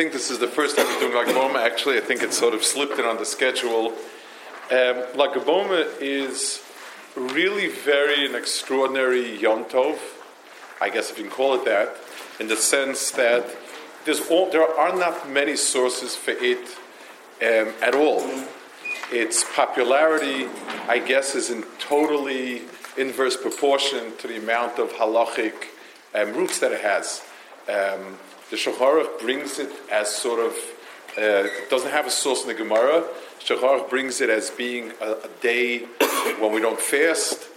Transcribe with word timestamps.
think 0.00 0.14
this 0.14 0.30
is 0.30 0.38
the 0.38 0.48
first 0.48 0.78
time 0.78 0.86
we're 0.86 0.98
doing 0.98 1.14
Lag 1.14 1.26
BaOmer. 1.26 1.62
Actually, 1.62 1.98
I 1.98 2.00
think 2.00 2.22
it 2.22 2.32
sort 2.32 2.54
of 2.54 2.64
slipped 2.64 2.98
in 2.98 3.04
on 3.04 3.18
the 3.18 3.26
schedule. 3.26 3.88
Um, 4.70 5.04
is 6.00 6.62
really 7.14 7.68
very 7.68 8.24
an 8.24 8.34
extraordinary 8.34 9.38
Yom 9.38 9.66
Tov, 9.66 9.98
I 10.80 10.88
guess 10.88 11.10
if 11.10 11.18
you 11.18 11.24
can 11.24 11.30
call 11.30 11.54
it 11.54 11.66
that, 11.66 11.96
in 12.40 12.48
the 12.48 12.56
sense 12.56 13.10
that 13.10 13.44
all, 14.30 14.50
there 14.50 14.66
are 14.66 14.96
not 14.96 15.28
many 15.28 15.54
sources 15.54 16.16
for 16.16 16.30
it 16.30 16.78
um, 17.42 17.74
at 17.82 17.94
all. 17.94 18.22
Its 19.12 19.44
popularity, 19.54 20.48
I 20.88 20.98
guess, 20.98 21.34
is 21.34 21.50
in 21.50 21.62
totally 21.78 22.62
inverse 22.96 23.36
proportion 23.36 24.16
to 24.16 24.28
the 24.28 24.38
amount 24.38 24.78
of 24.78 24.92
halachic 24.92 25.52
um, 26.14 26.32
roots 26.32 26.58
that 26.60 26.72
it 26.72 26.80
has. 26.80 27.22
Um, 27.68 28.16
the 28.50 28.56
Shulchan 28.56 29.20
brings 29.20 29.58
it 29.58 29.70
as 29.90 30.14
sort 30.14 30.40
of, 30.40 30.56
uh, 31.16 31.48
doesn't 31.70 31.90
have 31.90 32.06
a 32.06 32.10
source 32.10 32.42
in 32.42 32.48
the 32.48 32.54
Gemara. 32.54 33.04
Shulchan 33.38 33.88
brings 33.88 34.20
it 34.20 34.28
as 34.28 34.50
being 34.50 34.92
a, 35.00 35.12
a 35.12 35.28
day 35.40 35.78
when 36.40 36.52
we 36.52 36.60
don't 36.60 36.80
fast. 36.80 37.48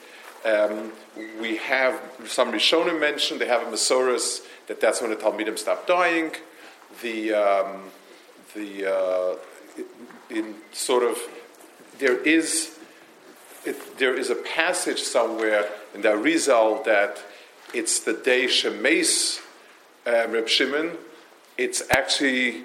Um, 0.45 0.91
we 1.39 1.58
have 1.58 2.00
some 2.25 2.52
Rishonim 2.52 3.00
mentioned, 3.00 3.41
they 3.41 3.47
have 3.47 3.63
a 3.63 3.72
Masoris 3.72 4.45
that 4.67 4.80
that's 4.80 5.02
when 5.02 5.09
the 5.09 5.16
Talmidim 5.16 5.58
stop 5.58 5.88
dying. 5.88 6.31
The, 7.02 7.33
um, 7.33 7.91
the 8.53 8.94
uh, 8.94 9.35
in 10.30 10.55
sort 10.72 11.03
of, 11.03 11.17
there 11.97 12.17
is 12.17 12.78
it, 13.66 13.97
there 13.97 14.13
is 14.13 14.30
a 14.30 14.35
passage 14.35 15.02
somewhere 15.02 15.69
in 15.95 16.02
the 16.02 16.09
Arizal 16.09 16.83
that 16.85 17.23
it's 17.73 18.02
the 18.02 18.13
day 18.13 18.45
Shemes 18.45 19.42
um, 20.06 20.32
Reb 20.32 20.48
Shimon. 20.48 20.92
It's 21.58 21.84
actually 21.90 22.64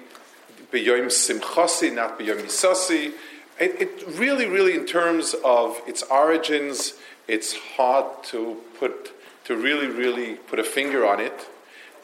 B'Yom 0.71 1.07
Simchasi, 1.07 1.93
not 1.93 2.19
B'Yom 2.19 2.41
Misasi. 2.41 3.13
It, 3.59 3.81
it 3.81 4.07
really, 4.17 4.45
really, 4.45 4.73
in 4.73 4.85
terms 4.85 5.35
of 5.43 5.81
its 5.87 6.03
origins, 6.03 6.93
it's 7.27 7.55
hard 7.55 8.23
to 8.25 8.57
put 8.79 9.11
to 9.45 9.55
really, 9.55 9.87
really 9.87 10.35
put 10.35 10.59
a 10.59 10.63
finger 10.63 11.07
on 11.07 11.19
it. 11.19 11.47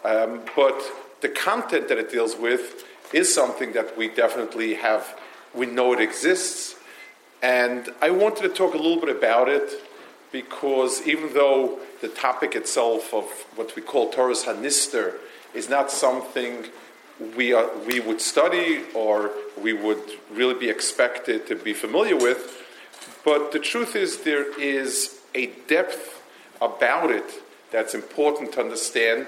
Um, 0.03 0.41
but 0.55 0.81
the 1.21 1.29
content 1.29 1.89
that 1.89 1.97
it 1.99 2.11
deals 2.11 2.35
with 2.35 2.83
is 3.13 3.33
something 3.33 3.73
that 3.73 3.95
we 3.95 4.07
definitely 4.07 4.73
have. 4.75 5.15
We 5.53 5.67
know 5.67 5.93
it 5.93 6.01
exists. 6.01 6.75
And 7.43 7.89
I 8.01 8.09
wanted 8.09 8.41
to 8.41 8.49
talk 8.49 8.73
a 8.73 8.77
little 8.77 8.99
bit 8.99 9.15
about 9.15 9.47
it 9.47 9.69
because 10.31 11.05
even 11.07 11.33
though 11.33 11.79
the 12.01 12.07
topic 12.07 12.55
itself 12.55 13.13
of 13.13 13.25
what 13.55 13.75
we 13.75 13.81
call 13.81 14.09
Torah's 14.09 14.43
HaNistar 14.45 15.13
is 15.55 15.69
not 15.69 15.91
something 15.91 16.65
we, 17.37 17.53
are, 17.53 17.69
we 17.87 17.99
would 17.99 18.19
study 18.19 18.81
or 18.93 19.31
we 19.61 19.73
would 19.73 20.01
really 20.31 20.53
be 20.53 20.69
expected 20.69 21.47
to 21.47 21.55
be 21.55 21.73
familiar 21.73 22.15
with, 22.15 22.61
but 23.23 23.51
the 23.51 23.59
truth 23.59 23.95
is 23.95 24.19
there 24.19 24.59
is 24.59 25.19
a 25.33 25.47
depth 25.67 26.21
about 26.61 27.11
it 27.11 27.43
that's 27.71 27.93
important 27.93 28.53
to 28.53 28.59
understand 28.59 29.27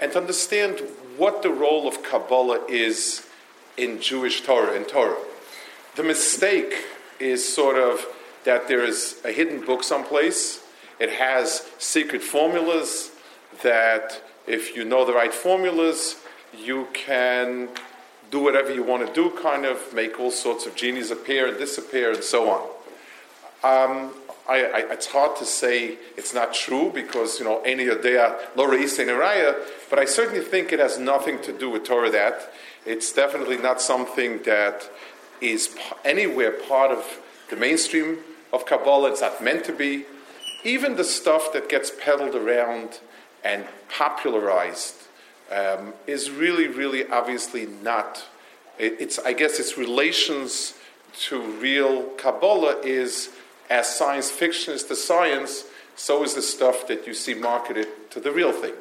and 0.00 0.12
to 0.12 0.18
understand 0.18 0.80
what 1.16 1.42
the 1.42 1.50
role 1.50 1.86
of 1.86 2.02
Kabbalah 2.02 2.64
is 2.68 3.26
in 3.76 4.00
Jewish 4.00 4.42
Torah 4.42 4.74
and 4.74 4.86
Torah. 4.86 5.16
The 5.96 6.02
mistake 6.02 6.74
is 7.20 7.46
sort 7.46 7.76
of 7.76 8.06
that 8.44 8.68
there 8.68 8.84
is 8.84 9.20
a 9.24 9.32
hidden 9.32 9.64
book 9.64 9.82
someplace. 9.82 10.62
It 10.98 11.10
has 11.10 11.68
secret 11.78 12.22
formulas 12.22 13.10
that, 13.62 14.20
if 14.46 14.76
you 14.76 14.84
know 14.84 15.04
the 15.04 15.12
right 15.12 15.32
formulas, 15.32 16.16
you 16.56 16.88
can 16.92 17.68
do 18.30 18.40
whatever 18.40 18.72
you 18.72 18.82
want 18.82 19.06
to 19.06 19.12
do, 19.12 19.30
kind 19.40 19.64
of 19.64 19.92
make 19.92 20.18
all 20.18 20.30
sorts 20.30 20.66
of 20.66 20.74
genies 20.74 21.10
appear 21.10 21.46
and 21.46 21.58
disappear 21.58 22.12
and 22.12 22.24
so 22.24 22.50
on. 22.50 22.62
Um, 23.62 24.12
I, 24.48 24.64
I, 24.64 24.78
it's 24.92 25.06
hard 25.06 25.36
to 25.36 25.46
say 25.46 25.96
it's 26.16 26.34
not 26.34 26.52
true 26.52 26.90
because, 26.92 27.38
you 27.38 27.46
know, 27.46 27.62
any 27.62 27.88
idea, 27.90 28.36
Laura 28.56 28.76
Raya, 28.76 29.56
but 29.88 29.98
I 29.98 30.04
certainly 30.04 30.44
think 30.44 30.72
it 30.72 30.78
has 30.78 30.98
nothing 30.98 31.40
to 31.42 31.52
do 31.52 31.70
with 31.70 31.84
Torah 31.84 32.10
that. 32.10 32.52
It's 32.84 33.12
definitely 33.12 33.56
not 33.56 33.80
something 33.80 34.42
that 34.42 34.90
is 35.40 35.74
anywhere 36.04 36.50
part 36.50 36.90
of 36.90 37.20
the 37.48 37.56
mainstream 37.56 38.18
of 38.52 38.66
Kabbalah. 38.66 39.12
It's 39.12 39.22
not 39.22 39.42
meant 39.42 39.64
to 39.64 39.72
be. 39.72 40.04
Even 40.62 40.96
the 40.96 41.04
stuff 41.04 41.52
that 41.52 41.68
gets 41.68 41.90
peddled 41.90 42.34
around 42.34 43.00
and 43.44 43.64
popularized 43.88 44.94
um, 45.52 45.92
is 46.06 46.30
really, 46.30 46.68
really 46.68 47.06
obviously 47.08 47.66
not. 47.66 48.24
It's, 48.78 49.18
I 49.18 49.34
guess, 49.34 49.60
its 49.60 49.78
relations 49.78 50.74
to 51.28 51.40
real 51.40 52.02
Kabbalah 52.16 52.80
is 52.80 53.30
as 53.70 53.94
science 53.94 54.30
fiction 54.30 54.74
is 54.74 54.84
to 54.84 54.96
science, 54.96 55.64
so 55.96 56.24
is 56.24 56.34
the 56.34 56.42
stuff 56.42 56.88
that 56.88 57.06
you 57.06 57.14
see 57.14 57.34
marketed 57.34 58.10
to 58.10 58.20
the 58.20 58.32
real 58.32 58.52
thing. 58.52 58.74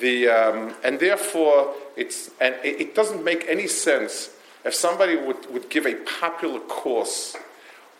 The, 0.00 0.28
um, 0.28 0.74
and 0.82 0.98
therefore, 0.98 1.74
it's, 1.96 2.30
and 2.40 2.56
it, 2.64 2.80
it 2.80 2.94
doesn't 2.94 3.22
make 3.22 3.44
any 3.48 3.68
sense 3.68 4.30
if 4.64 4.74
somebody 4.74 5.16
would, 5.16 5.50
would 5.52 5.70
give 5.70 5.86
a 5.86 5.94
popular 5.94 6.58
course 6.60 7.36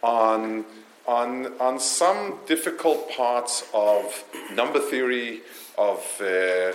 on, 0.02 0.64
on, 1.08 1.58
on 1.58 1.80
some 1.80 2.38
difficult 2.46 3.10
parts 3.10 3.64
of 3.72 4.24
number 4.52 4.78
theory, 4.78 5.40
of 5.78 6.00
uh, 6.20 6.72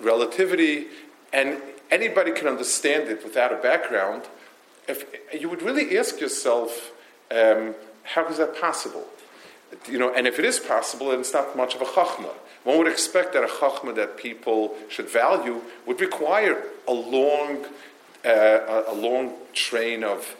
relativity, 0.00 0.88
and 1.32 1.62
anybody 1.90 2.32
can 2.32 2.48
understand 2.48 3.08
it 3.08 3.22
without 3.22 3.52
a 3.52 3.56
background, 3.56 4.24
if, 4.88 5.04
you 5.32 5.48
would 5.48 5.62
really 5.62 5.96
ask 5.96 6.20
yourself, 6.20 6.90
um, 7.30 7.74
how 8.02 8.26
is 8.26 8.38
that 8.38 8.60
possible? 8.60 9.06
You 9.88 10.00
know, 10.00 10.12
and 10.12 10.26
if 10.26 10.40
it 10.40 10.44
is 10.44 10.58
possible, 10.58 11.10
then 11.10 11.20
it's 11.20 11.32
not 11.32 11.56
much 11.56 11.76
of 11.76 11.82
a 11.82 11.84
chachma. 11.84 12.32
One 12.64 12.78
would 12.78 12.88
expect 12.88 13.32
that 13.34 13.44
a 13.44 13.46
chachma 13.46 13.94
that 13.94 14.16
people 14.16 14.74
should 14.88 15.08
value 15.08 15.60
would 15.86 16.00
require 16.00 16.64
a 16.88 16.92
long, 16.92 17.64
uh, 18.24 18.28
a, 18.28 18.84
a 18.88 18.94
long 18.94 19.34
train 19.52 20.02
of, 20.02 20.34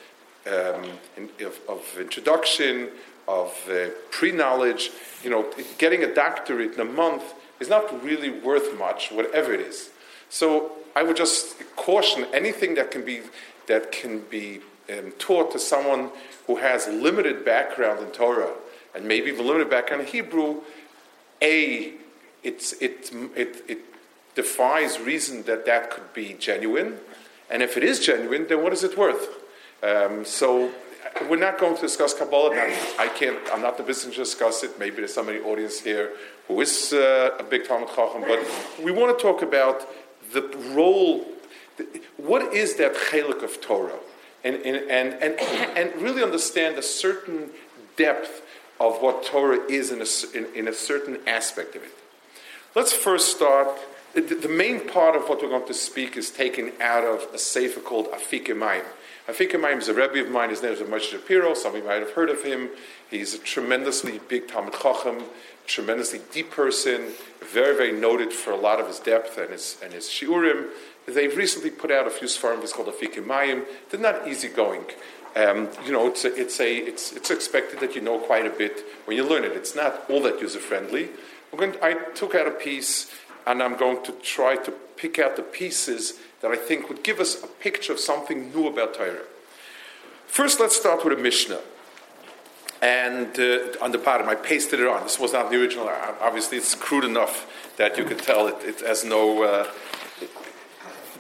um, 0.47 0.85
in, 1.17 1.29
of, 1.45 1.59
of 1.69 1.99
introduction, 1.99 2.89
of 3.29 3.53
uh, 3.71 3.89
pre-knowledge. 4.11 4.91
You 5.23 5.31
know, 5.31 5.53
getting 5.79 6.05
a 6.05 6.15
doctorate 6.15 6.75
in 6.75 6.81
a 6.81 6.85
month 6.85 7.35
is 7.61 7.69
not 7.69 8.03
really 8.05 8.31
worth 8.31 8.79
much, 8.79 9.11
whatever 9.11 9.53
it 9.53 9.61
is. 9.61 9.91
So 10.29 10.73
I 10.95 11.03
would 11.03 11.17
just 11.17 11.57
caution 11.77 12.27
anything 12.33 12.75
that 12.75 12.91
can 12.91 13.05
be 13.05 13.23
that 13.67 13.91
can 13.91 14.21
be 14.31 14.61
um, 14.91 15.13
taught 15.19 15.51
to 15.53 15.59
someone 15.59 16.11
who 16.47 16.57
has 16.57 16.87
limited 16.87 17.45
background 17.45 18.01
in 18.01 18.13
Torah 18.13 18.53
and 18.95 19.07
maybe 19.07 19.31
even 19.31 19.47
limited 19.47 19.69
background 19.69 20.03
in 20.03 20.09
Hebrew. 20.09 20.63
A, 21.43 21.93
it's, 22.43 22.73
it, 22.75 23.11
it, 23.37 23.65
it 23.69 23.79
defies 24.35 24.99
reason 25.01 25.43
that 25.45 25.67
that 25.67 25.91
could 25.91 26.15
be 26.15 26.35
genuine, 26.39 26.99
and 27.51 27.63
if 27.63 27.77
it 27.77 27.85
is 27.85 28.01
genuine, 28.01 28.47
then 28.49 28.63
what 28.63 28.73
is 28.73 28.85
it 28.85 28.97
worth? 28.97 29.29
Um, 29.83 30.25
so 30.25 30.73
we're 31.29 31.37
not 31.37 31.59
going 31.59 31.75
to 31.75 31.81
discuss 31.81 32.15
Kabbalah. 32.15 32.55
Now, 32.55 32.79
I 32.99 33.09
can't. 33.09 33.39
I'm 33.53 33.63
not 33.63 33.79
in 33.79 33.85
the 33.85 33.87
business 33.87 34.15
to 34.15 34.21
discuss 34.21 34.63
it. 34.63 34.79
Maybe 34.79 34.97
there's 34.97 35.15
somebody 35.15 35.39
in 35.39 35.45
the 35.45 35.49
audience 35.49 35.81
here 35.81 36.13
who 36.49 36.61
is 36.61 36.93
uh, 36.93 37.37
a 37.39 37.43
big 37.43 37.67
Talmud 37.67 37.89
Chacham, 37.95 38.23
but 38.23 38.41
we 38.83 38.93
want 38.93 39.17
to 39.17 39.23
talk 39.23 39.43
about 39.43 39.87
the 40.33 40.43
role. 40.73 41.27
what 42.17 42.55
is 42.55 42.77
that 42.77 42.95
chelik 42.95 43.43
of 43.43 43.61
Torah? 43.61 43.99
And, 44.45 44.57
and, 44.57 44.91
and, 44.91 45.15
and, 45.15 45.41
and 45.77 46.03
really 46.03 46.23
understand 46.23 46.77
a 46.79 46.83
certain 46.83 47.51
depth 47.97 48.43
of 48.79 49.01
what 49.03 49.25
Torah 49.25 49.61
is 49.69 49.91
in 49.91 50.01
a, 50.01 50.39
in, 50.39 50.55
in 50.55 50.69
a 50.69 50.73
certain 50.73 51.19
aspect 51.27 51.75
of 51.75 51.83
it. 51.83 51.93
Let's 52.75 52.93
first 52.93 53.35
start. 53.35 53.69
The, 54.15 54.21
the 54.21 54.49
main 54.49 54.87
part 54.87 55.17
of 55.17 55.29
what 55.29 55.43
we're 55.43 55.49
going 55.49 55.67
to 55.67 55.75
speak 55.75 56.17
is 56.17 56.31
taken 56.31 56.73
out 56.81 57.05
of 57.05 57.27
a 57.35 57.39
sefer 57.39 57.81
called 57.81 58.07
Afike 59.29 59.61
Mayim 59.61 59.79
is 59.79 59.89
a 59.89 59.95
Rebbe 59.95 60.21
of 60.21 60.31
mine. 60.31 60.51
His 60.51 60.63
name 60.63 60.73
is 60.73 60.79
Moshe 60.79 61.11
Shapiro. 61.11 61.53
Some 61.55 61.75
of 61.75 61.83
you 61.83 61.89
might 61.89 61.99
have 61.99 62.13
heard 62.13 62.31
of 62.31 62.45
him. 62.45 62.71
He's 63.11 63.35
a 63.35 63.39
tremendously 63.39 64.21
big 64.29 64.47
Talmud 64.47 64.75
Chacham, 64.81 65.25
tremendously 65.67 66.21
deep 66.31 66.53
person, 66.53 67.09
very, 67.41 67.77
very 67.77 67.91
noted 67.91 68.33
for 68.33 68.53
a 68.53 68.57
lot 68.57 68.79
of 68.79 68.87
his 68.87 69.01
depth 69.01 69.37
and 69.37 69.51
his, 69.51 69.79
and 69.83 69.93
his 69.93 70.05
shiurim. 70.05 70.69
They've 71.07 71.37
recently 71.37 71.71
put 71.71 71.91
out 71.91 72.07
a 72.07 72.11
few 72.11 72.29
svarim. 72.29 72.63
It's 72.63 72.73
called 72.73 72.87
Afike 72.87 73.21
Mayim. 73.21 73.65
They're 73.91 73.99
not 73.99 74.29
easygoing. 74.29 74.85
Um, 75.35 75.71
you 75.85 75.91
know, 75.91 76.07
it's, 76.07 76.25
a, 76.25 76.33
it's, 76.33 76.61
a, 76.61 76.77
it's, 76.77 77.13
it's 77.13 77.33
expected 77.33 77.81
that 77.81 77.97
you 77.97 78.03
know 78.03 78.21
quite 78.21 78.47
a 78.47 78.51
bit 78.51 78.85
when 79.07 79.17
you 79.17 79.25
learn 79.25 79.43
it. 79.43 79.53
It's 79.53 79.75
not 79.75 80.09
all 80.09 80.23
that 80.23 80.41
user 80.41 80.61
friendly. 80.61 81.09
I 81.53 81.95
took 82.15 82.37
out 82.37 82.47
a 82.47 82.53
piece 82.53 83.11
and 83.45 83.61
I'm 83.61 83.77
going 83.77 84.05
to 84.05 84.13
try 84.13 84.55
to 84.55 84.71
pick 84.97 85.19
out 85.19 85.35
the 85.35 85.43
pieces 85.43 86.21
that 86.41 86.51
I 86.51 86.57
think 86.57 86.89
would 86.89 87.03
give 87.03 87.21
us 87.21 87.43
a 87.43 87.47
picture 87.47 87.93
of 87.93 88.01
something 88.01 88.53
new 88.53 88.67
about 88.67 88.95
Torah. 88.95 89.25
First, 90.27 90.61
let's 90.61 90.77
start 90.77 91.05
with 91.05 91.19
a 91.19 91.23
Mishnah. 91.23 91.61
And 92.83 93.39
uh, 93.39 93.73
on 93.81 93.93
the 93.93 93.99
bottom, 93.99 94.29
I 94.29 94.35
pasted 94.35 94.81
it 94.81 94.87
on. 94.87 95.03
This 95.03 95.19
was 95.19 95.33
not 95.33 95.51
the 95.51 95.61
original. 95.61 95.89
Obviously, 96.21 96.59
it's 96.59 96.75
crude 96.75 97.05
enough 97.05 97.47
that 97.79 97.97
you 97.97 98.05
could 98.05 98.19
tell 98.19 98.47
it, 98.49 98.57
it 98.63 98.81
has 98.81 99.05
no. 99.05 99.43
Uh, 99.43 99.67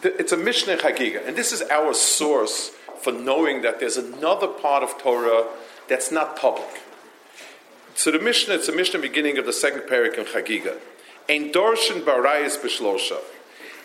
it's 0.03 0.33
a 0.33 0.37
Mishnah 0.37 0.77
Chagiga. 0.77 1.27
And 1.27 1.37
this 1.37 1.53
is 1.53 1.63
our 1.63 1.95
source 1.95 2.71
for 3.01 3.13
knowing 3.13 3.63
that 3.63 3.81
there's 3.81 3.97
another 3.97 4.47
part 4.47 4.83
of 4.83 4.99
Torah 4.99 5.47
that's 5.89 6.13
not 6.13 6.37
public. 6.37 6.83
So 7.95 8.11
the 8.11 8.19
Mishnah, 8.19 8.55
it's 8.55 8.69
a 8.69 8.73
Mishnah 8.73 9.01
beginning 9.01 9.39
of 9.39 9.47
the 9.47 9.53
second 9.53 9.83
parak 9.83 10.19
in 10.19 10.25
Chagiga. 10.25 10.79
Ein 11.29 11.53
dorshin 11.53 12.03
barayis 12.03 12.59
b'shlosha. 12.59 13.19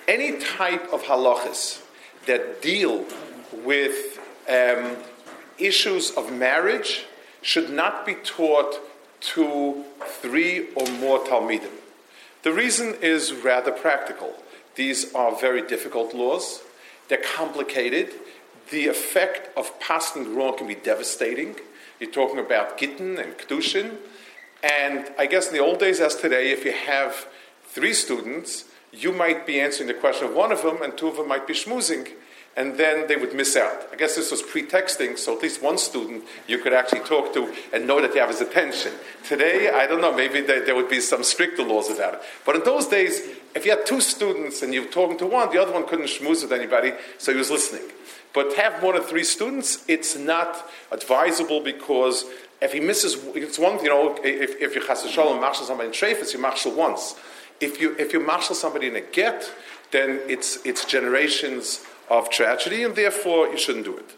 Any 0.08 0.40
type 0.40 0.92
of 0.92 1.04
halachas 1.04 1.82
that 2.26 2.62
deal 2.62 3.06
with 3.54 4.20
um, 4.50 4.98
issues 5.58 6.12
of 6.12 6.32
marriage 6.32 7.06
should 7.42 7.70
not 7.70 8.06
be 8.06 8.16
taught 8.16 8.80
to 9.22 9.84
three 10.06 10.68
or 10.76 10.88
more 11.00 11.20
talmidim. 11.20 11.72
The 12.44 12.52
reason 12.52 12.96
is 13.02 13.34
rather 13.34 13.72
practical. 13.72 14.36
These 14.76 15.14
are 15.14 15.36
very 15.36 15.62
difficult 15.62 16.14
laws. 16.14 16.62
They're 17.08 17.22
complicated 17.36 18.14
the 18.72 18.88
effect 18.88 19.56
of 19.58 19.80
passing 19.80 20.34
wrong 20.34 20.58
can 20.58 20.68
be 20.68 20.76
devastating. 20.76 21.56
You're 22.00 22.10
talking 22.10 22.40
about 22.40 22.78
Gittin 22.78 23.20
and 23.20 23.38
Kedushin. 23.38 23.98
And 24.64 25.12
I 25.20 25.26
guess 25.28 25.48
in 25.48 25.54
the 25.54 25.60
old 25.60 25.80
days, 25.80 26.00
as 26.00 26.16
today, 26.16 26.52
if 26.52 26.66
you 26.66 26.72
have 26.72 27.28
three 27.66 27.94
students, 27.94 28.66
you 28.92 29.12
might 29.12 29.46
be 29.46 29.60
answering 29.60 29.88
the 29.88 29.94
question 29.94 30.28
of 30.28 30.34
one 30.34 30.52
of 30.52 30.64
them, 30.64 30.82
and 30.82 30.98
two 30.98 31.08
of 31.08 31.18
them 31.18 31.28
might 31.28 31.48
be 31.48 31.54
schmoozing, 31.54 32.10
and 32.58 32.78
then 32.78 33.08
they 33.08 33.16
would 33.16 33.34
miss 33.34 33.56
out. 33.56 33.88
I 33.92 33.96
guess 33.96 34.16
this 34.16 34.32
was 34.32 34.42
pretexting, 34.42 35.16
so 35.16 35.36
at 35.36 35.42
least 35.42 35.62
one 35.62 35.78
student 35.78 36.26
you 36.48 36.58
could 36.58 36.74
actually 36.74 37.00
talk 37.02 37.34
to 37.34 37.54
and 37.72 37.88
know 37.88 38.02
that 38.02 38.14
you 38.14 38.20
have 38.20 38.30
his 38.30 38.42
attention. 38.42 38.92
Today, 39.26 39.70
I 39.70 39.88
don't 39.88 40.02
know, 40.02 40.14
maybe 40.14 40.42
there, 40.42 40.76
would 40.76 40.90
be 40.90 41.00
some 41.00 41.24
stricter 41.24 41.64
laws 41.64 41.90
about 41.90 42.16
it. 42.16 42.22
But 42.46 42.58
in 42.58 42.64
those 42.64 42.88
days, 42.88 43.22
if 43.56 43.66
you 43.66 43.72
had 43.72 43.86
two 43.86 44.02
students 44.02 44.62
and 44.62 44.74
you 44.74 44.82
were 44.82 44.92
talking 44.92 45.18
to 45.20 45.28
one, 45.28 45.52
the 45.52 45.62
other 45.62 45.72
one 45.72 45.88
couldn't 45.88 46.08
schmooze 46.08 46.44
with 46.44 46.52
anybody, 46.52 46.92
so 47.18 47.32
he 47.32 47.38
was 47.38 47.50
listening. 47.50 47.84
But 48.34 48.54
have 48.56 48.82
more 48.82 48.94
than 48.94 49.04
three 49.04 49.24
students, 49.24 49.86
it's 49.88 50.18
not 50.18 50.70
advisable 50.92 51.62
because 51.62 52.26
if 52.62 52.74
he 52.74 52.80
misses, 52.80 53.16
it's 53.36 53.58
one, 53.58 53.82
you 53.84 53.90
know, 53.90 54.18
if, 54.24 54.62
if 54.62 54.76
you 54.76 54.86
chas 54.86 55.10
shalom 55.10 55.40
marshal 55.40 55.66
somebody 55.66 55.88
in 55.88 55.94
treifas, 55.94 56.34
you 56.34 56.40
marshal 56.40 56.74
once. 56.74 57.16
If 57.62 57.80
you 57.80 57.96
if 57.98 58.14
you 58.14 58.20
marshal 58.20 58.56
somebody 58.56 58.88
in 58.88 58.96
a 58.96 59.02
get, 59.02 59.52
then 59.92 60.20
it's 60.28 60.60
it's 60.66 60.84
generations 60.86 61.86
of 62.10 62.30
tragedy, 62.30 62.84
and 62.84 62.96
therefore 62.96 63.48
you 63.48 63.58
shouldn't 63.58 63.86
do 63.86 63.98
it. 63.98 64.16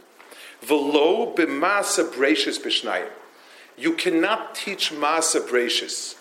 Velo 0.61 1.35
b'masa 1.35 2.11
bracious 2.11 2.57
b'shnayim. 2.57 3.09
You 3.77 3.93
cannot 3.93 4.55
teach 4.55 4.91
masa 4.91 5.41
bracious. 5.47 6.15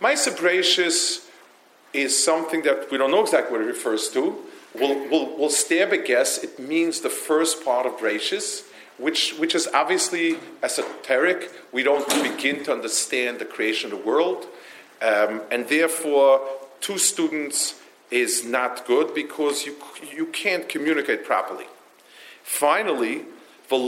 Masa 0.00 0.36
bracious 0.36 1.26
is 1.92 2.22
something 2.22 2.62
that 2.62 2.90
we 2.90 2.98
don't 2.98 3.10
know 3.10 3.22
exactly 3.22 3.52
what 3.52 3.62
it 3.62 3.68
refers 3.68 4.08
to 4.10 4.36
we'll, 4.78 5.08
we'll, 5.10 5.36
we'll 5.36 5.50
stab 5.50 5.92
a 5.92 5.98
guess. 5.98 6.38
It 6.42 6.58
means 6.58 7.00
the 7.00 7.10
first 7.10 7.64
part 7.64 7.86
of 7.86 7.96
Bereishis, 7.98 8.64
which, 8.98 9.34
which 9.34 9.54
is 9.54 9.68
obviously 9.72 10.38
esoteric. 10.62 11.50
We 11.72 11.82
don't 11.82 12.08
begin 12.22 12.64
to 12.64 12.72
understand 12.72 13.38
the 13.38 13.44
creation 13.44 13.92
of 13.92 13.98
the 13.98 14.04
world. 14.04 14.46
Um, 15.02 15.42
and 15.50 15.68
therefore, 15.68 16.40
two 16.80 16.98
students 16.98 17.80
is 18.10 18.44
not 18.44 18.86
good 18.86 19.14
because 19.14 19.66
you, 19.66 19.76
you 20.14 20.26
can't 20.26 20.68
communicate 20.68 21.24
properly. 21.24 21.66
Finally. 22.42 23.24
Now, 23.68 23.78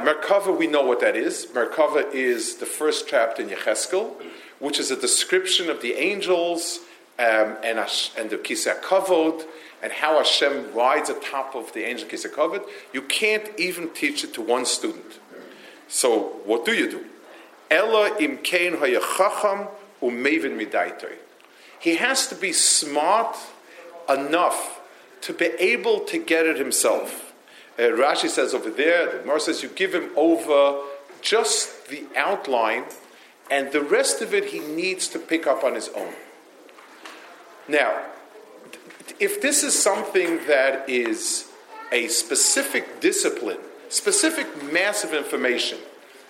Merkava, 0.00 0.58
we 0.58 0.66
know 0.66 0.82
what 0.82 1.00
that 1.00 1.16
is. 1.16 1.46
Merkava 1.46 2.12
is 2.12 2.56
the 2.56 2.66
first 2.66 3.08
chapter 3.08 3.42
in 3.42 3.48
Yecheskel, 3.48 4.12
which 4.58 4.78
is 4.78 4.90
a 4.90 4.96
description 4.96 5.70
of 5.70 5.80
the 5.80 5.94
angels 5.94 6.80
um, 7.18 7.56
and, 7.64 7.78
and 8.18 8.28
the 8.28 8.36
Kisei 8.36 8.78
Kavod, 8.82 9.44
and 9.82 9.92
how 9.92 10.18
Hashem 10.18 10.74
rides 10.74 11.08
atop 11.08 11.54
of 11.54 11.72
the 11.72 11.84
angel 11.84 12.06
Kisei 12.08 12.30
Kavod, 12.30 12.68
you 12.92 13.00
can't 13.00 13.48
even 13.58 13.88
teach 13.94 14.24
it 14.24 14.34
to 14.34 14.42
one 14.42 14.66
student. 14.66 15.20
So 15.88 16.40
what 16.44 16.66
do 16.66 16.74
you 16.74 16.90
do? 16.90 17.06
Ella 17.70 18.16
im 18.18 18.38
kein 18.38 18.76
hayachacham 18.76 19.68
umevin 20.02 20.56
midaitoi. 20.56 21.16
He 21.80 21.96
has 21.96 22.26
to 22.28 22.34
be 22.34 22.52
smart 22.52 23.36
enough 24.08 24.80
to 25.22 25.32
be 25.32 25.46
able 25.58 26.00
to 26.00 26.18
get 26.18 26.46
it 26.46 26.58
himself. 26.58 27.32
Uh, 27.78 27.82
Rashi 27.82 28.28
says 28.28 28.54
over 28.54 28.70
there, 28.70 29.10
the 29.10 29.18
Gemara 29.18 29.40
says 29.40 29.62
you 29.62 29.68
give 29.68 29.94
him 29.94 30.10
over 30.16 30.82
just 31.20 31.88
the 31.88 32.04
outline, 32.16 32.84
and 33.50 33.72
the 33.72 33.80
rest 33.80 34.20
of 34.20 34.34
it 34.34 34.46
he 34.46 34.60
needs 34.60 35.08
to 35.08 35.18
pick 35.18 35.46
up 35.46 35.64
on 35.64 35.74
his 35.74 35.88
own. 35.90 36.12
Now, 37.68 38.02
if 39.20 39.40
this 39.40 39.62
is 39.62 39.80
something 39.80 40.46
that 40.46 40.88
is 40.88 41.48
a 41.92 42.08
specific 42.08 43.00
discipline, 43.00 43.58
specific 43.88 44.72
massive 44.72 45.12
information, 45.12 45.78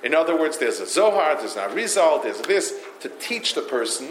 in 0.03 0.15
other 0.15 0.39
words, 0.39 0.59
there's 0.59 0.81
a 0.81 0.87
Zohar, 0.87 1.37
there's 1.37 1.57
an 1.57 1.71
Arizal, 1.71 2.23
there's 2.23 2.41
this, 2.43 2.75
to 3.01 3.09
teach 3.09 3.55
the 3.55 3.63
person. 3.63 4.09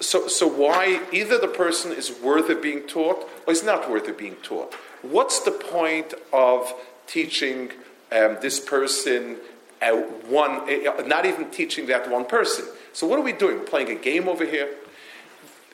So, 0.00 0.28
so 0.28 0.46
why 0.46 1.00
either 1.12 1.38
the 1.38 1.48
person 1.48 1.92
is 1.92 2.12
worth 2.22 2.48
of 2.50 2.62
being 2.62 2.82
taught 2.82 3.28
or 3.46 3.52
is 3.52 3.62
not 3.62 3.90
worth 3.90 4.08
of 4.08 4.18
being 4.18 4.36
taught? 4.36 4.74
What's 5.02 5.40
the 5.40 5.50
point 5.50 6.14
of 6.32 6.72
teaching 7.06 7.70
um, 8.10 8.38
this 8.40 8.58
person 8.60 9.36
uh, 9.82 9.92
one, 9.92 10.62
uh, 10.68 11.02
not 11.06 11.26
even 11.26 11.50
teaching 11.50 11.86
that 11.86 12.10
one 12.10 12.24
person? 12.24 12.64
So 12.92 13.06
what 13.06 13.18
are 13.18 13.22
we 13.22 13.32
doing? 13.32 13.60
Playing 13.60 13.90
a 13.90 14.00
game 14.00 14.28
over 14.28 14.44
here? 14.44 14.68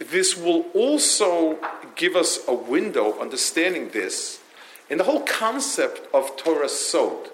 this 0.01 0.37
will 0.37 0.63
also 0.75 1.59
give 1.95 2.17
us 2.17 2.41
a 2.49 2.55
window 2.55 3.19
understanding 3.21 3.91
this 3.91 4.41
in 4.89 4.99
the 4.99 5.05
whole 5.05 5.21
concept 5.21 6.13
of 6.15 6.37
Torah 6.37 6.69
Sod. 6.69 7.29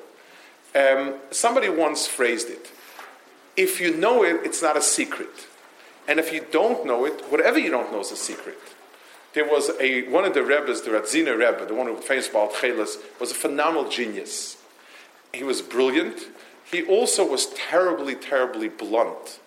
Um, 0.75 1.15
somebody 1.31 1.69
once 1.69 2.07
phrased 2.07 2.51
it 2.51 2.71
if 3.57 3.81
you 3.81 3.97
know 3.97 4.23
it, 4.23 4.41
it's 4.45 4.63
not 4.63 4.77
a 4.77 4.83
secret. 4.83 5.47
And 6.09 6.21
if 6.21 6.33
you 6.33 6.45
don't 6.51 6.87
know 6.87 7.05
it, 7.05 7.25
whatever 7.31 7.59
you 7.59 7.71
don't 7.71 7.91
know 7.91 8.01
is 8.01 8.13
a 8.13 8.17
secret. 8.17 8.59
There 9.35 9.47
was 9.47 9.71
a 9.81 10.09
one 10.09 10.25
of 10.25 10.35
the 10.35 10.43
Rebbes, 10.43 10.83
the 10.83 10.91
Radzina 10.91 11.37
Rebbe, 11.37 11.67
the 11.67 11.75
one 11.75 11.87
who 11.87 11.95
was 11.95 12.05
famous 12.05 12.29
about 12.29 12.55
Chelas, 12.55 12.97
was 13.21 13.33
a 13.33 13.35
phenomenal 13.35 13.91
genius. 13.91 14.57
He 15.35 15.45
was 15.45 15.61
brilliant. 15.61 16.29
He 16.71 16.83
also 16.85 17.27
was 17.27 17.47
terribly, 17.55 18.15
terribly 18.15 18.69
blunt 18.69 19.41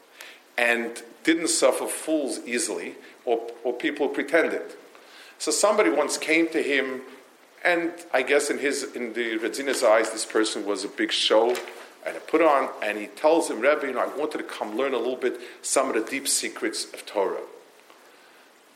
and 0.58 1.02
didn't 1.24 1.50
suffer 1.50 1.88
fools 1.88 2.40
easily 2.46 2.96
or, 3.26 3.50
or 3.64 3.74
people 3.74 4.08
who 4.08 4.14
pretended. 4.14 4.62
So 5.38 5.52
somebody 5.52 5.90
once 5.90 6.18
came 6.18 6.48
to 6.50 6.62
him, 6.62 7.02
and 7.64 7.92
I 8.14 8.22
guess 8.22 8.50
in 8.50 8.60
his 8.60 8.84
in 8.96 9.14
the 9.14 9.38
Radzina's 9.40 9.84
eyes, 9.84 10.12
this 10.12 10.26
person 10.26 10.66
was 10.66 10.84
a 10.84 10.88
big 10.88 11.12
show 11.12 11.56
and 12.06 12.16
a 12.16 12.20
put 12.20 12.42
on, 12.42 12.70
and 12.82 12.98
he 12.98 13.08
tells 13.08 13.50
him, 13.50 13.60
Rebbe, 13.60 13.88
you 13.88 13.94
know, 13.94 14.00
I 14.00 14.18
wanted 14.18 14.38
to 14.40 14.44
come 14.44 14.78
learn 14.78 14.94
a 14.94 14.98
little 14.98 15.16
bit 15.16 15.40
some 15.62 15.90
of 15.90 15.96
the 15.96 16.10
deep 16.10 16.28
secrets 16.28 16.86
of 16.94 17.06
Torah. 17.06 17.42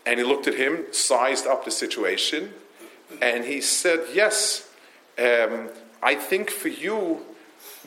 And 0.06 0.20
he 0.20 0.26
looked 0.26 0.48
at 0.48 0.56
him, 0.56 0.86
sized 0.92 1.48
up 1.48 1.64
the 1.66 1.72
situation, 1.72 2.54
and 3.22 3.46
he 3.46 3.62
said, 3.62 4.02
Yes, 4.14 4.70
um, 5.18 5.70
I 6.02 6.16
think 6.16 6.50
for 6.50 6.68
you, 6.68 7.26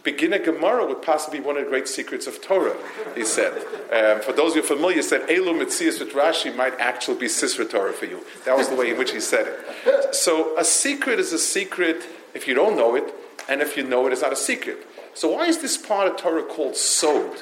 beginner 0.02 0.38
Gemara 0.38 0.86
would 0.86 1.02
possibly 1.02 1.40
be 1.40 1.44
one 1.44 1.56
of 1.56 1.64
the 1.64 1.70
great 1.70 1.88
secrets 1.88 2.26
of 2.26 2.40
Torah, 2.40 2.76
he 3.14 3.24
said. 3.24 3.52
Um, 3.92 4.22
for 4.22 4.32
those 4.32 4.52
of 4.52 4.56
you 4.58 4.62
familiar, 4.62 4.96
he 4.96 5.02
said, 5.02 5.28
Elu 5.28 5.60
Mitzias 5.60 5.98
with 5.98 6.12
Rashi 6.12 6.54
might 6.56 6.78
actually 6.78 7.18
be 7.18 7.26
Sisra 7.26 7.68
Torah 7.68 7.92
for 7.92 8.06
you. 8.06 8.24
That 8.44 8.56
was 8.56 8.68
the 8.68 8.76
way 8.76 8.90
in 8.90 8.98
which 8.98 9.10
he 9.10 9.20
said 9.20 9.46
it. 9.48 10.14
So 10.14 10.56
a 10.56 10.64
secret 10.64 11.18
is 11.18 11.32
a 11.32 11.38
secret 11.38 12.04
if 12.34 12.46
you 12.46 12.54
don't 12.54 12.76
know 12.76 12.94
it, 12.94 13.12
and 13.48 13.60
if 13.60 13.76
you 13.76 13.82
know 13.82 14.06
it, 14.06 14.12
it's 14.12 14.22
not 14.22 14.32
a 14.32 14.36
secret. 14.36 14.86
So 15.16 15.28
why 15.28 15.46
is 15.46 15.62
this 15.62 15.78
part 15.78 16.08
of 16.08 16.18
Torah 16.18 16.42
called 16.42 16.76
Sod? 16.76 17.38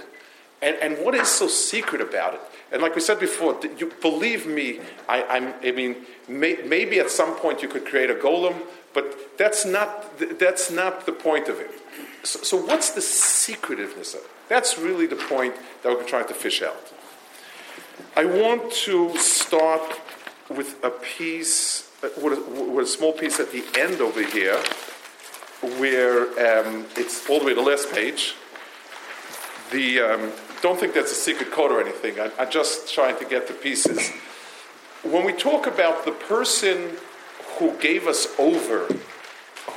And, 0.63 0.77
and 0.77 1.05
what 1.05 1.17
is 1.17 1.29
so 1.29 1.49
secret 1.49 2.01
about 2.01 2.35
it? 2.35 2.41
And 2.71 2.81
like 2.81 2.95
we 2.95 3.01
said 3.01 3.19
before, 3.19 3.61
you 3.77 3.93
believe 4.01 4.47
me, 4.47 4.79
I, 5.09 5.51
I 5.61 5.73
mean, 5.73 5.97
may, 6.29 6.61
maybe 6.65 7.01
at 7.01 7.11
some 7.11 7.35
point 7.35 7.63
you 7.63 7.69
could 7.69 7.85
create 7.85 8.11
a 8.11 8.15
golem, 8.15 8.63
but 8.95 9.37
that's 9.37 9.67
not, 9.67 10.19
that's 10.39 10.71
not 10.71 11.05
the 11.05 11.11
point 11.13 11.49
of 11.49 11.59
it. 11.59 11.73
So, 12.23 12.39
so 12.45 12.57
what's 12.65 12.91
the 12.91 13.01
secretiveness 13.01 14.15
of 14.15 14.21
it? 14.21 14.31
That's 14.49 14.79
really 14.79 15.07
the 15.07 15.17
point 15.17 15.55
that 15.83 15.91
we're 15.97 16.05
trying 16.05 16.29
to 16.29 16.35
fish 16.35 16.63
out. 16.63 16.93
I 18.17 18.25
want 18.25 18.73
to 18.87 19.17
start 19.19 20.01
with 20.49 20.83
a 20.85 20.91
piece, 20.91 21.91
uh, 22.05 22.09
with 22.23 22.39
a, 22.39 22.71
with 22.71 22.85
a 22.85 22.89
small 22.89 23.13
piece 23.13 23.41
at 23.41 23.51
the 23.51 23.65
end 23.77 24.01
over 24.01 24.23
here, 24.23 24.63
where 25.79 26.25
um, 26.39 26.87
it's 26.97 27.29
all 27.29 27.41
the 27.41 27.47
way 27.47 27.55
to 27.55 27.61
the 27.61 27.67
last 27.67 27.93
page. 27.93 28.35
The, 29.73 30.01
um, 30.01 30.33
don't 30.63 30.79
think 30.79 30.95
that's 30.95 31.13
a 31.13 31.17
secret 31.17 31.51
code 31.51 31.73
or 31.73 31.81
anything. 31.81 32.21
I, 32.21 32.31
I'm 32.39 32.51
just 32.51 32.93
trying 32.93 33.19
to 33.19 33.25
get 33.25 33.49
the 33.49 33.55
pieces. 33.55 34.11
When 35.03 35.25
we 35.25 35.33
talk 35.33 35.67
about 35.67 36.05
the 36.05 36.13
person 36.13 36.93
who 37.59 37.77
gave 37.79 38.07
us 38.07 38.27
over 38.39 38.89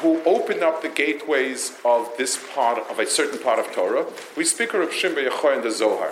who 0.02 0.22
opened 0.24 0.62
up 0.62 0.82
the 0.82 0.90
gateways 0.90 1.78
of 1.84 2.12
this 2.18 2.38
part 2.54 2.78
of 2.90 3.00
a 3.00 3.06
certain 3.06 3.40
part 3.40 3.58
of 3.60 3.72
Torah. 3.74 4.06
We 4.36 4.46
speak 4.46 4.74
of 4.74 4.94
Shimon 4.94 5.16
bar 5.16 5.32
Yochai 5.32 5.56
and 5.56 5.64
the 5.64 5.72
Zohar. 5.72 6.12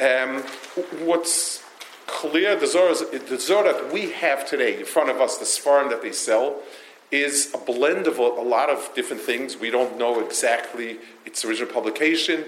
Um, 0.00 0.42
what's 1.04 1.62
clear, 2.06 2.56
the 2.56 2.66
Zohar, 2.66 2.94
the 2.94 3.38
Zohar 3.38 3.64
that 3.64 3.92
we 3.92 4.12
have 4.12 4.48
today 4.48 4.78
in 4.78 4.86
front 4.86 5.10
of 5.10 5.20
us, 5.20 5.36
the 5.36 5.44
Sfarim 5.44 5.90
that 5.90 6.02
they 6.02 6.12
sell, 6.12 6.60
is 7.10 7.52
a 7.54 7.58
blend 7.58 8.06
of 8.06 8.18
a, 8.18 8.22
a, 8.22 8.42
lot 8.42 8.68
of 8.68 8.90
different 8.94 9.22
things. 9.22 9.56
We 9.56 9.70
don't 9.70 9.98
know 9.98 10.24
exactly 10.24 10.98
its 11.24 11.44
original 11.44 11.72
publication, 11.72 12.44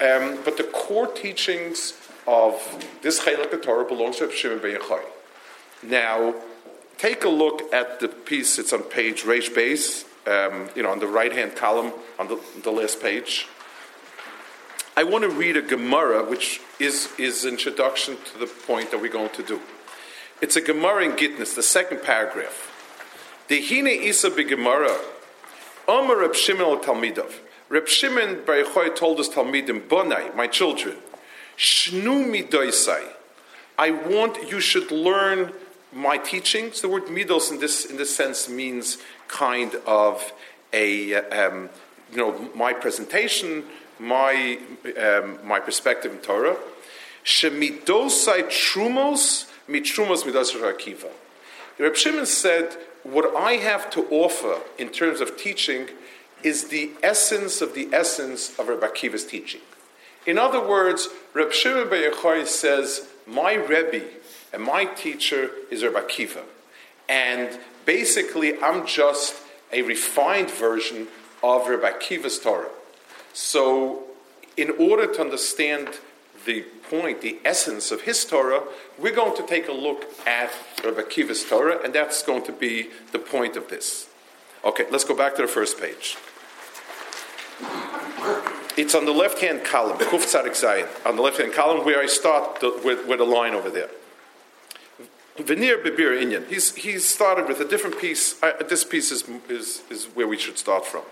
um, 0.00 0.38
but 0.44 0.56
the 0.56 0.68
core 0.72 1.08
teachings 1.08 1.98
of 2.26 2.86
this 3.02 3.20
Chaylik 3.20 3.62
Torah 3.62 3.84
belongs 3.84 4.18
to 4.18 4.30
Shimon 4.30 4.60
Ben 4.60 4.78
Yochai. 4.78 5.02
Now, 5.82 6.34
take 6.98 7.24
a 7.24 7.28
look 7.28 7.72
at 7.72 8.00
the 8.00 8.08
piece. 8.08 8.58
It's 8.58 8.72
on 8.72 8.82
page 8.82 9.22
Reish 9.22 9.52
Base, 9.54 10.04
um, 10.26 10.68
you 10.76 10.82
know, 10.82 10.90
on 10.90 10.98
the 11.00 11.06
right 11.06 11.32
hand 11.32 11.56
column 11.56 11.92
on 12.18 12.28
the, 12.28 12.40
the, 12.62 12.70
last 12.70 13.00
page. 13.00 13.46
I 14.96 15.04
want 15.04 15.22
to 15.22 15.30
read 15.30 15.56
a 15.56 15.62
Gemara, 15.62 16.24
which 16.24 16.60
is 16.78 17.08
is 17.18 17.44
introduction 17.44 18.16
to 18.32 18.38
the 18.38 18.46
point 18.46 18.90
that 18.90 19.00
we're 19.00 19.12
going 19.12 19.30
to 19.30 19.42
do. 19.42 19.60
It's 20.42 20.56
a 20.56 20.60
Gemara 20.60 21.04
in 21.04 21.12
Gitnis, 21.12 21.54
the 21.54 21.62
second 21.62 22.02
paragraph. 22.02 22.67
Dehine 23.48 24.02
Isa 24.02 24.30
Gemara, 24.30 24.94
Omer 25.86 26.18
Reb 26.18 26.34
Shimon 26.34 26.66
al 26.66 26.78
Talmidov. 26.78 27.32
Reb 27.70 27.88
Shimon 27.88 28.44
Bar 28.44 28.56
Yochai 28.56 28.94
told 28.94 29.18
his 29.18 29.28
Talmidim, 29.30 29.88
Bonai, 29.88 30.34
my 30.34 30.46
children, 30.46 30.96
Shnu 31.56 32.26
midoisai. 32.26 33.06
I 33.78 33.90
want 33.90 34.50
you 34.50 34.60
should 34.60 34.90
learn 34.90 35.52
my 35.92 36.18
teachings. 36.18 36.82
The 36.82 36.88
word 36.88 37.04
midos 37.06 37.50
in 37.50 37.58
this 37.58 37.84
in 37.86 37.96
this 37.96 38.14
sense 38.14 38.48
means 38.48 38.98
kind 39.28 39.74
of 39.86 40.32
a 40.72 41.14
um, 41.14 41.70
you 42.12 42.18
know 42.18 42.50
my 42.54 42.72
presentation, 42.72 43.64
my 43.98 44.58
um, 45.00 45.38
my 45.42 45.58
perspective 45.58 46.12
in 46.12 46.18
Torah. 46.18 46.56
Shemidosai 47.24 48.44
trumos 48.44 49.50
mitrumos 49.68 50.24
midos 50.24 50.54
Akiva. 50.54 51.10
Reb 51.78 51.96
Shimon 51.96 52.26
said, 52.26 52.76
"What 53.02 53.34
I 53.36 53.54
have 53.54 53.90
to 53.90 54.06
offer 54.10 54.60
in 54.76 54.90
terms 54.90 55.20
of 55.20 55.36
teaching 55.36 55.90
is 56.42 56.68
the 56.68 56.92
essence 57.02 57.60
of 57.60 57.74
the 57.74 57.88
essence 57.92 58.58
of 58.58 58.68
Reb 58.68 58.82
Akiva's 58.82 59.24
teaching." 59.24 59.62
In 60.26 60.38
other 60.38 60.60
words, 60.60 61.08
Reb 61.32 61.52
Shimon 61.52 61.88
Bar 61.88 61.98
Yochai 61.98 62.46
says, 62.46 63.06
"My 63.26 63.54
Rebbe." 63.54 64.02
And 64.52 64.62
my 64.62 64.86
teacher 64.86 65.50
is 65.70 65.84
Rabbi 65.84 66.06
Kiva. 66.08 66.42
And 67.08 67.58
basically, 67.84 68.60
I'm 68.62 68.86
just 68.86 69.34
a 69.72 69.82
refined 69.82 70.50
version 70.50 71.08
of 71.42 71.68
Rabbi 71.68 71.92
Kiva's 71.98 72.38
Torah. 72.38 72.70
So, 73.34 74.04
in 74.56 74.70
order 74.70 75.06
to 75.06 75.20
understand 75.20 75.98
the 76.48 76.62
point, 76.88 77.20
the 77.20 77.38
essence 77.44 77.92
of 77.92 78.00
his 78.00 78.24
Torah, 78.24 78.62
we're 78.98 79.14
going 79.14 79.36
to 79.36 79.46
take 79.46 79.68
a 79.68 79.72
look 79.72 80.06
at 80.26 80.50
Rabbi 80.82 81.02
Kiva's 81.02 81.44
Torah, 81.44 81.78
and 81.84 81.94
that's 81.94 82.22
going 82.22 82.42
to 82.44 82.52
be 82.52 82.88
the 83.12 83.18
point 83.18 83.54
of 83.54 83.68
this. 83.68 84.08
Okay, 84.64 84.86
let's 84.90 85.04
go 85.04 85.14
back 85.14 85.36
to 85.36 85.42
the 85.42 85.48
first 85.48 85.78
page. 85.78 86.16
It's 88.78 88.94
on 88.94 89.04
the 89.04 89.12
left 89.12 89.40
hand 89.40 89.62
column, 89.62 89.98
Kuf 89.98 90.24
Tzadik 90.24 90.56
Zayin, 90.56 90.88
on 91.06 91.16
the 91.16 91.22
left 91.22 91.38
hand 91.38 91.52
column 91.52 91.84
where 91.84 92.00
I 92.00 92.06
start 92.06 92.60
the, 92.60 92.80
with, 92.82 93.06
with 93.06 93.20
a 93.20 93.24
line 93.24 93.52
over 93.52 93.68
there. 93.68 93.90
Veneer 95.36 95.78
Bibir 95.84 96.18
Inyan. 96.20 96.48
He's, 96.48 96.74
he's 96.74 97.04
started 97.04 97.46
with 97.46 97.60
a 97.60 97.64
different 97.64 98.00
piece. 98.00 98.42
Uh, 98.42 98.52
this 98.68 98.84
piece 98.84 99.12
is, 99.12 99.28
is, 99.50 99.82
is 99.90 100.06
where 100.14 100.26
we 100.26 100.38
should 100.38 100.56
start 100.56 100.86
from. 100.86 101.02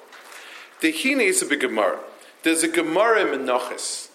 The 0.81 0.93
Hine 0.93 1.21
is 1.21 1.43
a 1.43 1.47
big 1.47 1.61
Gemara. 1.61 2.01
There's 2.43 2.63
a 2.63 2.69
Gemara 2.69 3.27
in 3.27 3.41
Menachis 3.41 4.06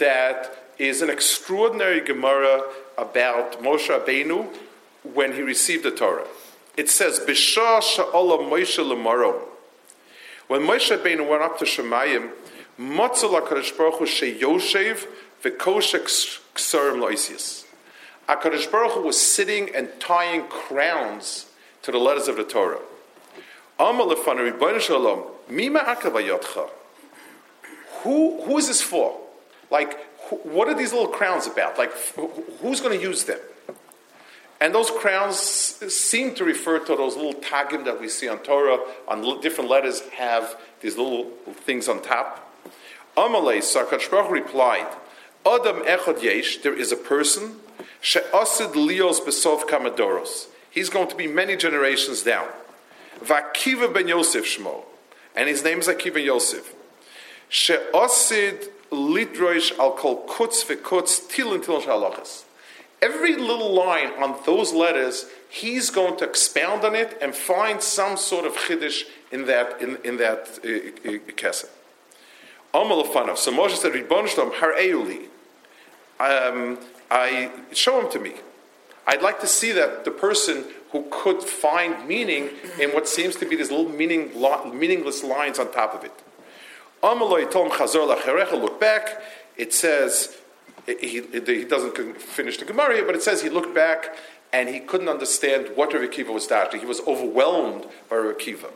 that 0.00 0.56
is 0.78 1.02
an 1.02 1.10
extraordinary 1.10 2.00
Gemara 2.00 2.62
about 2.98 3.62
Moshe 3.62 3.88
Rabbeinu 3.88 4.48
when 5.14 5.34
he 5.34 5.42
received 5.42 5.84
the 5.84 5.90
Torah. 5.90 6.26
It 6.76 6.88
says, 6.88 7.20
Bishah 7.20 7.80
Sha'ala 7.80 8.50
Moshe 8.50 8.82
Lemaro. 8.82 9.42
When 10.48 10.62
Moshe 10.62 10.96
Rabbeinu 10.96 11.28
went 11.28 11.42
up 11.42 11.58
to 11.58 11.64
Shemayim, 11.64 12.30
Matzal 12.78 13.38
HaKadosh 13.40 13.76
Baruch 13.76 13.98
Hu 13.98 14.06
Sheyoshev 14.06 15.06
V'koshek 15.44 16.40
Ksarim 16.54 17.00
Loisius. 17.00 17.66
HaKadosh 18.28 18.72
Baruch 18.72 18.92
Hu 18.92 19.02
was 19.02 19.20
sitting 19.20 19.74
and 19.74 19.88
tying 20.00 20.44
crowns 20.48 21.46
to 21.82 21.92
the 21.92 21.98
letters 21.98 22.26
of 22.26 22.36
the 22.36 22.44
Torah. 22.44 22.80
Amalefan 23.78 24.38
Ribbon 24.38 24.80
Shalom, 24.80 25.24
Mima 25.48 25.80
Akavayotcha. 25.80 26.70
Who, 28.02 28.42
who 28.44 28.56
is 28.56 28.68
this 28.68 28.80
for? 28.80 29.20
Like, 29.70 29.98
what 30.44 30.68
are 30.68 30.74
these 30.74 30.92
little 30.92 31.08
crowns 31.08 31.46
about? 31.46 31.78
Like, 31.78 31.92
who's 32.60 32.80
going 32.80 32.98
to 32.98 33.02
use 33.02 33.24
them? 33.24 33.38
And 34.60 34.74
those 34.74 34.90
crowns 34.90 35.38
seem 35.38 36.34
to 36.34 36.44
refer 36.44 36.80
to 36.80 36.96
those 36.96 37.16
little 37.16 37.40
tagim 37.40 37.84
that 37.86 37.98
we 37.98 38.08
see 38.08 38.28
on 38.28 38.38
Torah, 38.40 38.78
on 39.08 39.40
different 39.40 39.70
letters, 39.70 40.02
have 40.10 40.54
these 40.82 40.98
little 40.98 41.30
things 41.64 41.88
on 41.88 42.02
top. 42.02 42.46
Amalei, 43.16 43.58
Sarkach 43.58 44.30
replied, 44.30 44.86
Adam 45.46 45.76
echad 45.84 46.22
yesh, 46.22 46.58
there 46.58 46.74
is 46.74 46.92
a 46.92 46.96
person, 46.96 47.56
she'asid 48.02 48.74
lios 48.74 49.20
besov 49.20 49.62
kamadoros. 49.62 50.48
He's 50.70 50.90
going 50.90 51.08
to 51.08 51.16
be 51.16 51.26
many 51.26 51.56
generations 51.56 52.22
down. 52.22 52.46
Vakiva 53.20 53.92
ben 53.92 54.08
Yosef 54.08 54.44
shmo, 54.44 54.84
and 55.34 55.48
his 55.48 55.64
name 55.64 55.78
is 55.78 55.88
Akiva 55.88 56.22
Yosef. 56.22 56.74
She'asid 57.48 58.68
litroish 58.90 59.78
al 59.78 59.92
kol 59.92 60.26
kutz 60.26 60.64
v'kutz 60.64 61.28
tilin 61.28 61.62
tilin 61.62 61.82
shalachas. 61.82 62.44
Every 63.02 63.34
little 63.34 63.72
line 63.72 64.12
on 64.22 64.36
those 64.44 64.72
letters, 64.72 65.26
he's 65.48 65.88
going 65.90 66.18
to 66.18 66.24
expound 66.24 66.84
on 66.84 66.94
it 66.94 67.16
and 67.22 67.34
find 67.34 67.82
some 67.82 68.16
sort 68.16 68.44
of 68.44 68.54
chiddush 68.54 69.04
in 69.32 69.46
that 69.46 69.80
in, 69.80 69.96
in 70.04 70.18
that 70.18 70.58
uh, 70.64 71.08
uh, 71.08 71.52
Amalafanav. 72.74 73.36
So 73.36 73.52
Moshe 73.52 73.76
said, 73.76 73.94
Ribbon 73.94 74.28
Shalom, 74.28 74.52
Har 74.54 74.72
Euli. 74.74 75.26
Um, 76.20 76.78
I 77.10 77.50
show 77.72 78.00
him 78.00 78.10
to 78.12 78.20
me. 78.20 78.34
I'd 79.06 79.22
like 79.22 79.40
to 79.40 79.46
see 79.46 79.72
that 79.72 80.04
the 80.04 80.10
person 80.10 80.64
who 80.92 81.06
could 81.10 81.42
find 81.42 82.06
meaning 82.06 82.50
in 82.78 82.90
what 82.90 83.08
seems 83.08 83.36
to 83.36 83.46
be 83.46 83.56
these 83.56 83.70
little 83.70 83.88
meaning, 83.88 84.30
meaningless 84.72 85.24
lines 85.24 85.58
on 85.58 85.72
top 85.72 85.94
of 85.94 86.04
it. 86.04 86.12
Amaloi 87.02 87.50
Tom 87.50 87.70
Chazor 87.70 88.14
Lacherecha, 88.14 88.60
look 88.60 88.80
back. 88.80 89.22
It 89.56 89.72
says, 89.72 90.36
he, 90.86 91.22
he 91.22 91.64
doesn't 91.64 92.20
finish 92.20 92.58
the 92.58 92.64
Gemara 92.64 93.04
but 93.04 93.14
it 93.14 93.22
says 93.22 93.42
he 93.42 93.48
looked 93.48 93.74
back 93.74 94.16
and 94.52 94.68
he 94.68 94.80
couldn't 94.80 95.08
understand 95.08 95.70
what 95.76 95.92
Rav 95.92 96.02
Akiva 96.02 96.32
was 96.32 96.46
dashing. 96.46 96.80
He 96.80 96.86
was 96.86 97.00
overwhelmed 97.00 97.86
by 98.08 98.16
Rav 98.16 98.36
Akiva. 98.36 98.70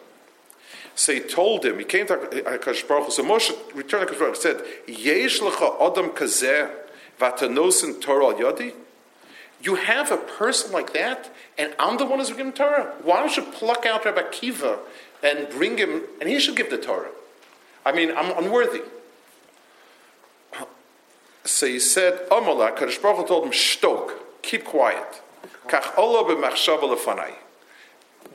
So 0.94 1.12
he 1.12 1.20
told 1.20 1.64
him, 1.64 1.78
he 1.78 1.84
came 1.84 2.06
to 2.06 2.16
Akash 2.16 2.86
Baruch 2.86 3.10
So 3.10 3.24
Moshe 3.24 3.52
returned 3.74 4.08
to 4.08 4.14
Akash 4.14 4.18
Baruch 4.18 4.36
said, 4.36 4.62
Yesh 4.86 5.40
lecha 5.40 5.74
adam 5.80 6.10
kazeh 6.10 6.70
vatanosin 7.18 8.00
Torah 8.00 8.34
yadi? 8.34 8.74
You 9.60 9.76
have 9.76 10.12
a 10.12 10.18
person 10.18 10.72
like 10.72 10.92
that, 10.92 11.32
and 11.56 11.74
I'm 11.78 11.96
the 11.96 12.04
one 12.04 12.18
who's 12.18 12.28
giving 12.28 12.52
Torah. 12.52 12.92
Why 13.02 13.20
don't 13.20 13.34
you 13.34 13.42
pluck 13.42 13.86
out 13.86 14.04
Rabbi 14.04 14.22
and 15.22 15.48
bring 15.48 15.78
him, 15.78 16.02
and 16.20 16.28
he 16.28 16.38
should 16.38 16.54
give 16.54 16.68
the 16.68 16.76
Torah? 16.76 17.08
I 17.84 17.92
mean, 17.92 18.12
I'm 18.16 18.36
unworthy. 18.42 18.82
So 21.44 21.66
he 21.66 21.78
said, 21.78 22.26
Amalek, 22.30 22.76
Kadosh 22.76 23.00
Baruch 23.00 23.18
Hu 23.18 23.26
told 23.26 23.44
him, 23.44 23.52
Shtok, 23.52 24.12
keep 24.42 24.64
quiet. 24.64 25.20
Kach 25.68 25.94
olah 25.94 26.24
b'machshava 26.26 26.96
lefanai. 26.96 27.34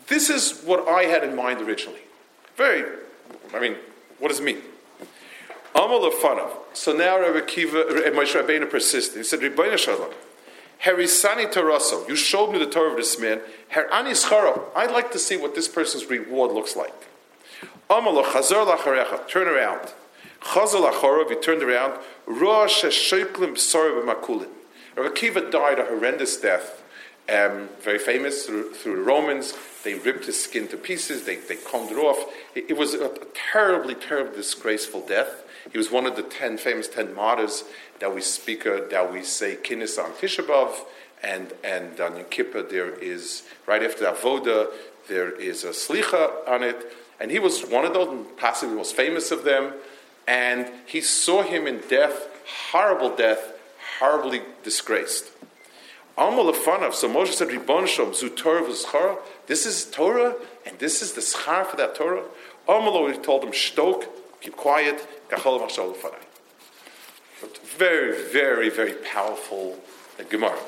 This 0.08 0.30
is 0.30 0.62
what 0.62 0.88
I 0.88 1.04
had 1.04 1.24
in 1.24 1.36
mind 1.36 1.62
originally. 1.62 2.02
Very, 2.56 2.84
I 3.54 3.60
mean, 3.60 3.76
what 4.20 4.30
does 4.30 4.40
it 4.40 4.44
mean? 4.44 4.62
So 5.76 6.94
now 6.94 7.20
Rabbi 7.20 7.42
Kiva, 7.46 7.84
Moshe 7.84 8.40
Rabbeinu 8.40 8.70
persisted. 8.70 9.18
He 9.18 9.24
said, 9.24 9.40
Rebbeinu 9.40 9.78
Shalom, 9.78 10.12
Herisani 10.84 11.52
Taraso, 11.52 12.08
you 12.08 12.16
showed 12.16 12.52
me 12.52 12.60
the 12.60 12.66
Torah 12.66 12.92
of 12.92 12.98
this 12.98 13.20
man. 13.20 13.42
Herani 13.72 14.12
Scharo, 14.12 14.64
I'd 14.76 14.92
like 14.92 15.12
to 15.12 15.20
see 15.20 15.38
what 15.38 15.56
this 15.56 15.68
person's 15.68 16.06
reward 16.08 16.52
looks 16.52 16.76
like. 16.76 16.94
Amal 17.90 18.24
Chazar 18.24 18.66
Lacharecha, 18.66 19.28
turn 19.28 19.48
around. 19.48 19.94
Chazal 20.42 20.90
Lachorov, 20.90 21.30
he 21.30 21.36
turned 21.36 21.64
around. 21.64 22.00
Rosh 22.26 22.84
Sheklim 22.84 23.56
B'Sarav 23.56 24.06
Makulin. 24.06 24.48
Rabbi 24.96 25.14
Kiva 25.16 25.50
died 25.50 25.80
a 25.80 25.86
horrendous 25.86 26.38
death, 26.38 26.84
um, 27.30 27.70
very 27.82 28.00
famous 28.00 28.46
through, 28.46 28.74
through, 28.74 28.98
the 28.98 29.02
Romans. 29.02 29.54
They 29.84 29.94
ripped 29.94 30.26
his 30.26 30.42
skin 30.42 30.68
to 30.70 30.78
pieces, 30.78 31.24
they, 31.24 31.38
they 31.38 31.56
combed 31.56 31.92
it 31.92 31.98
off. 31.98 32.32
It, 32.54 32.72
it 32.72 32.78
was 32.78 32.94
a, 32.94 33.10
terribly, 33.52 33.96
terribly 33.96 34.36
disgraceful 34.36 35.06
death. 35.08 35.44
He 35.72 35.78
was 35.78 35.92
one 35.92 36.06
of 36.06 36.16
the 36.16 36.24
ten 36.24 36.58
famous 36.58 36.88
ten 36.88 37.14
martyrs 37.14 37.64
that 38.00 38.14
we 38.14 38.22
speak 38.22 38.66
of, 38.66 38.90
that 38.90 39.12
we 39.12 39.24
say 39.24 39.56
Kinnis 39.56 40.04
on 40.04 40.12
Tisha 40.12 40.46
B'Av, 40.46 40.74
and, 41.24 41.54
and 41.64 42.00
on 42.00 42.18
Yom 42.18 42.26
Kippur 42.30 42.64
there 42.64 42.94
is, 42.96 43.44
right 43.68 43.84
after 43.84 44.06
Avoda, 44.06 44.68
there 45.08 45.32
is 45.32 45.64
a 45.64 45.70
Slicha 45.70 46.48
on 46.48 46.64
it. 46.64 46.94
And 47.20 47.32
he 47.32 47.40
was 47.40 47.66
one 47.66 47.86
of 47.86 47.94
those, 47.94 48.26
possibly 48.38 48.76
most 48.76 48.96
famous 48.96 49.32
of 49.32 49.44
them. 49.44 49.74
And 50.28 50.72
he 50.86 51.02
saw 51.02 51.42
him 51.42 51.68
in 51.68 51.82
death, 51.90 52.28
horrible 52.72 53.16
death, 53.16 53.54
horribly 54.00 54.42
disgraced. 54.64 55.32
So 56.18 56.26
Moshe 56.26 57.34
said, 57.34 57.48
"Ribon 57.50 57.86
shom 57.86 58.36
Torah 58.36 58.64
v'schara." 58.64 59.18
This 59.48 59.66
is 59.66 59.86
Torah, 59.86 60.36
and 60.66 60.78
this 60.78 61.02
is 61.02 61.14
the 61.14 61.22
schar 61.22 61.66
for 61.66 61.78
that 61.78 61.96
Torah. 61.96 62.26
Alma 62.68 62.92
he 63.12 63.18
told 63.20 63.44
him, 63.44 63.52
"Shtok, 63.52 64.06
keep 64.42 64.56
quiet." 64.58 65.08
Kachol. 65.30 65.66
Very, 67.64 68.22
very, 68.24 68.70
very 68.70 68.94
powerful 68.94 69.80
Gemara. 70.30 70.60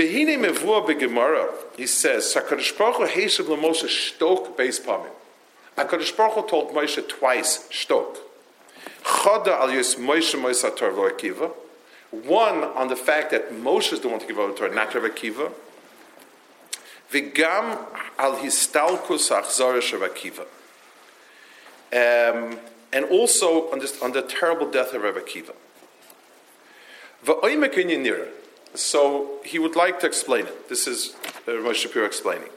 Behine 0.00 0.38
mevua 0.38 0.86
beGemara. 0.86 1.52
He 1.76 1.86
says, 1.86 2.34
"Sakadosh 2.34 2.78
Baruch 2.78 2.96
Hu 2.96 3.06
heishav 3.06 3.44
lemoshe 3.44 3.84
shtok 3.84 4.56
beis 4.56 4.80
pamim." 4.80 5.10
Hakadosh 5.76 6.16
Baruch 6.16 6.36
Hu 6.36 6.48
told 6.48 6.72
Moshe 6.72 7.06
twice, 7.06 7.68
"Shtok." 7.68 8.16
Chada 9.04 9.48
al 9.48 9.70
yus 9.72 9.96
Moshe 9.96 10.40
Moshe 10.40 10.74
Torah 10.74 11.12
Akiva. 11.12 11.52
One 12.12 12.64
on 12.64 12.88
the 12.88 12.96
fact 12.96 13.30
that 13.32 13.52
Moshe 13.52 13.92
is 13.92 14.00
the 14.00 14.08
one 14.08 14.18
to 14.20 14.26
give 14.26 14.38
over 14.38 14.52
the 14.52 14.58
Torah, 14.58 14.74
not 14.74 14.94
Rabbi 14.94 15.08
Akiva. 15.08 15.52
Vigam 17.12 17.78
al 18.18 18.36
histalkus 18.36 19.30
achzarish 19.30 19.92
Rabbi 19.92 20.14
Akiva. 20.14 20.46
Um, 21.92 22.58
and 22.90 23.04
also 23.04 23.70
on, 23.70 23.80
this, 23.80 24.00
on 24.00 24.12
the 24.12 24.22
terrible 24.22 24.70
death 24.70 24.94
of 24.94 25.02
Rabbi 25.02 25.20
Akiva. 25.20 25.54
So 28.74 29.38
he 29.44 29.58
would 29.58 29.76
like 29.76 30.00
to 30.00 30.06
explain 30.06 30.46
it. 30.46 30.68
This 30.68 30.86
is 30.86 31.14
uh, 31.48 31.58
Rav 31.58 31.76
Shapiro 31.76 32.06
explaining. 32.06 32.48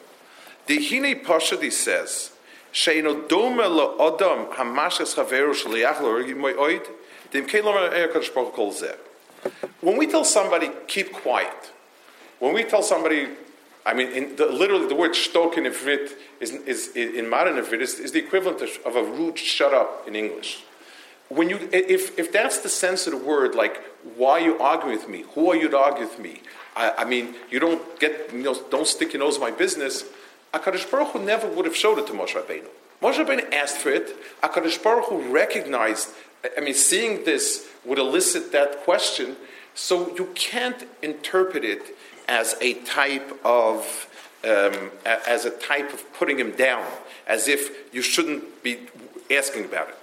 The 0.68 0.78
Hine 0.78 1.24
Pasha, 1.24 1.60
he 1.60 1.72
says, 1.72 2.32
Sheino 2.72 3.28
dome 3.28 3.58
lo 3.58 3.98
odam 3.98 4.50
hamashas 4.54 5.16
chaveru 5.16 5.54
shaliach 5.54 6.02
lo 6.02 6.14
oid, 6.54 6.88
dem 7.32 7.46
kein 7.46 7.64
lomer 7.64 7.90
eir 7.92 8.12
Baruch 8.34 8.54
kol 8.54 8.72
zeh. 8.72 8.96
When 9.82 9.98
we 9.98 10.08
tell 10.08 10.24
somebody, 10.24 10.72
keep 10.88 11.12
quiet, 11.12 11.72
when 12.40 12.54
we 12.54 12.64
tell 12.64 12.82
somebody, 12.82 13.28
I 13.86 13.94
mean, 13.94 14.36
the, 14.38 14.46
literally 14.46 14.88
the 14.88 14.96
word 14.96 15.12
shtok 15.12 15.58
in 15.58 15.66
Ivrit 15.66 16.14
is, 16.40 16.52
is, 16.52 16.90
in 16.96 17.30
modern 17.30 17.56
Ivrit 17.56 17.82
is, 17.82 18.00
is 18.00 18.12
the 18.14 18.20
equivalent 18.20 18.62
of 18.86 18.96
a 18.96 19.04
rude 19.04 19.38
shut 19.38 19.74
up 19.74 20.08
in 20.08 20.16
English. 20.16 20.64
When 21.30 21.50
you, 21.50 21.58
if, 21.72 22.18
if 22.20 22.32
that's 22.32 22.60
the 22.60 22.70
sense 22.70 23.08
of 23.08 23.14
the 23.14 23.26
word, 23.26 23.56
like, 23.56 23.82
why 24.16 24.34
are 24.34 24.40
you 24.42 24.60
arguing 24.60 24.98
with 24.98 25.10
me? 25.10 25.26
Who 25.34 25.50
are 25.52 25.56
you 25.56 25.70
to 25.70 25.78
argue 25.78 26.06
with 26.06 26.20
me? 26.20 26.42
I, 26.76 26.92
I 27.00 27.06
mean, 27.06 27.36
you 27.50 27.60
don't 27.60 28.00
get, 28.00 28.32
you 28.34 28.44
know, 28.44 28.56
don't 28.70 28.88
stick 28.88 29.14
your 29.14 29.22
nose 29.22 29.36
in 29.36 29.42
my 29.42 29.52
business. 29.52 30.04
HaKadosh 30.54 30.90
Baruch 30.92 31.10
Hu 31.10 31.20
never 31.20 31.48
would 31.48 31.66
have 31.66 31.76
showed 31.76 31.98
it 31.98 32.08
to 32.08 32.14
Moshe 32.14 32.34
Rabbeinu. 32.34 32.68
Moshe 33.02 33.24
Rabbeinu 33.24 33.52
asked 33.52 33.78
for 33.78 33.90
it. 33.90 34.16
HaKadosh 34.42 34.84
Baruch 34.84 35.06
Hu 35.06 35.22
recognized, 35.32 36.10
I 36.58 36.62
mean, 36.62 36.74
seeing 36.74 37.24
this 37.24 37.68
would 37.86 38.00
elicit 38.00 38.52
that 38.52 38.84
question. 38.84 39.36
So 39.76 40.16
you 40.16 40.32
can't 40.36 40.88
interpret 41.02 41.66
it 41.66 41.96
as 42.28 42.56
a 42.62 42.76
type 42.76 43.40
of 43.44 44.08
um, 44.44 44.92
as 45.06 45.46
a 45.46 45.50
type 45.50 45.94
of 45.94 46.14
putting 46.14 46.38
him 46.38 46.52
down, 46.52 46.86
as 47.26 47.48
if 47.48 47.94
you 47.94 48.02
shouldn't 48.02 48.62
be 48.62 48.78
asking 49.32 49.66
about 49.66 49.90
it. 49.90 50.03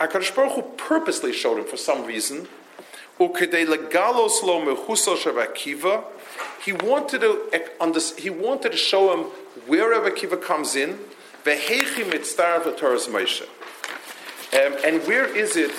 HaKadosh 0.00 0.34
Baruch 0.34 0.52
Hu 0.52 0.62
purposely 0.76 1.32
showed 1.32 1.58
him 1.58 1.64
for 1.64 1.76
some 1.76 2.04
reason. 2.06 2.48
He 6.64 6.72
wanted 6.72 7.20
to 7.20 7.50
he 8.18 8.30
wanted 8.30 8.72
to 8.72 8.78
show 8.78 9.12
him 9.12 9.26
where 9.66 9.90
Rabbi 9.90 10.10
Kiva 10.16 10.36
comes 10.36 10.76
in 10.76 10.98
um, 14.52 14.76
and 14.84 15.02
where 15.06 15.24
is 15.36 15.56
it 15.56 15.72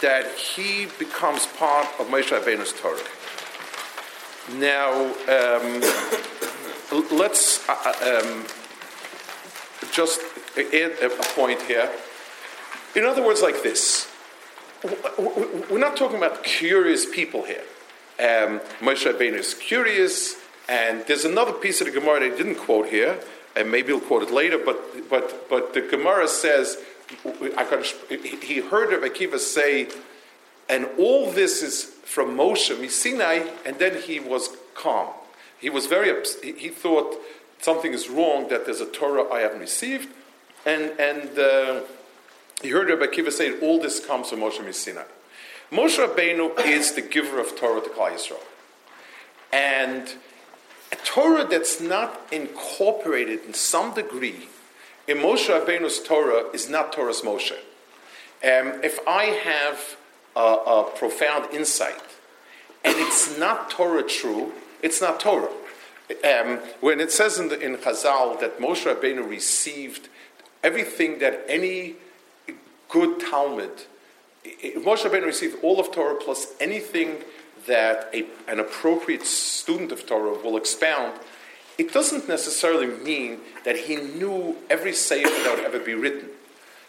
that 0.00 0.26
he 0.34 0.86
becomes 0.98 1.46
part 1.46 1.86
of 1.98 2.06
Moshe 2.06 2.30
Rabbeinu's 2.30 2.72
Torah? 2.72 2.98
Now, 4.58 4.92
um, 5.28 5.80
let's 7.16 7.68
uh, 7.68 7.76
uh, 7.84 8.22
um, 8.22 8.46
just 9.92 10.20
add 10.56 10.92
a 11.02 11.08
point 11.34 11.62
here. 11.62 11.90
In 12.94 13.04
other 13.04 13.24
words, 13.24 13.42
like 13.42 13.62
this. 13.62 14.10
We're 15.18 15.78
not 15.78 15.96
talking 15.96 16.16
about 16.16 16.42
curious 16.42 17.06
people 17.06 17.44
here. 17.44 17.62
Um, 18.18 18.60
Moshe 18.80 19.10
Rabbeinu 19.10 19.34
is 19.34 19.54
curious, 19.54 20.36
and 20.68 21.04
there's 21.06 21.24
another 21.24 21.52
piece 21.52 21.80
of 21.80 21.86
the 21.86 21.92
Gemara 21.92 22.20
that 22.20 22.32
I 22.32 22.36
didn't 22.36 22.56
quote 22.56 22.88
here, 22.88 23.18
and 23.56 23.70
maybe 23.70 23.92
we'll 23.92 24.00
quote 24.00 24.22
it 24.22 24.30
later, 24.30 24.58
but, 24.58 25.08
but, 25.08 25.48
but 25.48 25.74
the 25.74 25.80
Gemara 25.82 26.28
says, 26.28 26.78
he 28.42 28.60
heard 28.60 28.90
Rabbi 28.90 29.08
Akiva 29.08 29.38
say, 29.38 29.88
and 30.68 30.88
all 30.98 31.30
this 31.30 31.62
is 31.62 31.84
from 32.04 32.36
Moshe, 32.36 32.90
Sinai, 32.90 33.48
and 33.66 33.78
then 33.78 34.00
he 34.00 34.20
was 34.20 34.56
calm. 34.74 35.08
He 35.58 35.68
was 35.68 35.86
very, 35.86 36.12
he 36.42 36.68
thought 36.68 37.16
something 37.60 37.92
is 37.92 38.08
wrong, 38.08 38.48
that 38.48 38.64
there's 38.66 38.80
a 38.80 38.86
Torah 38.86 39.30
I 39.32 39.40
haven't 39.40 39.60
received, 39.60 40.08
and, 40.66 40.92
and 40.98 41.38
uh, 41.38 41.80
he 42.62 42.70
heard 42.70 42.88
Rabbi 42.88 43.06
Akiva 43.06 43.32
say, 43.32 43.58
all 43.60 43.80
this 43.80 44.04
comes 44.04 44.30
from 44.30 44.40
Moshe 44.40 44.74
Sinai. 44.74 45.04
Moshe 45.70 46.04
Rabbeinu 46.04 46.66
is 46.66 46.92
the 46.92 47.02
giver 47.02 47.38
of 47.40 47.56
Torah 47.56 47.80
to 47.80 47.88
Klal 47.90 48.12
Yisrael. 48.12 48.42
And 49.52 50.12
a 50.92 50.96
Torah 50.96 51.46
that's 51.46 51.80
not 51.80 52.20
incorporated 52.32 53.44
in 53.44 53.54
some 53.54 53.94
degree 53.94 54.48
in 55.06 55.18
Moshe 55.18 55.48
Rabbeinu's 55.48 56.00
Torah 56.02 56.44
is 56.52 56.68
not 56.68 56.92
Torah's 56.92 57.22
Moshe. 57.22 57.52
Um, 58.42 58.82
if 58.82 58.98
I 59.06 59.24
have 59.24 59.96
a, 60.36 60.40
a, 60.40 60.90
profound 60.96 61.52
insight 61.52 62.00
and 62.84 62.94
it's 62.96 63.36
not 63.36 63.70
Torah 63.70 64.02
true, 64.02 64.52
it's 64.82 65.00
not 65.00 65.20
Torah. 65.20 65.50
Um, 66.24 66.58
when 66.80 67.00
it 67.00 67.12
says 67.12 67.38
in, 67.38 67.48
the, 67.48 67.60
in 67.60 67.76
Chazal 67.76 68.40
that 68.40 68.58
Moshe 68.58 68.84
Rabbeinu 68.84 69.28
received 69.28 70.08
everything 70.62 71.18
that 71.20 71.44
any 71.48 71.94
good 72.88 73.20
Talmud, 73.20 73.70
Moshe 74.44 75.04
Rabbeinu 75.04 75.26
received 75.26 75.62
all 75.62 75.78
of 75.78 75.92
Torah 75.92 76.16
plus 76.20 76.52
anything 76.60 77.18
that 77.66 78.10
a, 78.12 78.26
an 78.48 78.58
appropriate 78.58 79.24
student 79.24 79.92
of 79.92 80.06
Torah 80.06 80.36
will 80.42 80.56
expound, 80.56 81.18
it 81.78 81.92
doesn't 81.92 82.28
necessarily 82.28 82.86
mean 82.86 83.38
that 83.64 83.76
he 83.76 83.96
knew 83.96 84.56
every 84.68 84.92
sefer 84.92 85.28
that 85.28 85.56
would 85.56 85.64
ever 85.64 85.78
be 85.78 85.94
written. 85.94 86.28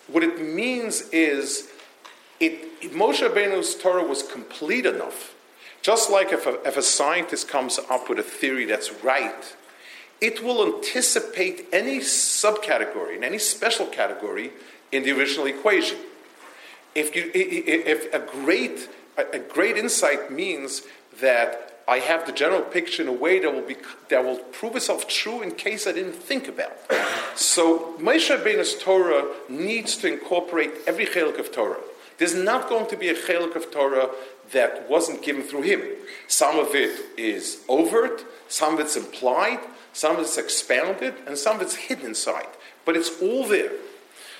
What 0.07 0.23
it 0.23 0.41
means 0.41 1.01
is, 1.11 1.69
it, 2.39 2.81
Moshe 2.91 3.27
Rabbeinu's 3.27 3.75
Torah 3.75 4.03
was 4.03 4.23
complete 4.23 4.85
enough. 4.85 5.35
Just 5.81 6.11
like 6.11 6.31
if 6.31 6.45
a, 6.45 6.61
if 6.67 6.77
a 6.77 6.81
scientist 6.81 7.47
comes 7.47 7.79
up 7.89 8.09
with 8.09 8.19
a 8.19 8.23
theory 8.23 8.65
that's 8.65 8.91
right, 9.03 9.55
it 10.19 10.43
will 10.43 10.63
anticipate 10.75 11.67
any 11.73 11.99
subcategory 11.99 13.15
and 13.15 13.23
any 13.23 13.39
special 13.39 13.87
category 13.87 14.51
in 14.91 15.03
the 15.03 15.11
original 15.11 15.47
equation. 15.47 15.97
If, 16.93 17.15
you, 17.15 17.31
if 17.33 18.13
a 18.13 18.19
great 18.19 18.89
a 19.17 19.39
great 19.39 19.77
insight 19.77 20.31
means 20.31 20.83
that 21.19 21.83
I 21.87 21.99
have 21.99 22.25
the 22.25 22.31
general 22.31 22.61
picture 22.61 23.01
in 23.01 23.09
a 23.09 23.13
way 23.13 23.39
that 23.39 23.53
will 23.53 23.61
be 23.61 23.75
that 24.09 24.23
will 24.23 24.37
prove 24.37 24.75
itself 24.75 25.07
true 25.07 25.41
in 25.41 25.51
case 25.51 25.87
I 25.87 25.91
didn't 25.91 26.13
think 26.13 26.47
about. 26.47 26.77
so 27.35 27.97
Moshe 27.99 28.35
Rabbeinu's 28.35 28.75
Torah 28.75 29.27
needs 29.49 29.97
to 29.97 30.11
incorporate 30.11 30.71
every 30.87 31.05
chelik 31.05 31.39
of 31.39 31.51
Torah. 31.51 31.79
There's 32.17 32.35
not 32.35 32.69
going 32.69 32.87
to 32.87 32.97
be 32.97 33.09
a 33.09 33.15
chelik 33.15 33.55
of 33.55 33.71
Torah 33.71 34.09
that 34.53 34.89
wasn't 34.89 35.21
given 35.21 35.43
through 35.43 35.63
him. 35.63 35.81
Some 36.27 36.59
of 36.59 36.75
it 36.75 37.05
is 37.17 37.61
overt, 37.67 38.23
some 38.47 38.75
of 38.75 38.79
it's 38.79 38.95
implied, 38.95 39.59
some 39.93 40.15
of 40.15 40.21
it's 40.21 40.37
expounded, 40.37 41.15
and 41.27 41.37
some 41.37 41.57
of 41.57 41.61
it's 41.61 41.75
hidden 41.75 42.07
inside. 42.07 42.47
But 42.85 42.95
it's 42.97 43.21
all 43.21 43.45
there. 43.45 43.71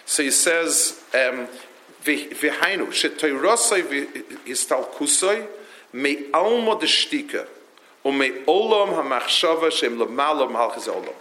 So 0.06 0.24
he 0.24 0.32
says, 0.32 1.02
um, 1.14 1.48
"V'hainu 2.04 2.88
shetoirosay 2.88 4.06
v'histalkusay 4.46 5.48
me 5.94 6.32
alma 6.34 6.76
deshtika 6.78 7.48
um 8.04 8.18
me 8.18 8.30
olam 8.48 8.96
hamachshava 8.96 9.72
shem 9.72 9.98
lamalo 9.98 10.52
malchus 10.52 10.88
olam." 10.88 11.14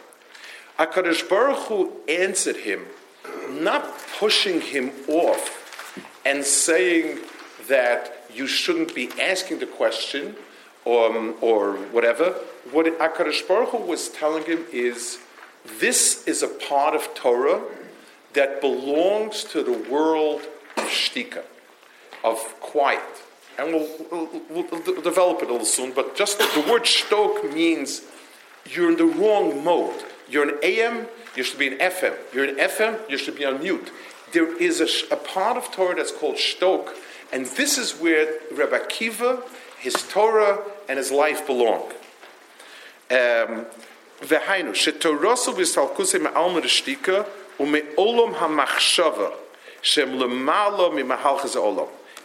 Hakadosh 0.78 1.28
Baruch 1.28 1.58
Hu 1.68 1.92
answered 2.08 2.56
him, 2.56 2.86
not 3.50 3.98
pushing 4.18 4.60
him 4.60 4.92
off 5.08 5.56
and 6.24 6.44
saying 6.44 7.18
that 7.68 8.19
you 8.34 8.46
shouldn't 8.46 8.94
be 8.94 9.10
asking 9.20 9.58
the 9.58 9.66
question 9.66 10.36
or, 10.84 11.06
um, 11.06 11.34
or 11.40 11.74
whatever. 11.92 12.34
What 12.72 12.86
Hakadosh 12.86 13.46
Baruch 13.46 13.70
Hu 13.70 13.78
was 13.78 14.08
telling 14.08 14.44
him 14.44 14.64
is, 14.72 15.18
this 15.78 16.26
is 16.26 16.42
a 16.42 16.48
part 16.48 16.94
of 16.94 17.14
Torah 17.14 17.62
that 18.32 18.60
belongs 18.60 19.44
to 19.44 19.62
the 19.62 19.90
world 19.90 20.42
of 20.76 20.84
shtika, 20.84 21.42
of 22.24 22.38
quiet. 22.60 23.02
And 23.58 23.74
we'll, 23.74 23.88
we'll, 24.10 24.28
we'll, 24.48 25.02
develop 25.02 25.42
it 25.42 25.48
a 25.48 25.52
little 25.52 25.66
soon, 25.66 25.92
but 25.92 26.16
just 26.16 26.38
the 26.38 26.64
word 26.70 26.82
shtok 26.84 27.52
means 27.52 28.02
you're 28.64 28.90
in 28.90 28.96
the 28.96 29.04
wrong 29.04 29.62
mode. 29.62 30.04
You're 30.28 30.48
an 30.48 30.58
AM, 30.62 31.06
you 31.36 31.42
should 31.42 31.58
be 31.58 31.68
an 31.68 31.78
FM. 31.78 32.14
You're 32.32 32.44
an 32.44 32.56
FM, 32.56 33.10
you 33.10 33.18
should 33.18 33.36
be 33.36 33.44
on 33.44 33.60
mute. 33.60 33.90
There 34.32 34.56
is 34.62 34.80
a, 34.80 35.14
a 35.14 35.16
part 35.16 35.56
of 35.56 35.72
Torah 35.72 35.96
that's 35.96 36.12
called 36.12 36.36
shtok, 36.36 36.94
and 37.32 37.46
this 37.46 37.78
is 37.78 37.92
where 37.92 38.38
Rabbi 38.52 38.78
Akiva, 38.78 39.42
his 39.78 39.94
Torah, 40.08 40.58
and 40.88 40.98
his 40.98 41.10
life 41.10 41.46
belong. 41.46 41.92
Um. 43.10 43.66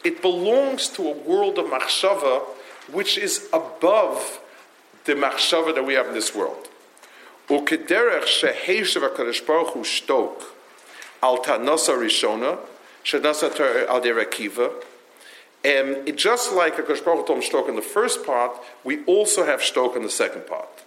It 0.03 0.21
belongs 0.21 0.89
to 0.89 1.07
a 1.07 1.11
world 1.13 1.57
of 1.57 1.65
machshava 1.67 2.41
which 2.91 3.17
is 3.17 3.47
above 3.53 4.39
the 5.05 5.13
machshava 5.13 5.73
that 5.73 5.85
we 5.85 5.93
have 5.93 6.07
in 6.07 6.13
this 6.13 6.35
world. 6.35 6.67
And 15.65 16.07
it, 16.07 16.15
just 16.15 16.53
like 16.53 16.75
HaKadosh 16.75 17.03
Baruch 17.03 17.25
shtok 17.25 17.67
in 17.67 17.75
the 17.75 17.81
first 17.81 18.23
part, 18.23 18.51
we 18.83 19.03
also 19.05 19.45
have 19.45 19.61
shtok 19.61 19.95
in 19.95 20.03
the 20.03 20.09
second 20.11 20.45
part. 20.45 20.83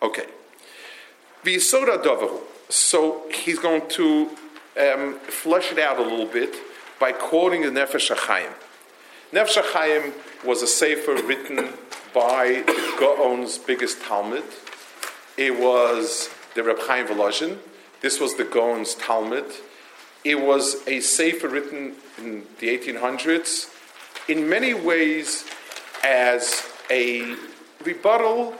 Okay. 0.00 0.26
V'yisoda 1.42 2.00
dovahu. 2.00 2.40
So 2.68 3.28
he's 3.32 3.58
going 3.58 3.88
to 3.88 4.30
um, 4.80 5.18
flesh 5.18 5.72
it 5.72 5.80
out 5.80 5.98
a 5.98 6.02
little 6.02 6.26
bit 6.26 6.54
by 7.00 7.10
quoting 7.10 7.62
the 7.62 7.68
Nefesh 7.68 8.14
HaChaim. 8.14 8.52
Nefesh 9.32 9.60
HaChaim 9.60 10.12
was 10.44 10.62
a 10.62 10.68
sefer 10.68 11.14
written 11.14 11.70
by 12.14 12.62
the 12.66 12.96
Gaon's 13.00 13.58
biggest 13.58 14.00
Talmud. 14.02 14.44
It 15.36 15.58
was 15.58 16.30
the 16.54 16.62
Reb 16.62 16.78
Chaim 16.82 17.08
Volozhin. 17.08 17.58
This 18.00 18.20
was 18.20 18.36
the 18.36 18.44
Gaon's 18.44 18.94
Talmud. 18.94 19.46
It 20.22 20.40
was 20.40 20.86
a 20.86 21.00
sefer 21.00 21.48
written 21.48 21.96
in 22.16 22.44
the 22.60 22.68
1800s, 22.78 23.73
in 24.28 24.48
many 24.48 24.74
ways 24.74 25.44
as 26.02 26.70
a 26.90 27.36
rebuttal 27.84 28.54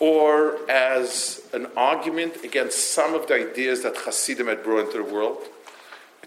or 0.00 0.58
as 0.70 1.42
an 1.52 1.66
argument 1.76 2.44
against 2.44 2.92
some 2.92 3.14
of 3.14 3.26
the 3.26 3.34
ideas 3.34 3.82
that 3.82 3.96
Hasidim 3.96 4.46
had 4.46 4.62
brought 4.62 4.86
into 4.86 4.98
the 4.98 5.12
world. 5.12 5.38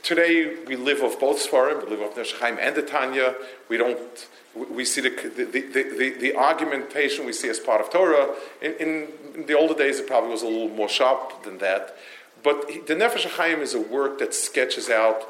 Today, 0.03 0.57
we 0.65 0.75
live 0.75 1.03
off 1.03 1.19
both 1.19 1.37
Sfarim, 1.37 1.83
we 1.83 1.91
live 1.91 2.01
off 2.01 2.15
Nefesh 2.15 2.59
and 2.59 2.75
the 2.75 2.81
Tanya. 2.81 3.35
We 3.69 3.77
don't, 3.77 4.27
we 4.55 4.83
see 4.83 4.99
the, 5.01 5.09
the, 5.09 5.45
the, 5.45 6.09
the, 6.19 6.35
argumentation 6.35 7.25
we 7.25 7.33
see 7.33 7.49
as 7.49 7.59
part 7.59 7.81
of 7.81 7.91
Torah. 7.91 8.33
In, 8.61 8.73
in, 8.73 9.07
the 9.45 9.57
older 9.57 9.75
days, 9.75 9.99
it 9.99 10.07
probably 10.07 10.31
was 10.31 10.41
a 10.41 10.47
little 10.47 10.69
more 10.69 10.89
sharp 10.89 11.43
than 11.43 11.59
that. 11.59 11.95
But 12.43 12.67
the 12.87 12.95
Nefesh 12.95 13.61
is 13.61 13.73
a 13.73 13.79
work 13.79 14.19
that 14.19 14.33
sketches 14.33 14.89
out 14.89 15.23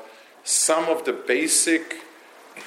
some 0.43 0.85
of 0.85 1.05
the 1.05 1.13
basic 1.13 1.97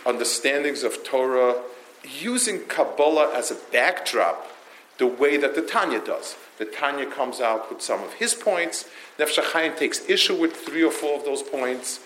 understandings 0.06 0.82
of 0.82 1.04
Torah 1.04 1.62
using 2.04 2.60
Kabbalah 2.66 3.34
as 3.34 3.50
a 3.50 3.56
backdrop 3.72 4.50
the 4.98 5.06
way 5.06 5.36
that 5.36 5.54
the 5.54 5.62
Tanya 5.62 6.00
does. 6.04 6.36
The 6.58 6.64
Tanya 6.64 7.06
comes 7.06 7.40
out 7.40 7.70
with 7.70 7.82
some 7.82 8.02
of 8.02 8.14
his 8.14 8.34
points. 8.34 8.88
Nefesh 9.18 9.76
takes 9.76 10.08
issue 10.08 10.36
with 10.36 10.54
three 10.54 10.84
or 10.84 10.92
four 10.92 11.18
of 11.18 11.24
those 11.24 11.42
points. 11.42 12.00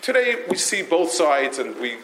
Today 0.00 0.44
we 0.48 0.56
see 0.56 0.82
both 0.82 1.10
sides, 1.10 1.58
and 1.58 1.78
we 1.78 1.96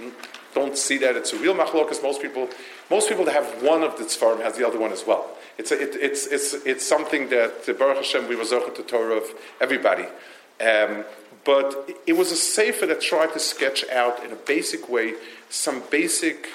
don't 0.55 0.77
see 0.77 0.99
that 0.99 1.17
it's 1.17 1.33
a 1.33 1.39
real 1.39 1.55
machlokas. 1.55 2.03
Most 2.03 2.21
people, 2.21 2.49
most 2.91 3.09
people 3.09 3.25
that 3.25 3.33
have 3.33 3.63
one 3.63 3.83
of 3.83 3.97
the 3.97 4.05
tzfarim 4.05 4.43
has 4.43 4.57
the 4.59 4.67
other 4.67 4.79
one 4.79 4.93
as 4.93 5.07
well. 5.07 5.31
It's, 5.57 5.71
a, 5.71 5.81
it, 5.81 5.97
it's, 5.97 6.27
it's, 6.27 6.53
it's 6.67 6.87
something 6.87 7.31
that 7.31 7.65
Baruch 7.79 7.97
Hashem 7.97 8.29
we 8.29 8.37
were 8.37 8.45
to 8.45 8.83
Torah 8.83 9.17
of 9.17 9.25
everybody. 9.61 10.05
Um, 10.61 11.05
but 11.47 11.89
it 12.07 12.15
was 12.15 12.33
a 12.33 12.37
sefer 12.37 12.87
that 12.87 13.01
tried 13.01 13.33
to 13.33 13.39
sketch 13.39 13.89
out 13.89 14.23
in 14.25 14.33
a 14.33 14.37
basic 14.37 14.89
way 14.89 15.15
some 15.49 15.83
basic 15.91 16.49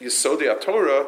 Yisodei 0.00 0.58
Torah 0.60 1.06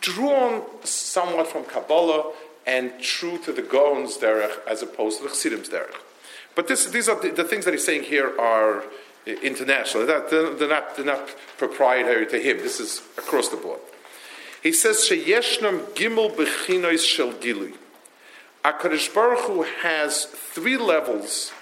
drawn 0.00 0.62
somewhat 0.84 1.46
from 1.46 1.64
Kabbalah 1.64 2.32
and 2.66 3.00
true 3.00 3.38
to 3.38 3.52
the 3.52 3.62
Gaon's 3.62 4.18
derech 4.18 4.58
as 4.66 4.82
opposed 4.82 5.18
to 5.18 5.24
the 5.24 5.30
Chassidim's 5.30 5.68
derech. 5.68 5.94
But 6.54 6.66
this, 6.66 6.86
these 6.86 7.08
are 7.08 7.20
the, 7.20 7.30
the, 7.30 7.44
things 7.44 7.64
that 7.64 7.72
he's 7.72 7.86
saying 7.86 8.02
here 8.02 8.38
are 8.38 8.84
international. 9.26 10.04
They're 10.04 10.28
they're, 10.28 10.68
not, 10.68 10.96
they're 10.96 11.04
not 11.04 11.28
proprietary 11.56 12.26
to 12.26 12.38
him. 12.38 12.58
This 12.58 12.80
is 12.80 13.00
across 13.16 13.48
the 13.48 13.56
board. 13.56 13.80
He 14.62 14.72
says, 14.72 14.96
Sheyeshnam 15.08 15.84
gimel 15.94 16.34
bechinois 16.34 17.06
shel 17.06 17.32
gilui. 17.32 17.74
HaKadosh 18.64 19.14
Baruch 19.14 19.40
Hu 19.46 19.62
has 19.82 20.26
three 20.26 20.76
levels 20.76 21.52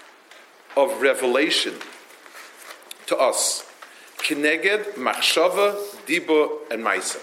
of 0.83 1.01
revelation 1.01 1.75
to 3.07 3.17
us. 3.17 3.65
Kineged, 4.17 4.93
Machshava, 4.95 5.75
Diba, 6.05 6.71
and 6.71 6.83
Maisa 6.83 7.19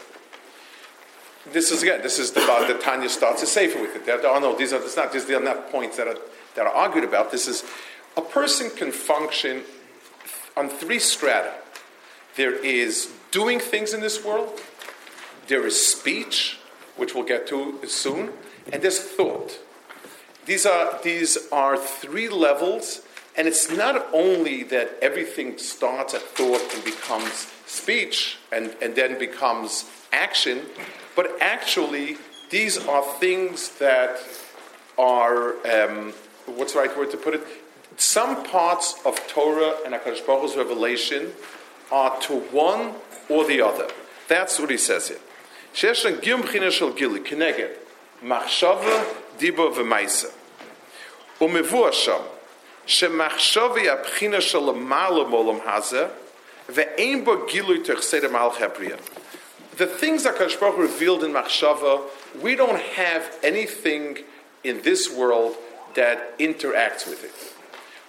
this 1.53 1.71
is 1.71 1.83
again, 1.83 2.03
this 2.03 2.19
is 2.19 2.33
the 2.33 2.41
part 2.41 2.67
that 2.69 2.81
Tanya 2.81 3.09
starts 3.09 3.41
to 3.41 3.47
say 3.47 3.67
with 3.69 3.95
it. 3.95 4.07
There 4.07 4.27
are 4.27 4.41
no, 4.41 4.57
these 4.57 4.73
are, 4.73 4.83
it's 4.83 4.97
not, 4.97 5.13
these 5.13 5.29
are 5.31 5.41
not 5.41 5.71
points 5.71 5.97
that 5.97 6.09
are, 6.09 6.19
that 6.55 6.67
are 6.67 6.73
argued 6.73 7.05
about. 7.05 7.31
This 7.31 7.47
is, 7.47 7.65
a 8.17 8.23
person 8.23 8.71
can 8.71 8.91
function 8.91 9.63
on 10.57 10.69
three 10.69 10.99
strata. 10.99 11.53
There 12.37 12.55
is 12.55 13.13
doing 13.31 13.61
things 13.61 13.95
in 13.95 14.01
this 14.01 14.25
world, 14.25 14.61
there 15.47 15.67
is 15.67 15.81
speech, 15.81 16.59
which 16.97 17.15
we'll 17.15 17.25
get 17.25 17.47
to 17.49 17.79
soon, 17.87 18.33
and 18.73 18.83
there's 18.83 18.99
thought. 18.99 19.61
These 20.47 20.67
are, 20.67 20.99
these 21.03 21.39
are 21.53 21.77
three 21.77 22.29
levels, 22.29 23.03
and 23.36 23.48
it's 23.48 23.72
not 23.72 24.08
only 24.14 24.64
that 24.64 24.98
everything 25.02 25.58
starts 25.58 26.14
at 26.14 26.22
thought 26.22 26.62
and 26.74 26.84
becomes 26.84 27.48
speech 27.66 28.38
and, 28.52 28.76
and 28.82 28.96
then 28.96 29.18
becomes 29.18 29.90
action, 30.12 30.66
but 31.16 31.38
actually, 31.40 32.18
these 32.50 32.78
are 32.78 33.04
things 33.20 33.70
that 33.80 34.20
are, 34.98 35.56
um, 35.66 36.14
what's 36.46 36.74
the 36.74 36.80
right 36.80 36.98
word 36.98 37.12
to 37.12 37.18
put 37.18 37.34
it? 37.34 37.42
Some 37.98 38.44
parts 38.44 39.00
of 39.06 39.16
Torah 39.28 39.76
and 39.86 39.94
HaKadosh 39.94 40.26
Baruch 40.26 40.42
Hu's 40.42 40.58
revelation 40.58 41.32
are 41.92 42.20
to 42.22 42.40
one 42.52 42.96
or 43.30 43.46
the 43.46 43.62
other. 43.62 43.88
That's 44.28 44.60
what 44.60 44.70
he 44.70 44.78
says 44.78 45.10
here. 45.10 45.20
שיש 45.74 46.06
לנו 46.06 46.18
גיום 46.20 46.42
בחינה 46.42 46.72
של 46.72 46.94
גילי, 46.94 47.20
כנגד 47.24 47.68
מחשבה, 48.22 49.04
דיבו 49.38 49.72
ומייסה. 49.76 50.28
ומבוא 51.42 51.92
שם, 51.92 52.22
שמחשבה 52.86 53.80
היא 53.80 53.92
הבחינה 53.92 54.42
של 54.42 54.60
למעלה 54.60 55.24
מעולם 55.24 55.60
הזה, 55.66 56.06
ואין 56.70 57.26
בו 57.26 57.46
גילוי 57.46 57.80
תחסד 57.84 58.26
המהלך 58.26 58.62
הבריאה 58.62 58.98
the 59.82 59.88
things 59.88 60.26
that 60.26 60.36
Kadosh 60.36 60.60
Baruch 60.60 60.78
revealed 60.78 61.24
in 61.24 61.32
Machshava, 61.32 62.04
we 62.40 62.56
don't 62.56 62.80
have 62.80 63.36
anything 63.42 64.20
in 64.64 64.82
this 64.84 65.12
world 65.12 65.56
that 65.96 66.38
interacts 66.38 67.08
with 67.08 67.24
it. 67.24 67.34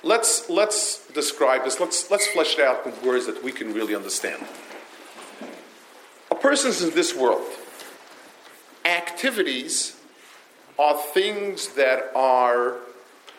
Let's, 0.06 0.50
let's 0.50 1.06
describe 1.08 1.64
this, 1.64 1.80
let's, 1.80 2.10
let's 2.10 2.26
flesh 2.26 2.58
it 2.58 2.60
out 2.60 2.84
in 2.84 2.92
words 3.06 3.26
that 3.26 3.42
we 3.42 3.52
can 3.52 3.72
really 3.72 3.94
understand. 3.94 4.44
A 6.30 6.34
person 6.34 6.70
is 6.70 6.82
in 6.82 6.90
this 6.90 7.14
world, 7.14 7.46
activities 8.84 9.96
are 10.78 10.98
things 11.14 11.68
that 11.74 12.10
are 12.14 12.76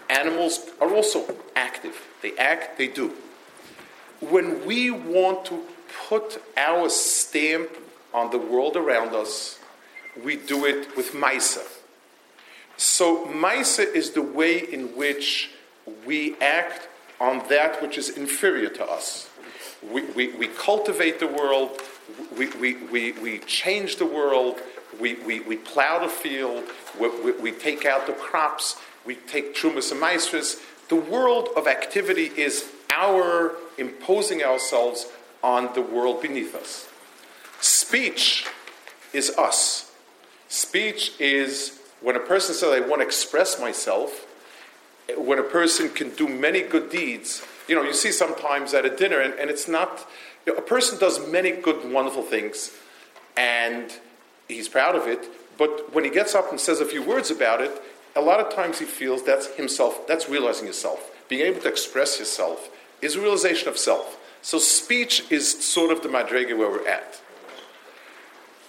animals 0.09 0.61
are 0.81 0.92
also 0.92 1.37
active. 1.55 1.97
They 2.23 2.37
act, 2.37 2.79
they 2.79 2.88
do. 2.88 3.12
When 4.21 4.66
we 4.66 4.90
want 4.90 5.44
to 5.47 5.62
put 6.09 6.42
our 6.57 6.88
stamp 6.88 7.71
on 8.12 8.31
the 8.31 8.38
world 8.38 8.77
around 8.77 9.14
us, 9.14 9.59
we 10.25 10.37
do 10.37 10.64
it 10.64 10.97
with 10.97 11.12
Maisa. 11.12 11.64
So, 12.77 13.27
Maisa 13.27 13.85
is 13.92 14.12
the 14.12 14.23
way 14.23 14.59
in 14.59 14.97
which 14.97 15.51
we 16.07 16.37
act 16.40 16.88
on 17.21 17.42
that 17.49 17.83
which 17.83 17.99
is 17.99 18.11
inferior 18.11 18.68
to 18.71 18.85
us. 18.85 19.29
We, 19.83 20.05
we, 20.12 20.29
we 20.33 20.49
cultivate 20.49 21.21
the 21.21 21.27
world, 21.27 21.81
we, 22.37 22.49
we, 22.57 22.77
we, 22.87 23.12
we 23.12 23.38
change 23.40 23.97
the 23.97 24.07
world, 24.07 24.61
we, 25.01 25.14
we, 25.14 25.40
we 25.40 25.57
plow 25.57 26.01
the 26.01 26.09
field, 26.09 26.64
we, 26.99 27.09
we, 27.23 27.33
we 27.33 27.53
take 27.53 27.85
out 27.85 28.07
the 28.07 28.12
crops, 28.12 28.77
we 29.05 29.15
take 29.15 29.55
trumas 29.55 29.91
and 29.91 30.01
maestras. 30.01 30.61
The 30.89 30.97
world 30.97 31.49
of 31.57 31.67
activity 31.67 32.31
is 32.37 32.71
our 32.91 33.55
imposing 33.77 34.43
ourselves 34.43 35.07
on 35.43 35.73
the 35.75 35.83
world 35.83 36.23
beneath 36.23 36.55
us. 36.55 36.89
Speech 37.61 38.47
is 39.13 39.31
us. 39.37 39.93
Speech 40.49 41.13
is 41.21 41.79
when 42.01 42.17
a 42.17 42.21
person 42.21 42.55
says, 42.55 42.71
I 42.71 42.81
want 42.81 43.01
to 43.03 43.07
express 43.07 43.61
myself, 43.61 44.27
when 45.17 45.39
a 45.39 45.43
person 45.43 45.89
can 45.89 46.11
do 46.11 46.29
many 46.29 46.63
good 46.63 46.91
deeds. 46.91 47.45
You 47.67 47.75
know, 47.75 47.83
you 47.83 47.93
see 47.93 48.13
sometimes 48.13 48.75
at 48.75 48.85
a 48.85 48.95
dinner, 48.95 49.21
and, 49.21 49.35
and 49.35 49.51
it's 49.51 49.69
not, 49.69 50.07
you 50.47 50.53
know, 50.53 50.59
a 50.59 50.63
person 50.63 50.99
does 50.99 51.27
many 51.27 51.53
good, 51.53 51.91
wonderful 51.91 52.23
things, 52.23 52.73
and 53.37 53.93
he's 54.49 54.69
proud 54.69 54.95
of 54.95 55.07
it, 55.07 55.29
but 55.59 55.93
when 55.93 56.05
he 56.05 56.11
gets 56.11 56.35
up 56.35 56.51
and 56.51 56.61
says 56.61 56.81
a 56.81 56.85
few 56.85 57.03
words 57.03 57.31
about 57.31 57.61
it, 57.61 57.83
a 58.19 58.21
lot 58.21 58.41
of 58.41 58.53
times 58.53 58.81
he 58.81 58.85
feels 58.85 59.23
that's 59.23 59.47
himself, 59.55 60.07
that's 60.09 60.29
realizing 60.29 60.65
himself. 60.65 61.11
Being 61.29 61.43
able 61.43 61.61
to 61.61 61.69
express 61.69 62.19
yourself 62.19 62.69
is 63.01 63.15
a 63.15 63.21
realization 63.21 63.69
of 63.69 63.79
self. 63.79 64.19
So 64.43 64.59
speech 64.59 65.31
is 65.31 65.65
sort 65.65 65.93
of 65.93 66.03
the 66.03 66.09
madrega 66.09 66.57
where 66.59 66.71
we're 66.71 66.89
at. 66.89 67.21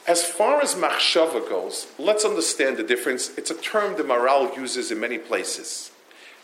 As 0.08 0.24
far 0.24 0.62
as 0.62 0.76
machshava 0.76 1.48
goes, 1.50 1.88
let's 1.98 2.26
understand 2.26 2.78
the 2.78 2.84
difference. 2.84 3.38
It's 3.38 3.50
a 3.52 3.56
term 3.56 3.98
the 3.98 4.04
Maharal 4.04 4.56
uses 4.56 4.92
in 4.92 5.00
many 5.00 5.18
places. 5.18 5.92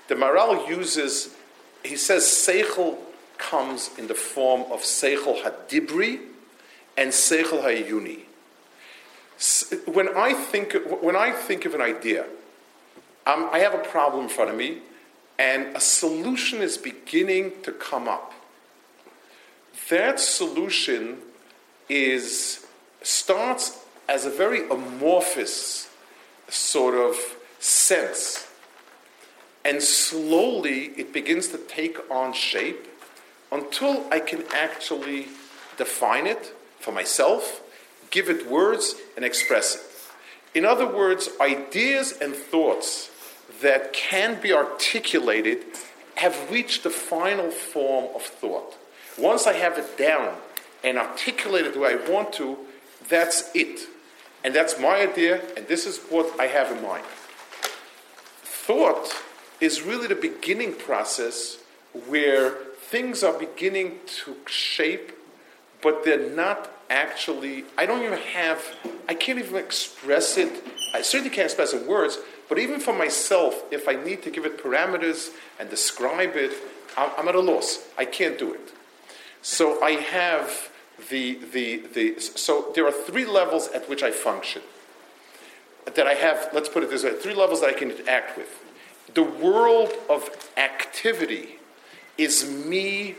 The 0.08 0.15
Maharal 0.15 0.68
uses, 0.68 1.36
he 1.84 1.96
says, 1.96 2.24
seichel 2.24 2.98
comes 3.38 3.91
in 3.98 4.08
the 4.08 4.15
form 4.15 4.62
of 4.72 4.82
seichel 4.82 5.41
hadibri 5.41 6.22
and 6.98 7.12
seichel 7.12 7.63
hayuni. 7.63 8.22
When 9.91 10.15
I 10.15 10.34
think, 10.34 10.76
when 11.02 11.15
I 11.15 11.32
think 11.32 11.65
of 11.65 11.74
an 11.74 11.82
idea, 11.82 12.26
um, 13.25 13.49
I 13.51 13.59
have 13.59 13.73
a 13.73 13.79
problem 13.79 14.23
in 14.23 14.29
front 14.29 14.51
of 14.51 14.57
me, 14.57 14.79
and 15.39 15.75
a 15.75 15.79
solution 15.79 16.61
is 16.61 16.77
beginning 16.77 17.53
to 17.63 17.71
come 17.71 18.07
up. 18.07 18.33
That 19.89 20.19
solution 20.19 21.17
is 21.89 22.65
starts 23.01 23.83
as 24.07 24.25
a 24.25 24.29
very 24.29 24.67
amorphous 24.69 25.89
sort 26.47 26.95
of 26.95 27.15
sense, 27.59 28.47
and 29.63 29.81
slowly 29.81 30.93
it 30.97 31.11
begins 31.11 31.47
to 31.49 31.57
take 31.57 31.97
on 32.11 32.33
shape 32.33 32.88
until 33.51 34.05
I 34.11 34.19
can 34.19 34.43
actually 34.53 35.27
define 35.77 36.27
it 36.27 36.53
for 36.79 36.91
myself, 36.91 37.61
give 38.11 38.29
it 38.29 38.47
words, 38.49 38.95
and 39.15 39.25
express 39.25 39.75
it. 39.75 39.81
In 40.57 40.65
other 40.65 40.88
words, 40.88 41.29
ideas 41.41 42.13
and 42.21 42.33
thoughts 42.33 43.09
that 43.62 43.94
can 43.94 44.39
be 44.41 44.54
articulated 44.54 45.63
have 46.15 46.50
reached 46.50 46.84
the 46.84 46.89
final 46.89 47.52
form 47.52 48.08
of 48.15 48.22
thought. 48.24 48.78
Once 49.18 49.48
I 49.48 49.54
have 49.54 49.78
it 49.78 49.98
down 49.98 50.36
and 50.84 50.98
articulated 50.98 51.74
the 51.74 51.80
way 51.80 51.94
I 51.94 52.10
want 52.10 52.34
to, 52.34 52.58
that's 53.10 53.50
it. 53.54 53.88
And 54.44 54.54
that's 54.54 54.80
my 54.80 55.02
idea, 55.02 55.41
and 55.58 55.68
this 55.68 55.86
is 55.86 55.98
what 56.10 56.39
I 56.39 56.48
have 56.48 56.72
in 56.72 56.84
mind. 56.84 57.06
Thought 58.44 59.12
is 59.60 59.82
really 59.82 60.08
the 60.08 60.15
beginning 60.15 60.74
process 60.74 61.58
where 62.08 62.52
things 62.78 63.24
are 63.24 63.34
beginning 63.34 64.00
to 64.06 64.36
shape, 64.48 65.13
but 65.82 66.04
they're 66.04 66.30
not 66.30 66.72
actually, 66.89 67.65
I 67.78 67.86
don't 67.86 68.04
even 68.04 68.20
have, 68.20 68.63
I 69.10 69.15
can't 69.15 69.39
even 69.39 69.56
express 69.56 70.38
it. 70.38 70.63
I 70.94 71.02
certainly 71.02 71.36
can't 71.36 71.46
express 71.46 71.74
it 71.74 71.82
in 71.82 71.88
words, 71.88 72.20
but 72.47 72.60
even 72.60 72.79
for 72.79 72.93
myself, 72.93 73.63
if 73.71 73.88
I 73.88 73.93
need 73.93 74.21
to 74.23 74.29
give 74.29 74.45
it 74.45 74.62
parameters 74.62 75.29
and 75.60 75.69
describe 75.69 76.36
it, 76.36 76.53
I'm, 76.97 77.27
at 77.27 77.36
a 77.36 77.39
loss. 77.39 77.88
I 77.97 78.05
can't 78.05 78.38
do 78.38 78.53
it. 78.53 78.71
So 79.41 79.81
I 79.84 79.91
have 79.91 80.71
the, 81.10 81.36
the, 81.51 81.77
the, 81.93 82.19
so 82.19 82.71
there 82.73 82.86
are 82.88 82.91
three 82.91 83.25
levels 83.25 83.67
at 83.69 83.89
which 83.89 84.03
I 84.03 84.12
function. 84.12 84.62
That 85.93 86.08
I 86.08 86.13
have, 86.13 86.49
let's 86.53 86.69
put 86.69 86.84
it 86.84 86.89
this 86.89 87.03
way, 87.03 87.13
three 87.15 87.36
levels 87.36 87.62
that 87.62 87.69
I 87.69 87.73
can 87.73 87.93
act 88.08 88.38
with. 88.38 88.49
The 89.13 89.23
world 89.23 89.93
of 90.10 90.29
activity 90.58 91.60
is 92.17 92.49
me 92.49 93.15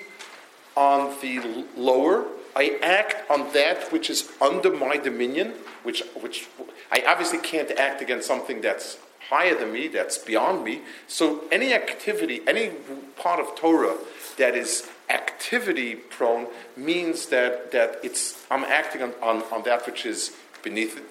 on 0.76 1.14
the 1.20 1.64
lower. 1.76 2.26
I 2.54 2.78
act 2.82 3.30
on 3.30 3.52
that 3.52 3.92
which 3.92 4.10
is 4.10 4.30
under 4.40 4.72
my 4.72 4.96
dominion, 4.96 5.52
which, 5.84 6.02
which 6.20 6.48
I 6.90 7.02
obviously 7.06 7.38
can't 7.38 7.70
act 7.72 8.02
against 8.02 8.26
something 8.26 8.60
that's 8.60 8.98
higher 9.28 9.54
than 9.54 9.72
me, 9.72 9.88
that's 9.88 10.18
beyond 10.18 10.64
me. 10.64 10.82
So 11.06 11.44
any 11.50 11.72
activity, 11.72 12.42
any 12.46 12.70
part 13.16 13.40
of 13.40 13.54
Torah 13.56 13.96
that 14.38 14.54
is 14.54 14.88
activity 15.08 15.94
prone 15.94 16.46
means 16.76 17.26
that, 17.26 17.72
that 17.72 17.98
it's 18.02 18.44
I'm 18.50 18.64
acting 18.64 19.02
on, 19.02 19.12
on, 19.22 19.42
on 19.52 19.62
that 19.64 19.86
which 19.86 20.06
is 20.06 20.36
beneath 20.62 20.96
it. 20.96 21.04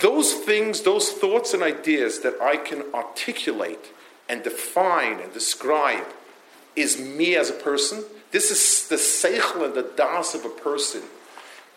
Those 0.00 0.32
things, 0.32 0.82
those 0.82 1.10
thoughts 1.10 1.52
and 1.52 1.62
ideas 1.62 2.20
that 2.20 2.40
I 2.40 2.56
can 2.56 2.82
articulate 2.94 3.92
and 4.28 4.42
define 4.42 5.20
and 5.20 5.32
describe 5.32 6.06
is 6.74 6.98
me 6.98 7.36
as 7.36 7.50
a 7.50 7.54
person. 7.54 8.04
This 8.30 8.50
is 8.50 8.88
the 8.88 8.96
seichel 8.96 9.66
and 9.66 9.74
the 9.74 9.90
das 9.96 10.34
of 10.34 10.46
a 10.46 10.48
person 10.48 11.02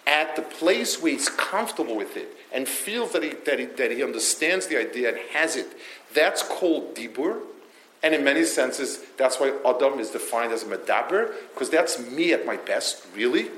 at 0.08 0.36
the 0.36 0.42
place 0.42 1.02
where 1.02 1.12
he's 1.12 1.30
comfortable 1.30 1.96
with 1.96 2.16
it 2.16 2.38
and 2.54 2.68
feels 2.68 3.12
that 3.14 3.24
he, 3.24 3.30
that 3.46 3.60
he, 3.60 3.66
that 3.66 3.92
he 3.92 4.04
understands 4.04 4.68
the 4.68 4.78
idea 4.78 5.10
and 5.10 5.18
has 5.34 5.56
it. 5.56 5.68
That's 6.14 6.44
called 6.44 6.96
dibur. 6.96 7.42
And 8.04 8.14
in 8.14 8.24
many 8.24 8.46
senses, 8.46 9.04
that's 9.18 9.40
why 9.40 9.58
Adam 9.66 10.00
is 10.00 10.12
defined 10.12 10.54
as 10.54 10.64
medaber, 10.64 11.34
because 11.54 11.72
that's 11.72 12.00
me 12.00 12.34
at 12.34 12.46
my 12.46 12.56
best, 12.56 13.04
really. 13.16 13.50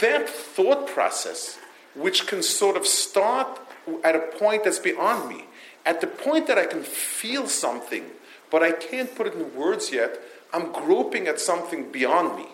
That 0.00 0.28
thought 0.28 0.86
process, 0.86 1.58
which 1.94 2.26
can 2.26 2.42
sort 2.42 2.76
of 2.76 2.86
start 2.86 3.60
at 4.02 4.16
a 4.16 4.20
point 4.38 4.64
that's 4.64 4.78
beyond 4.78 5.28
me, 5.28 5.44
at 5.84 6.00
the 6.00 6.06
point 6.06 6.46
that 6.46 6.58
I 6.58 6.64
can 6.64 6.82
feel 6.82 7.46
something, 7.46 8.06
but 8.50 8.62
I 8.62 8.72
can't 8.72 9.14
put 9.14 9.26
it 9.26 9.34
in 9.34 9.54
words 9.54 9.92
yet, 9.92 10.18
I'm 10.52 10.72
groping 10.72 11.26
at 11.26 11.38
something 11.38 11.92
beyond 11.92 12.36
me. 12.36 12.46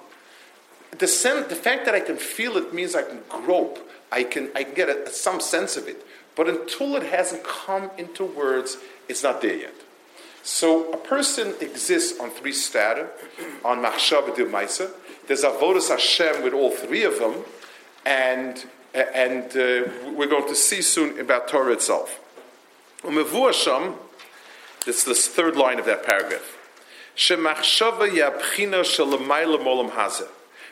The, 0.99 1.07
sen- 1.07 1.49
the 1.49 1.55
fact 1.55 1.85
that 1.87 1.95
I 1.95 2.01
can 2.01 2.17
feel 2.17 2.57
it 2.57 2.75
means 2.75 2.95
I 2.95 3.03
can 3.03 3.21
grope, 3.29 3.79
I 4.11 4.25
can, 4.25 4.51
I 4.55 4.65
can 4.65 4.75
get 4.75 4.89
a, 4.89 5.11
some 5.11 5.41
sense 5.41 5.77
of 5.77 5.87
it. 5.89 6.05
But 6.37 6.49
until 6.49 6.97
it 6.97 7.05
hasn't 7.05 7.45
come 7.45 7.91
into 7.97 8.25
words, 8.25 8.77
it's 9.09 9.23
not 9.23 9.41
there 9.41 9.57
yet. 9.57 9.75
So 10.43 10.93
a 10.93 10.97
person 10.97 11.55
exists 11.61 12.19
on 12.19 12.31
three 12.31 12.53
strata, 12.53 13.09
on 13.65 13.79
Machshava 13.79 14.35
de. 14.35 14.45
There's 15.27 15.45
Avodas 15.45 15.91
Hashem 15.91 16.43
with 16.43 16.55
all 16.55 16.71
three 16.71 17.05
of 17.05 17.19
them, 17.19 17.45
and, 18.05 18.65
and 18.95 19.45
uh, 19.51 19.91
we're 20.13 20.27
going 20.27 20.49
to 20.49 20.57
see 20.57 20.83
soon 20.83 21.21
about 21.21 21.49
Torah 21.49 21.73
itself. 21.73 22.19
Umevu 23.03 23.47
Hashem, 23.47 23.95
that's 24.87 25.05
the 25.05 25.15
third 25.15 25.57
line 25.57 25.79
of 25.79 25.87
that 25.87 26.05
paragraph. 26.05 26.57
Shemachshava 27.17 28.09
yabchina 28.09 28.81
shalamayla 28.81 29.63
molam 29.63 29.91
hazeh. 29.91 30.29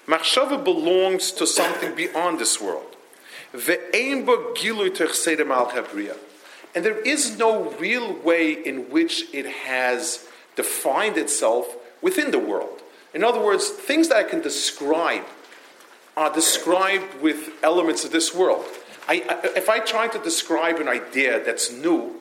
Machshava 0.09 0.64
belongs 0.64 1.31
to 1.33 1.47
something 1.47 1.94
beyond 1.94 2.40
this 2.40 2.61
world. 2.61 2.97
And 6.75 6.85
there 6.85 6.99
is 7.01 7.38
no 7.38 7.71
real 7.73 8.14
way 8.14 8.53
in 8.53 8.90
which 8.90 9.33
it 9.35 9.47
has 9.47 10.27
defined 10.57 11.16
itself 11.18 11.77
within 12.01 12.31
the 12.31 12.38
world. 12.38 12.83
In 13.12 13.23
other 13.23 13.40
words, 13.40 13.68
things 13.68 14.09
that 14.09 14.16
I 14.16 14.23
can 14.25 14.40
describe 14.40 15.25
are 16.16 16.33
described 16.33 17.21
with 17.21 17.51
elements 17.62 18.05
of 18.05 18.11
this 18.11 18.35
world. 18.35 18.64
I, 19.09 19.25
I, 19.29 19.57
if 19.57 19.68
I 19.68 19.79
try 19.79 20.09
to 20.09 20.18
describe 20.18 20.77
an 20.77 20.88
idea 20.88 21.42
that's 21.44 21.71
new, 21.71 22.16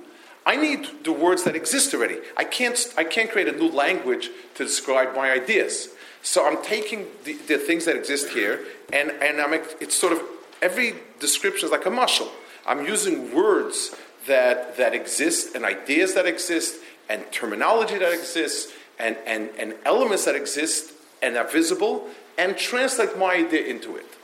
I 0.45 0.55
need 0.55 1.03
the 1.03 1.11
words 1.11 1.43
that 1.43 1.55
exist 1.55 1.93
already. 1.93 2.19
I 2.37 2.43
can't, 2.43 2.93
I 2.97 3.03
can't 3.03 3.29
create 3.29 3.47
a 3.47 3.51
new 3.51 3.69
language 3.69 4.29
to 4.55 4.63
describe 4.63 5.15
my 5.15 5.31
ideas. 5.31 5.89
So 6.27 6.45
I'm 6.45 6.61
taking 6.61 7.05
the, 7.23 7.35
the 7.47 7.57
things 7.57 7.85
that 7.85 7.95
exist 7.95 8.31
here, 8.31 8.65
and, 8.91 9.11
and 9.11 9.39
I'm, 9.39 9.53
it's 9.53 9.95
sort 9.95 10.11
of 10.11 10.21
every 10.61 10.95
description 11.21 11.67
is 11.67 11.71
like 11.71 11.85
a 11.85 11.89
muscle. 11.89 12.29
I'm 12.65 12.85
using 12.85 13.33
words 13.33 13.95
that, 14.27 14.75
that 14.75 14.93
exist 14.93 15.55
and 15.55 15.63
ideas 15.63 16.15
that 16.15 16.25
exist 16.25 16.81
and 17.07 17.23
terminology 17.31 17.97
that 17.97 18.11
exists 18.11 18.73
and, 18.99 19.15
and, 19.25 19.51
and 19.57 19.75
elements 19.85 20.25
that 20.25 20.35
exist 20.35 20.91
and 21.21 21.37
are 21.37 21.47
visible 21.47 22.09
and 22.37 22.57
translate 22.57 23.17
my 23.17 23.35
idea 23.35 23.65
into 23.65 23.95
it. 23.95 24.17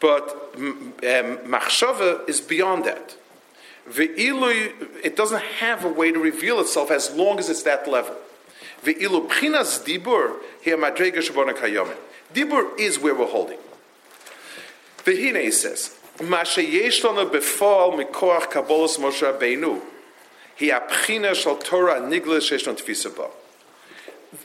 But 0.00 0.52
um, 0.58 0.92
machshava 1.46 2.28
is 2.28 2.42
beyond 2.42 2.84
that. 2.84 3.16
The 3.86 4.08
ilu 4.08 4.74
it 5.02 5.16
doesn't 5.16 5.42
have 5.60 5.82
a 5.82 5.88
way 5.88 6.12
to 6.12 6.18
reveal 6.18 6.60
itself 6.60 6.90
as 6.90 7.10
long 7.10 7.38
as 7.38 7.48
it's 7.48 7.62
that 7.62 7.88
level. 7.88 8.16
Dibur 8.84 10.36
here 10.62 10.76
madrega 10.76 11.18
shabona 11.18 11.52
kayomin. 11.52 11.96
Dibur 12.34 12.78
is 12.78 12.98
where 12.98 13.14
we're 13.14 13.26
holding. 13.26 13.58
V'hine 15.04 15.52
says, 15.52 15.96
Mashe 16.18 16.70
yesh 16.70 17.02
lana 17.02 17.24
befal 17.26 17.92
mikoach 17.92 18.50
kabolos 18.50 18.98
Moshe 18.98 19.22
Rabbeinu 19.22 19.80
hi 20.58 20.66
apchina 20.66 21.34
shal 21.34 21.56
Torah 21.56 22.00
nigla 22.00 22.38
shesh 22.40 22.66
tfisa 22.66 23.30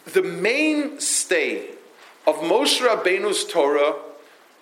The 0.06 0.22
mainstay 0.22 1.68
of 2.26 2.36
Moshe 2.36 2.82
Rabbeinu's 2.82 3.46
Torah 3.46 3.96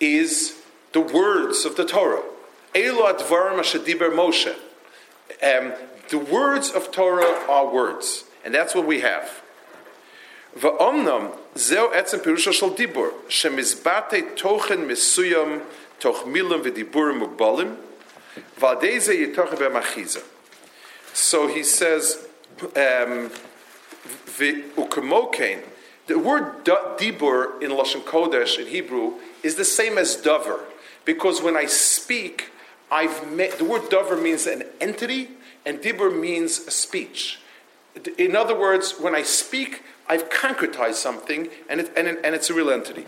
is 0.00 0.60
the 0.92 1.00
words 1.00 1.64
of 1.64 1.76
the 1.76 1.84
Torah. 1.84 2.22
Elo 2.74 3.12
advarim 3.12 3.60
ashadiber 3.60 4.10
Moshe. 4.10 4.54
Um, 5.42 5.72
the 6.08 6.18
words 6.18 6.70
of 6.70 6.90
Torah 6.90 7.46
are 7.48 7.72
words, 7.72 8.24
and 8.44 8.52
that's 8.52 8.74
what 8.74 8.86
we 8.86 9.00
have. 9.00 9.43
Va'omnam 10.58 11.36
zeo 11.54 11.92
etzem 11.92 12.20
pirusha 12.20 12.52
shal 12.52 12.70
dibur 12.70 13.12
shemizbate 13.28 14.36
tochen 14.36 14.86
mesuyam 14.86 15.62
toch 15.98 16.24
milim 16.24 16.62
v'diburim 16.62 17.20
mugbalim 17.26 17.76
v'adeze 18.58 19.14
yitochen 19.14 19.58
b'machiza. 19.58 20.22
So 21.12 21.46
he 21.48 21.62
says, 21.62 22.26
um, 22.60 23.30
the 24.36 26.18
word 26.18 26.64
dibur 26.64 27.62
in 27.62 27.70
Lashon 27.70 28.02
Kodesh 28.02 28.58
in 28.58 28.66
Hebrew 28.66 29.14
is 29.42 29.54
the 29.54 29.64
same 29.64 29.96
as 29.96 30.16
davar, 30.16 30.60
because 31.04 31.40
when 31.40 31.56
I 31.56 31.66
speak, 31.66 32.50
I've 32.90 33.30
met, 33.32 33.58
the 33.58 33.64
word 33.64 33.82
davar 33.82 34.20
means 34.20 34.46
an 34.46 34.64
entity, 34.80 35.30
and 35.64 35.78
dibur 35.78 36.10
means 36.16 36.66
a 36.66 36.70
speech. 36.70 37.40
In 38.18 38.34
other 38.34 38.58
words, 38.58 38.98
when 38.98 39.14
I 39.14 39.22
speak, 39.22 39.82
I've 40.08 40.28
concretized 40.28 40.94
something, 40.94 41.48
and, 41.68 41.80
it, 41.80 41.90
and, 41.96 42.08
and 42.08 42.34
it's 42.34 42.50
a 42.50 42.54
real 42.54 42.70
entity. 42.70 43.06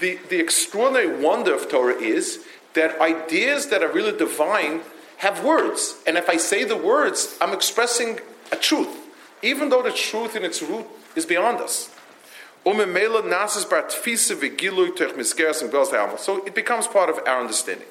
The, 0.00 0.18
the 0.28 0.40
extraordinary 0.40 1.22
wonder 1.22 1.54
of 1.54 1.68
Torah 1.68 1.94
is 1.94 2.44
that 2.74 3.00
ideas 3.00 3.68
that 3.68 3.82
are 3.82 3.92
really 3.92 4.16
divine 4.16 4.80
have 5.18 5.44
words. 5.44 5.96
And 6.06 6.16
if 6.16 6.28
I 6.28 6.36
say 6.36 6.64
the 6.64 6.76
words, 6.76 7.38
I'm 7.40 7.52
expressing 7.52 8.18
a 8.50 8.56
truth, 8.56 8.88
even 9.42 9.68
though 9.68 9.82
the 9.82 9.92
truth 9.92 10.34
in 10.34 10.44
its 10.44 10.60
root 10.60 10.86
is 11.14 11.24
beyond 11.24 11.60
us. 11.60 11.90
So 12.64 12.72
it 16.44 16.54
becomes 16.54 16.86
part 16.86 17.10
of 17.10 17.18
our 17.26 17.40
understanding. 17.40 17.88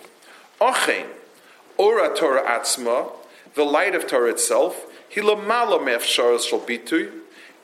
Ora 1.77 2.15
Torah 2.15 2.43
atzma, 2.43 3.11
the 3.55 3.63
light 3.63 3.95
of 3.95 4.07
Torah 4.07 4.31
itself, 4.31 4.85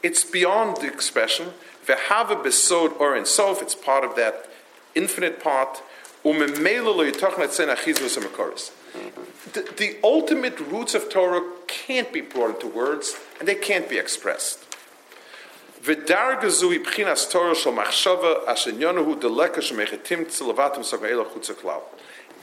it's 0.03 0.23
beyond 0.23 0.77
the 0.77 0.87
expression. 0.87 1.53
Vehava 1.85 2.35
besod 2.35 2.99
or 2.99 3.15
in 3.15 3.25
sof, 3.25 3.61
it's 3.61 3.75
part 3.75 4.03
of 4.03 4.15
that 4.15 4.49
infinite 4.95 5.41
part. 5.41 5.81
The, 9.53 9.61
the 9.77 9.97
ultimate 10.03 10.59
roots 10.59 10.93
of 10.93 11.09
Torah 11.09 11.41
can't 11.67 12.11
be 12.11 12.21
brought 12.21 12.55
into 12.55 12.67
words, 12.67 13.15
and 13.39 13.47
they 13.47 13.55
can't 13.55 13.87
be 13.89 13.97
expressed. 13.97 14.65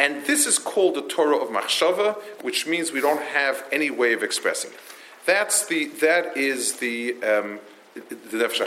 And 0.00 0.24
this 0.26 0.46
is 0.46 0.58
called 0.58 0.94
the 0.94 1.02
Torah 1.02 1.36
of 1.36 1.48
machshava, 1.48 2.16
which 2.42 2.66
means 2.66 2.92
we 2.92 3.00
don't 3.00 3.22
have 3.22 3.64
any 3.70 3.90
way 3.90 4.12
of 4.12 4.22
expressing 4.22 4.72
it. 4.72 4.80
That's 5.26 5.66
the 5.66 5.86
that 6.00 6.36
is 6.36 6.74
the 6.74 7.14
um, 7.22 7.60
the 7.94 8.38
Nefesh 8.38 8.60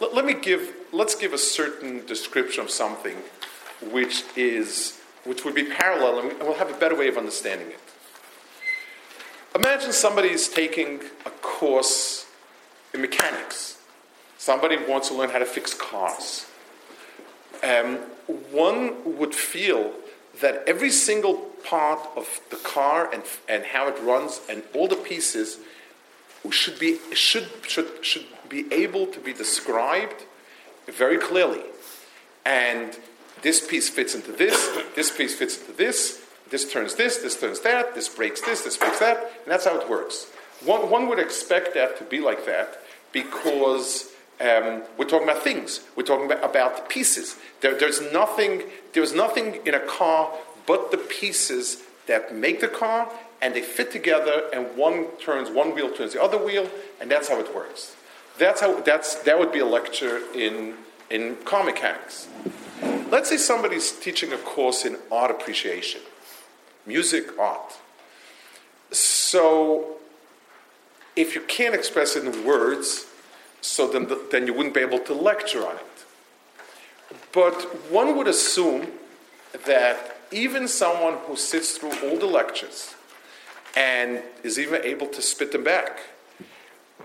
let, 0.00 0.14
let 0.14 0.24
me 0.24 0.34
give 0.34 0.72
let's 0.92 1.14
give 1.14 1.32
a 1.32 1.38
certain 1.38 2.04
description 2.06 2.64
of 2.64 2.70
something 2.70 3.16
which 3.90 4.24
is 4.36 5.00
which 5.24 5.44
would 5.44 5.54
be 5.54 5.64
parallel, 5.64 6.18
and 6.18 6.38
we'll 6.40 6.54
have 6.54 6.70
a 6.70 6.78
better 6.78 6.94
way 6.94 7.08
of 7.08 7.16
understanding 7.16 7.68
it. 7.68 7.80
Imagine 9.54 9.92
somebody 9.92 10.28
is 10.28 10.48
taking 10.48 11.00
a 11.24 11.30
course 11.30 12.26
in 12.92 13.00
mechanics. 13.00 13.78
Somebody 14.36 14.76
wants 14.76 15.08
to 15.08 15.14
learn 15.14 15.30
how 15.30 15.38
to 15.38 15.46
fix 15.46 15.72
cars. 15.72 16.46
Um, 17.62 17.96
one 18.50 19.16
would 19.16 19.34
feel 19.34 19.92
that 20.40 20.64
every 20.66 20.90
single 20.90 21.34
part 21.64 22.00
of 22.16 22.40
the 22.50 22.56
car 22.56 23.10
and, 23.12 23.22
and 23.48 23.64
how 23.64 23.88
it 23.88 23.96
runs 24.02 24.40
and 24.48 24.62
all 24.74 24.88
the 24.88 24.96
pieces 24.96 25.58
should 26.50 26.78
be, 26.78 26.98
should, 27.14 27.48
should, 27.66 28.04
should 28.04 28.26
be 28.48 28.72
able 28.72 29.06
to 29.06 29.20
be 29.20 29.32
described 29.32 30.24
very 30.86 31.18
clearly. 31.18 31.62
And 32.44 32.98
this 33.42 33.66
piece 33.66 33.88
fits 33.88 34.14
into 34.14 34.32
this, 34.32 34.78
this 34.94 35.10
piece 35.10 35.34
fits 35.34 35.58
into 35.58 35.72
this, 35.72 36.22
this 36.50 36.70
turns 36.70 36.94
this, 36.94 37.18
this 37.18 37.40
turns 37.40 37.60
that, 37.60 37.94
this 37.94 38.08
breaks 38.08 38.40
this, 38.42 38.62
this 38.62 38.76
breaks 38.76 38.98
that, 38.98 39.18
and 39.18 39.52
that's 39.52 39.64
how 39.64 39.80
it 39.80 39.88
works. 39.88 40.26
One, 40.64 40.90
one 40.90 41.08
would 41.08 41.18
expect 41.18 41.74
that 41.74 41.98
to 41.98 42.04
be 42.04 42.20
like 42.20 42.46
that 42.46 42.80
because 43.12 44.10
um, 44.44 44.82
we're 44.98 45.06
talking 45.06 45.28
about 45.28 45.42
things. 45.42 45.80
We're 45.96 46.04
talking 46.04 46.26
about, 46.26 46.44
about 46.44 46.88
pieces. 46.88 47.36
There, 47.62 47.78
there's 47.78 48.00
nothing. 48.12 48.64
There's 48.92 49.14
nothing 49.14 49.60
in 49.64 49.74
a 49.74 49.80
car 49.80 50.30
but 50.66 50.90
the 50.90 50.98
pieces 50.98 51.82
that 52.06 52.34
make 52.34 52.60
the 52.60 52.68
car, 52.68 53.10
and 53.40 53.54
they 53.54 53.62
fit 53.62 53.90
together. 53.90 54.42
And 54.52 54.76
one 54.76 55.06
turns 55.18 55.50
one 55.50 55.74
wheel 55.74 55.90
turns 55.90 56.12
the 56.12 56.22
other 56.22 56.38
wheel, 56.38 56.68
and 57.00 57.10
that's 57.10 57.28
how 57.28 57.40
it 57.40 57.54
works. 57.54 57.96
That's 58.38 58.60
how. 58.60 58.80
That's 58.80 59.14
that 59.22 59.38
would 59.38 59.52
be 59.52 59.60
a 59.60 59.66
lecture 59.66 60.20
in 60.34 60.74
in 61.10 61.36
car 61.44 61.64
mechanics. 61.64 62.28
Let's 63.10 63.30
say 63.30 63.38
somebody's 63.38 63.92
teaching 63.92 64.32
a 64.32 64.38
course 64.38 64.84
in 64.84 64.98
art 65.10 65.30
appreciation, 65.30 66.02
music, 66.84 67.38
art. 67.38 67.78
So, 68.90 69.96
if 71.16 71.34
you 71.34 71.40
can't 71.42 71.74
express 71.74 72.16
it 72.16 72.24
in 72.24 72.44
words, 72.44 73.06
so 73.64 73.86
then, 73.86 74.08
the, 74.08 74.20
then 74.30 74.46
you 74.46 74.52
wouldn't 74.52 74.74
be 74.74 74.82
able 74.82 74.98
to 74.98 75.14
lecture 75.14 75.66
on 75.66 75.76
it. 75.76 76.04
But 77.32 77.90
one 77.90 78.14
would 78.18 78.28
assume 78.28 78.88
that 79.64 80.18
even 80.30 80.68
someone 80.68 81.14
who 81.26 81.34
sits 81.34 81.78
through 81.78 81.92
all 82.02 82.18
the 82.18 82.26
lectures 82.26 82.94
and 83.74 84.22
is 84.42 84.58
even 84.58 84.84
able 84.84 85.06
to 85.06 85.22
spit 85.22 85.50
them 85.52 85.64
back, 85.64 86.00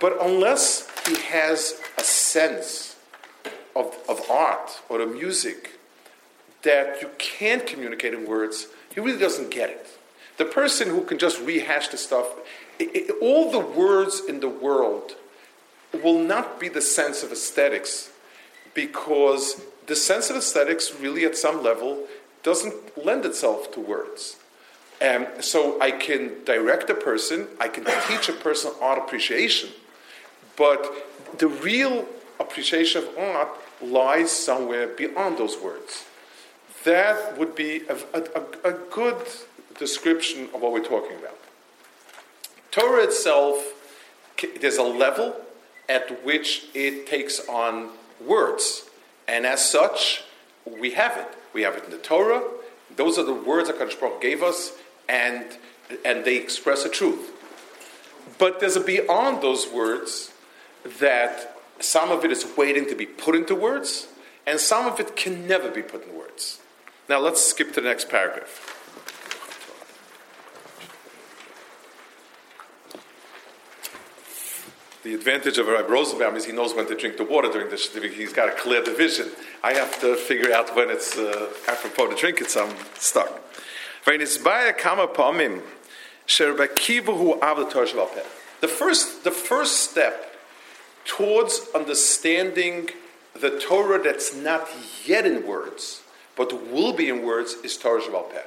but 0.01 0.17
unless 0.21 0.85
he 1.07 1.15
has 1.15 1.79
a 1.97 2.03
sense 2.03 2.97
of, 3.73 3.97
of 4.09 4.29
art 4.29 4.81
or 4.89 4.99
of 4.99 5.13
music 5.13 5.79
that 6.63 7.01
you 7.01 7.09
can't 7.17 7.65
communicate 7.65 8.13
in 8.13 8.27
words, 8.27 8.67
he 8.93 8.99
really 8.99 9.17
doesn't 9.17 9.49
get 9.49 9.69
it. 9.69 9.97
The 10.37 10.43
person 10.43 10.89
who 10.89 11.05
can 11.05 11.19
just 11.19 11.39
rehash 11.39 11.87
the 11.87 11.97
stuff, 11.97 12.27
it, 12.79 12.93
it, 12.93 13.15
all 13.21 13.49
the 13.49 13.59
words 13.59 14.21
in 14.27 14.41
the 14.41 14.49
world 14.49 15.15
will 15.93 16.19
not 16.19 16.59
be 16.59 16.69
the 16.69 16.81
sense 16.81 17.23
of 17.23 17.31
aesthetics 17.31 18.11
because 18.73 19.61
the 19.87 19.95
sense 19.95 20.29
of 20.29 20.35
aesthetics 20.35 20.93
really 20.99 21.25
at 21.25 21.35
some 21.37 21.63
level 21.63 22.05
doesn't 22.43 22.97
lend 23.03 23.25
itself 23.25 23.71
to 23.73 23.79
words. 23.79 24.37
And 25.01 25.27
so 25.39 25.79
I 25.81 25.91
can 25.91 26.43
direct 26.45 26.89
a 26.89 26.95
person, 26.95 27.47
I 27.59 27.69
can 27.69 27.85
teach 28.07 28.29
a 28.29 28.33
person 28.33 28.71
art 28.81 28.99
appreciation, 28.99 29.69
but 30.57 31.37
the 31.37 31.47
real 31.47 32.05
appreciation 32.39 33.03
of 33.03 33.17
art 33.17 33.49
lies 33.81 34.31
somewhere 34.31 34.87
beyond 34.87 35.37
those 35.37 35.57
words. 35.57 36.05
That 36.83 37.37
would 37.37 37.55
be 37.55 37.83
a, 37.87 37.97
a, 38.13 38.69
a 38.69 38.73
good 38.91 39.17
description 39.77 40.49
of 40.53 40.61
what 40.61 40.71
we're 40.71 40.83
talking 40.83 41.17
about. 41.17 41.37
Torah 42.71 43.03
itself, 43.03 43.55
there's 44.61 44.77
a 44.77 44.83
level 44.83 45.35
at 45.89 46.23
which 46.23 46.67
it 46.73 47.07
takes 47.07 47.39
on 47.49 47.89
words. 48.25 48.89
And 49.27 49.45
as 49.45 49.67
such, 49.67 50.23
we 50.65 50.91
have 50.91 51.17
it. 51.17 51.27
We 51.51 51.63
have 51.63 51.75
it 51.75 51.83
in 51.85 51.91
the 51.91 51.97
Torah. 51.97 52.43
Those 52.95 53.17
are 53.17 53.23
the 53.23 53.33
words 53.33 53.67
that 53.67 53.77
Kadosh 53.77 53.99
Baruch 53.99 54.21
gave 54.21 54.43
us, 54.43 54.73
and, 55.07 55.45
and 56.05 56.23
they 56.23 56.37
express 56.37 56.85
a 56.85 56.89
truth. 56.89 57.31
But 58.37 58.59
there's 58.59 58.75
a 58.75 58.81
beyond 58.81 59.41
those 59.41 59.67
words 59.67 60.31
that 60.99 61.57
some 61.79 62.11
of 62.11 62.23
it 62.23 62.31
is 62.31 62.45
waiting 62.57 62.87
to 62.87 62.95
be 62.95 63.05
put 63.05 63.35
into 63.35 63.55
words, 63.55 64.07
and 64.45 64.59
some 64.59 64.85
of 64.85 64.99
it 64.99 65.15
can 65.15 65.47
never 65.47 65.69
be 65.69 65.81
put 65.81 66.07
in 66.07 66.15
words. 66.15 66.59
Now 67.07 67.19
let's 67.19 67.43
skip 67.43 67.73
to 67.73 67.81
the 67.81 67.87
next 67.87 68.09
paragraph. 68.09 68.78
The 75.09 75.15
advantage 75.15 75.57
of 75.57 75.65
Rabbi 75.65 75.91
Rosenbaum 75.91 76.35
is 76.35 76.45
he 76.45 76.51
knows 76.51 76.75
when 76.75 76.85
to 76.85 76.93
drink 76.93 77.17
the 77.17 77.23
water 77.23 77.51
during 77.51 77.71
the 77.71 77.77
shtivi. 77.77 78.13
He's 78.13 78.31
got 78.31 78.47
a 78.47 78.51
clear 78.51 78.83
division. 78.83 79.29
I 79.63 79.73
have 79.73 79.99
to 80.01 80.15
figure 80.15 80.53
out 80.53 80.75
when 80.75 80.91
it's 80.91 81.17
uh, 81.17 81.51
apropos 81.67 82.11
to 82.11 82.15
drink 82.15 82.41
it, 82.41 82.51
so 82.51 82.67
I'm 82.67 82.75
stuck. 82.93 83.41
The 88.61 88.67
first, 88.67 89.23
the 89.23 89.31
first 89.31 89.89
step 89.89 90.35
towards 91.05 91.67
understanding 91.73 92.91
the 93.33 93.59
Torah 93.59 94.03
that's 94.03 94.35
not 94.35 94.69
yet 95.05 95.25
in 95.25 95.47
words, 95.47 96.03
but 96.35 96.69
will 96.69 96.93
be 96.93 97.09
in 97.09 97.23
words, 97.23 97.55
is 97.63 97.75
Torah 97.77 97.99
Shabbat 97.99 98.29
Peh. 98.29 98.43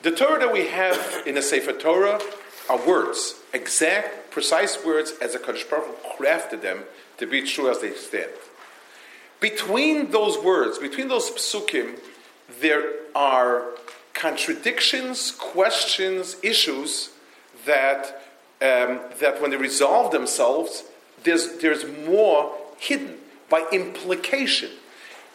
The 0.00 0.12
Torah 0.12 0.38
that 0.38 0.50
we 0.50 0.66
have 0.68 1.24
in 1.26 1.34
the 1.34 1.42
Sefer 1.42 1.74
Torah 1.74 2.22
are 2.70 2.86
words, 2.86 3.34
exact, 3.52 4.23
precise 4.34 4.84
words 4.84 5.14
as 5.22 5.36
a 5.36 5.38
Kaddish 5.38 5.62
Baruch 5.62 6.02
crafted 6.18 6.60
them 6.60 6.82
to 7.18 7.26
be 7.26 7.40
true 7.42 7.70
as 7.70 7.80
they 7.80 7.92
stand. 7.92 8.32
Between 9.38 10.10
those 10.10 10.36
words, 10.36 10.76
between 10.76 11.06
those 11.06 11.30
psukim, 11.30 12.00
there 12.60 12.82
are 13.14 13.62
contradictions, 14.12 15.30
questions, 15.30 16.36
issues 16.42 17.10
that, 17.64 18.22
um, 18.60 18.98
that 19.20 19.40
when 19.40 19.52
they 19.52 19.56
resolve 19.56 20.10
themselves, 20.10 20.82
there's, 21.22 21.58
there's 21.58 21.84
more 22.04 22.52
hidden 22.78 23.18
by 23.48 23.64
implication. 23.70 24.70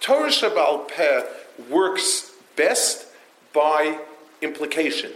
Torah 0.01 0.29
Shabbal 0.29 0.89
Peh 0.89 1.23
works 1.69 2.33
best 2.57 3.07
by 3.53 3.97
implication. 4.41 5.13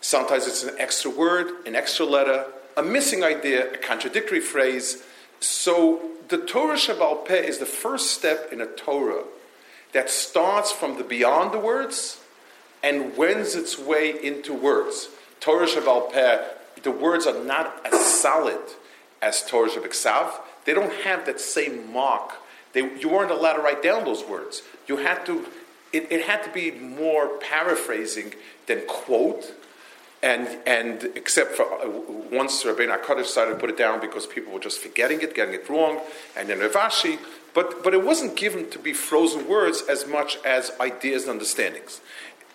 Sometimes 0.00 0.46
it's 0.46 0.62
an 0.62 0.74
extra 0.78 1.10
word, 1.10 1.66
an 1.66 1.74
extra 1.76 2.06
letter, 2.06 2.46
a 2.76 2.82
missing 2.82 3.24
idea, 3.24 3.72
a 3.72 3.76
contradictory 3.78 4.40
phrase. 4.40 5.02
So 5.40 6.10
the 6.28 6.38
Torah 6.38 6.76
Shabbal 6.76 7.24
Peh 7.24 7.42
is 7.42 7.58
the 7.58 7.66
first 7.66 8.12
step 8.12 8.52
in 8.52 8.60
a 8.60 8.66
Torah 8.66 9.24
that 9.92 10.10
starts 10.10 10.72
from 10.72 10.98
the 10.98 11.04
beyond 11.04 11.52
the 11.52 11.58
words 11.58 12.20
and 12.82 13.16
wends 13.16 13.54
its 13.54 13.78
way 13.78 14.10
into 14.22 14.52
words. 14.52 15.08
Torah 15.40 15.66
Shabbal 15.66 16.12
Peh, 16.12 16.44
the 16.82 16.90
words 16.90 17.26
are 17.26 17.44
not 17.44 17.84
as 17.84 18.04
solid 18.04 18.60
as 19.22 19.44
Torah 19.44 19.70
Shabbat 19.70 20.32
They 20.64 20.74
don't 20.74 20.92
have 21.02 21.26
that 21.26 21.40
same 21.40 21.92
mark. 21.92 22.34
They, 22.72 22.80
you 22.98 23.08
weren't 23.08 23.30
allowed 23.30 23.54
to 23.54 23.62
write 23.62 23.82
down 23.82 24.04
those 24.04 24.24
words. 24.24 24.62
You 24.86 24.98
had 24.98 25.24
to, 25.26 25.46
it, 25.92 26.10
it 26.12 26.26
had 26.26 26.44
to 26.44 26.50
be 26.50 26.70
more 26.70 27.38
paraphrasing 27.38 28.34
than 28.66 28.82
quote. 28.86 29.52
And, 30.26 30.48
and 30.66 31.04
except 31.14 31.52
for 31.52 31.62
uh, 31.62 31.88
once 32.32 32.64
Rabbeinu 32.64 33.00
HaKadosh 33.00 33.28
decided 33.28 33.52
to 33.52 33.60
put 33.60 33.70
it 33.70 33.78
down 33.78 34.00
because 34.00 34.26
people 34.26 34.52
were 34.52 34.58
just 34.58 34.80
forgetting 34.80 35.20
it, 35.20 35.36
getting 35.36 35.54
it 35.54 35.70
wrong, 35.70 36.00
and 36.36 36.48
then 36.48 36.58
Rav 36.58 36.72
Ashi, 36.72 37.20
but, 37.54 37.84
but 37.84 37.94
it 37.94 38.04
wasn't 38.04 38.34
given 38.34 38.68
to 38.70 38.78
be 38.80 38.92
frozen 38.92 39.46
words 39.46 39.84
as 39.88 40.04
much 40.04 40.38
as 40.44 40.72
ideas 40.80 41.22
and 41.22 41.30
understandings. 41.30 42.00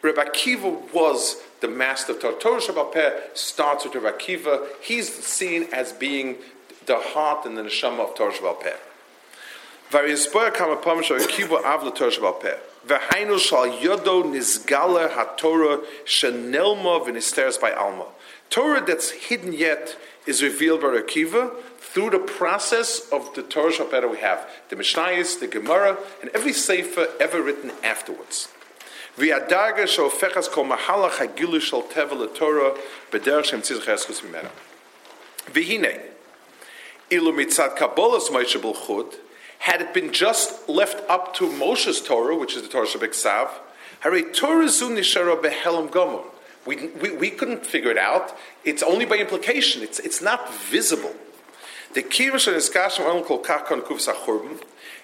Rabbi 0.01 0.22
Akiva 0.22 0.93
was 0.93 1.38
the 1.61 1.69
master 1.69 2.11
of 2.11 2.19
Torah. 2.19 2.36
Torah 2.41 2.59
Shabbat 2.59 3.38
starts 3.38 3.86
with 3.86 3.95
Rabbi 3.95 4.17
Akiva. 4.17 4.67
He's 4.82 5.07
seen 5.09 5.67
as 5.72 5.93
being 5.93 6.39
the 6.88 6.97
heart 6.97 7.45
and 7.45 7.57
the 7.57 7.61
neshama 7.61 8.09
of 8.09 8.15
Torah 8.15 8.34
Shabbat 8.34 8.59
Peh. 8.59 8.76
Torah. 12.88 12.99
V'hainu 12.99 13.39
shal 13.39 13.67
yodo 13.67 14.23
nizgala 14.23 15.09
haTorah 15.09 15.84
shenelma 16.05 17.05
v'nisteres 17.05 17.59
by 17.59 17.71
alma. 17.71 18.05
Torah 18.49 18.84
that's 18.86 19.11
hidden 19.11 19.53
yet 19.53 19.97
is 20.25 20.43
revealed 20.43 20.82
by 20.82 20.88
Akiva 20.88 21.51
through 21.77 22.09
the 22.11 22.19
process 22.19 23.09
of 23.11 23.34
the 23.34 23.43
Torah 23.43 23.71
Shabbat 23.71 24.09
we 24.09 24.17
have, 24.19 24.47
the 24.69 24.75
Mishnayos, 24.75 25.39
the 25.39 25.47
Gemara, 25.47 25.97
and 26.21 26.29
every 26.34 26.53
sefer 26.53 27.07
ever 27.19 27.41
written 27.41 27.71
afterwards. 27.84 28.47
V'yadarga 29.17 29.84
shofechas 29.84 30.49
kol 30.49 30.65
mahalach 30.65 31.11
hagilu 31.11 31.59
shal 31.59 31.84
teva 31.84 32.13
l'Torah 32.13 32.77
b'derech 33.11 33.45
shem 33.45 33.61
tzizach 33.61 33.86
eschus 33.86 34.21
mimena. 34.21 34.49
V'hine, 35.51 36.01
ilu 37.09 37.34
mitzad 37.34 37.77
kabbalas 37.77 38.29
Moshe 38.29 38.59
Chud, 38.61 39.15
had 39.62 39.80
it 39.80 39.93
been 39.93 40.12
just 40.12 40.68
left 40.68 41.07
up 41.07 41.36
to 41.36 41.47
Moshe's 41.47 42.01
Torah, 42.01 42.36
which 42.36 42.55
is 42.55 42.64
the 42.64 42.68
Torah 42.68 42.88
Shabbat 42.88 43.12
gomor. 45.91 46.24
We, 46.66 46.88
we, 47.14 47.30
couldn't 47.30 47.64
figure 47.64 47.91
it 47.91 47.97
out. 47.97 48.36
It's 48.64 48.82
only 48.82 49.05
by 49.05 49.18
implication. 49.18 49.84
It's, 49.84 49.99
it's 49.99 50.20
not 50.20 50.51
visible. 50.51 51.14
The 51.93 52.01
kirish 52.01 52.47
and 52.47 52.57
iskashim 52.57 53.05
only 53.05 53.24
kol 53.24 53.43
kakon 53.43 53.82
churban. 53.82 54.64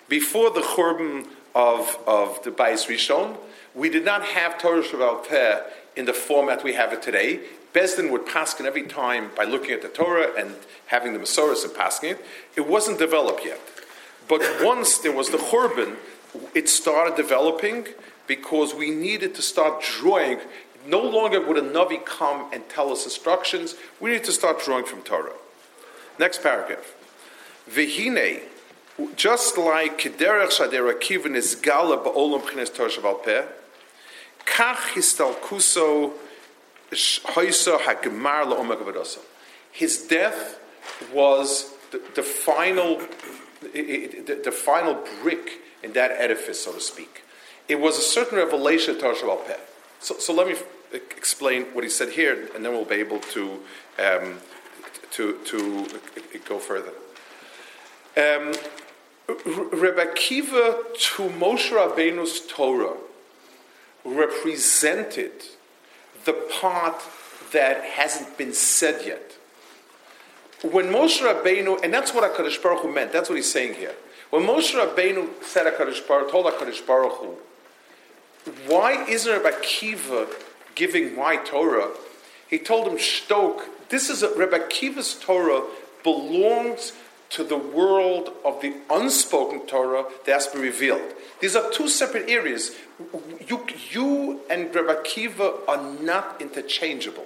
Before 0.10 0.49
the 0.49 0.62
churban 0.62 1.28
of, 1.53 1.95
of 2.08 2.41
the 2.43 2.49
Bais 2.49 2.88
Rishon, 2.88 3.38
we 3.76 3.89
did 3.89 4.05
not 4.05 4.24
have 4.24 4.58
Torah 4.60 4.82
Shabbat 4.82 5.28
Peh 5.28 5.62
in 5.95 6.05
the 6.05 6.14
format 6.14 6.64
we 6.64 6.74
have 6.74 6.93
it 6.93 7.03
today. 7.03 7.41
Besdin 7.74 8.10
would 8.12 8.26
paskin 8.26 8.66
every 8.66 8.84
time 8.84 9.30
by 9.38 9.43
looking 9.43 9.72
at 9.72 9.84
the 9.84 9.88
Torah 9.88 10.32
and 10.36 10.55
having 10.88 11.14
the 11.14 11.20
Masoras 11.20 11.64
and 11.64 11.74
paskin 11.74 12.14
it. 12.14 12.26
It 12.55 12.68
wasn't 12.68 12.97
developed 12.97 13.45
yet. 13.45 13.60
But 14.28 14.41
once 14.61 14.97
there 14.97 15.11
was 15.11 15.30
the 15.30 15.38
Churban, 15.38 15.95
it 16.53 16.69
started 16.69 17.15
developing 17.15 17.88
because 18.28 18.75
we 18.75 18.91
needed 18.91 19.34
to 19.36 19.41
start 19.41 19.82
drawing. 19.82 20.39
No 20.86 21.01
longer 21.01 21.45
would 21.45 21.57
a 21.57 21.61
Navi 21.61 22.03
come 22.03 22.49
and 22.51 22.67
tell 22.69 22.91
us 22.91 23.05
instructions. 23.05 23.75
We 23.99 24.11
need 24.11 24.23
to 24.25 24.32
start 24.32 24.59
drawing 24.59 24.86
from 24.86 25.01
Torah. 25.01 25.34
Next 26.19 26.43
paragraph. 26.43 26.93
Vihine, 27.69 28.41
just 29.15 29.57
like 29.57 29.99
Kederech 29.99 30.49
Shader 30.49 30.91
Akiva 30.91 31.34
is 31.36 31.55
Gala 31.55 31.97
Ba'olam 31.97 32.49
Chines 32.49 32.69
Torah 32.69 32.89
Shaval 32.89 33.23
Peh, 33.23 33.45
Kach 34.45 34.93
Histalkuso 34.93 36.13
Hoisa 36.91 37.78
Hagemar 37.80 38.45
La'omak 38.45 39.19
His 39.71 40.07
death 40.07 40.59
was 41.13 41.73
the, 41.91 42.01
the 42.15 42.23
final 42.23 43.01
the, 43.62 44.41
the, 44.43 44.51
final 44.51 45.03
brick 45.22 45.62
in 45.84 45.93
that 45.93 46.12
edifice, 46.12 46.64
so 46.64 46.74
to 46.74 46.80
speak. 46.80 47.24
It 47.68 47.80
was 47.80 47.97
a 47.97 48.01
certain 48.01 48.38
revelation 48.38 48.95
to 48.95 49.01
Torah 49.01 49.38
Peh. 49.45 49.58
So, 49.99 50.18
so 50.20 50.34
let 50.34 50.47
me 50.47 50.55
explain 50.91 51.64
what 51.74 51.84
he 51.84 51.89
said 51.89 52.10
here, 52.10 52.49
and 52.55 52.64
then 52.64 52.72
we'll 52.72 52.86
be 52.86 52.95
able 52.95 53.20
to 53.20 53.60
um, 53.99 54.39
to 55.12 55.38
to 55.45 55.88
go 56.47 56.60
further. 56.60 56.93
Um, 58.16 58.53
Rebbe 59.28 60.14
Kiva 60.16 60.84
to 60.93 61.24
Moshe 61.30 61.72
Rabbeinu's 61.72 62.41
Torah 62.47 62.95
represented 64.05 65.34
the 66.26 66.34
part 66.34 67.01
that 67.51 67.84
hasn't 67.84 68.38
been 68.38 68.53
said 68.53 69.05
yet. 69.05 69.26
When 70.64 70.86
Moshe 70.86 71.22
Rabbeinu, 71.22 71.84
and 71.84 71.93
that's 71.93 72.14
what 72.14 72.24
HaKadosh 72.24 72.62
Baruch 72.64 72.82
Hu 72.82 72.91
meant, 72.91 73.12
that's 73.12 73.30
what 73.30 73.36
he's 73.36 73.51
saying 73.51 73.76
here. 73.76 73.93
When 74.32 74.43
Moshe 74.43 74.74
Rabbeinu 74.74 75.43
said 75.43 75.72
HaKadosh 75.72 76.08
Baruch, 76.08 76.32
told 76.32 76.45
HaKadosh 76.47 76.86
Baruch 76.86 77.14
Hu, 77.14 77.38
why 78.66 79.05
isn't 79.08 79.32
Rebbe 79.32 79.55
Kiva 79.62 80.28
giving 80.74 81.16
my 81.16 81.36
Torah? 81.36 81.91
He 82.49 82.58
told 82.58 82.88
him, 82.88 82.97
Shtok, 82.97 83.62
this 83.89 84.10
is 84.10 84.24
a, 84.24 84.36
Rebbe 84.36 84.68
Kiva's 84.68 85.16
Torah 85.16 85.64
belongs 86.03 86.93
to 87.30 87.43
the 87.43 87.58
world 87.58 88.32
of 88.45 88.62
the 88.62 88.74
unspoken 88.89 89.68
Torah 89.68 90.05
that 90.26 90.32
has 90.32 90.47
been 90.47 90.62
revealed. 90.62 91.14
These 91.39 91.55
are 91.55 91.70
two 91.72 91.89
separate 91.89 92.30
areas. 92.30 92.72
You, 93.47 93.66
you 93.91 94.41
and 94.49 94.74
Rebbe 94.74 95.01
Kiva 95.03 95.53
are 95.68 95.93
not 96.01 96.41
interchangeable. 96.41 97.26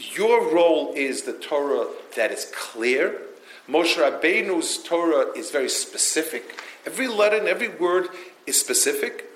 Your 0.00 0.52
role 0.52 0.92
is 0.94 1.22
the 1.22 1.34
Torah 1.34 1.86
that 2.16 2.30
is 2.30 2.50
clear. 2.54 3.20
Moshe 3.68 3.96
Rabbeinu's 3.96 4.82
Torah 4.82 5.26
is 5.36 5.50
very 5.50 5.68
specific. 5.68 6.58
Every 6.86 7.06
letter 7.06 7.36
and 7.36 7.46
every 7.46 7.68
word 7.68 8.08
is 8.46 8.58
specific. 8.58 9.26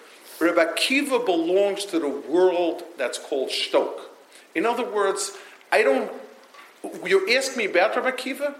Rebbe 0.40 0.72
Kiva 0.74 1.18
belongs 1.18 1.84
to 1.86 1.98
the 1.98 2.08
world 2.08 2.82
that's 2.96 3.18
called 3.18 3.50
Shtok. 3.50 4.00
In 4.54 4.64
other 4.64 4.84
words, 4.84 5.36
I 5.70 5.82
don't. 5.82 6.10
You 7.04 7.28
ask 7.36 7.56
me 7.56 7.66
about 7.66 7.94
Rebbe 7.96 8.12
Kiva? 8.12 8.54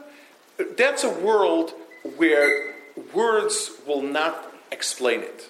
That's 0.77 1.05
a 1.05 1.11
world 1.11 1.73
where 2.17 2.75
words 3.13 3.71
will 3.87 4.03
not 4.03 4.53
explain 4.71 5.21
it. 5.21 5.49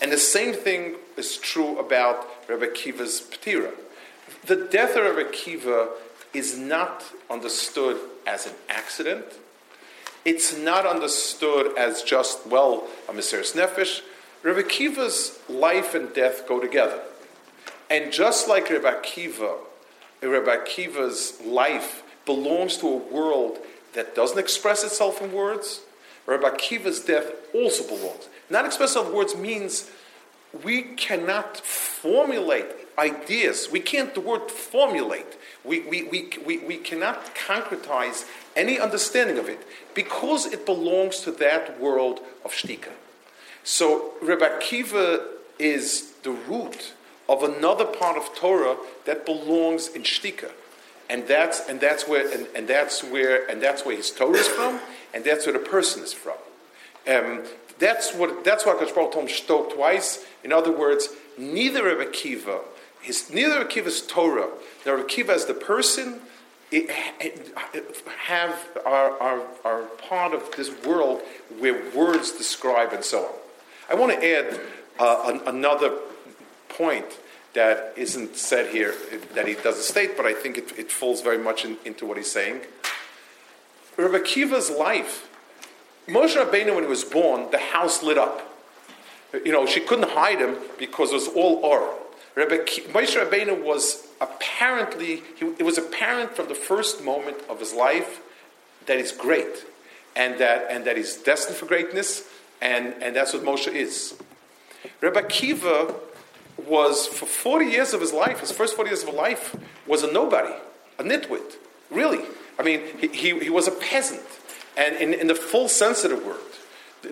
And 0.00 0.12
the 0.12 0.18
same 0.18 0.54
thing 0.54 0.96
is 1.16 1.36
true 1.36 1.78
about 1.78 2.26
Rebbe 2.48 2.68
Kiva's 2.68 3.20
Ptira. 3.20 3.72
The 4.46 4.56
death 4.56 4.96
of 4.96 5.16
Rebbe 5.16 5.30
Kiva 5.30 5.88
is 6.32 6.56
not 6.56 7.04
understood 7.30 7.98
as 8.26 8.46
an 8.46 8.54
accident. 8.68 9.24
It's 10.24 10.56
not 10.56 10.86
understood 10.86 11.76
as 11.76 12.02
just, 12.02 12.46
well, 12.46 12.86
a 13.08 13.12
Mesiris 13.12 13.54
Nefesh. 13.54 14.02
Rabbi 14.42 14.60
Akiva's 14.60 15.38
life 15.48 15.94
and 15.94 16.12
death 16.14 16.46
go 16.46 16.60
together. 16.60 17.00
And 17.90 18.12
just 18.12 18.48
like 18.48 18.70
Rabbi 18.70 18.90
Akiva, 18.90 19.56
Rabbi 20.22 20.56
Akiva's 20.56 21.40
life 21.44 22.02
belongs 22.26 22.76
to 22.78 22.88
a 22.88 22.96
world 22.96 23.58
that 23.94 24.14
doesn't 24.14 24.38
express 24.38 24.84
itself 24.84 25.22
in 25.22 25.32
words, 25.32 25.80
Rabbi 26.26 26.50
Akiva's 26.50 27.00
death 27.00 27.32
also 27.54 27.86
belongs. 27.86 28.28
Not 28.50 28.66
express 28.66 28.96
in 28.96 29.12
words 29.12 29.34
means 29.34 29.90
we 30.62 30.82
cannot 30.82 31.56
formulate 31.56 32.66
ideas. 32.98 33.68
We 33.70 33.80
can't 33.80 34.14
the 34.14 34.20
word 34.20 34.50
formulate. 34.50 35.36
We, 35.64 35.80
we, 35.80 36.02
we, 36.04 36.30
we, 36.44 36.58
we 36.58 36.76
cannot 36.76 37.34
concretize 37.34 38.24
any 38.56 38.78
understanding 38.78 39.38
of 39.38 39.48
it 39.48 39.66
because 39.94 40.46
it 40.46 40.66
belongs 40.66 41.20
to 41.20 41.32
that 41.32 41.80
world 41.80 42.20
of 42.44 42.52
shtika. 42.52 42.90
So 43.64 44.12
Rabbi 44.22 44.46
Akiva 44.46 45.24
is 45.58 46.12
the 46.22 46.30
root 46.30 46.94
of 47.28 47.42
another 47.42 47.84
part 47.84 48.16
of 48.16 48.34
Torah 48.34 48.76
that 49.04 49.26
belongs 49.26 49.88
in 49.88 50.02
shtika. 50.02 50.50
And 51.10 51.26
that's, 51.26 51.68
and 51.68 51.80
that's 51.80 52.06
where 52.06 52.30
and, 52.30 52.46
and 52.54 52.68
that's 52.68 53.02
where 53.02 53.48
and 53.50 53.62
that's 53.62 53.84
where 53.84 53.96
his 53.96 54.10
Torah 54.10 54.38
is 54.38 54.48
from, 54.48 54.78
and 55.14 55.24
that's 55.24 55.46
where 55.46 55.54
the 55.54 55.58
person 55.58 56.02
is 56.02 56.12
from. 56.12 56.36
Um, 57.08 57.44
that's 57.78 58.12
what 58.12 58.44
that's 58.44 58.66
why 58.66 58.74
Kosh 58.74 58.92
told 58.92 59.14
him 59.14 59.76
twice. 59.76 60.26
In 60.44 60.52
other 60.52 60.70
words, 60.70 61.08
neither 61.38 61.84
Rabbi 61.84 62.10
Akiva, 62.10 62.60
his 63.00 63.30
neither 63.30 63.64
Akiva's 63.64 64.02
Torah, 64.02 64.48
nor 64.84 65.02
Akiva 65.02 65.30
as 65.30 65.46
the 65.46 65.54
person 65.54 66.20
it, 66.70 66.90
it, 67.20 68.04
have 68.26 68.68
are, 68.84 69.10
are, 69.20 69.42
are 69.64 69.82
part 70.08 70.34
of 70.34 70.50
this 70.56 70.70
world 70.84 71.22
where 71.58 71.90
words 71.94 72.32
describe 72.32 72.92
and 72.92 73.02
so 73.02 73.24
on. 73.24 73.32
I 73.88 73.94
want 73.94 74.12
to 74.12 74.36
add 74.36 74.60
uh, 74.98 75.22
an, 75.26 75.56
another 75.56 75.96
point 76.68 77.06
that 77.54 77.94
isn't 77.96 78.36
said 78.36 78.70
here, 78.70 78.94
that 79.34 79.48
he 79.48 79.54
doesn't 79.54 79.82
state, 79.82 80.16
but 80.16 80.26
I 80.26 80.34
think 80.34 80.58
it, 80.58 80.78
it 80.78 80.92
falls 80.92 81.22
very 81.22 81.38
much 81.38 81.64
in, 81.64 81.78
into 81.84 82.04
what 82.04 82.18
he's 82.18 82.30
saying. 82.30 82.60
Rabbi 83.96 84.18
Akiva's 84.18 84.70
life, 84.70 85.28
Moshe 86.06 86.36
Rabbeinu, 86.36 86.74
when 86.74 86.84
he 86.84 86.90
was 86.90 87.04
born, 87.04 87.50
the 87.50 87.58
house 87.58 88.02
lit 88.02 88.18
up. 88.18 88.44
You 89.44 89.52
know, 89.52 89.66
she 89.66 89.80
couldn't 89.80 90.10
hide 90.10 90.38
him 90.38 90.56
because 90.78 91.10
it 91.10 91.14
was 91.14 91.28
all 91.28 91.56
or. 91.64 91.94
Rabbi 92.34 92.56
Moshe 92.56 93.16
Rabbeinu 93.16 93.62
was 93.62 94.06
apparently, 94.20 95.22
he, 95.36 95.46
it 95.58 95.64
was 95.64 95.78
apparent 95.78 96.36
from 96.36 96.48
the 96.48 96.54
first 96.54 97.04
moment 97.04 97.38
of 97.48 97.60
his 97.60 97.72
life 97.72 98.20
that 98.86 98.98
he's 98.98 99.12
great 99.12 99.64
and 100.16 100.38
that, 100.40 100.66
and 100.70 100.84
that 100.84 100.96
he's 100.96 101.16
destined 101.16 101.56
for 101.56 101.66
greatness, 101.66 102.28
and, 102.60 102.94
and 103.00 103.14
that's 103.14 103.32
what 103.32 103.42
Moshe 103.42 103.72
is. 103.72 104.14
Rabbi 105.00 105.20
Akiva 105.20 105.94
was, 106.66 107.06
for 107.06 107.26
40 107.26 107.66
years 107.66 107.94
of 107.94 108.00
his 108.00 108.12
life, 108.12 108.40
his 108.40 108.50
first 108.52 108.74
40 108.74 108.90
years 108.90 109.02
of 109.02 109.10
his 109.10 109.16
life, 109.16 109.56
was 109.86 110.02
a 110.02 110.12
nobody, 110.12 110.52
a 110.98 111.04
nitwit, 111.04 111.56
really. 111.90 112.24
I 112.58 112.62
mean, 112.62 112.80
he, 112.98 113.08
he, 113.08 113.38
he 113.38 113.50
was 113.50 113.68
a 113.68 113.72
peasant, 113.72 114.22
and 114.76 114.96
in, 114.96 115.14
in 115.14 115.26
the 115.28 115.34
full 115.34 115.68
sense 115.68 116.04
of 116.04 116.10
the 116.10 116.16
word. 116.16 116.36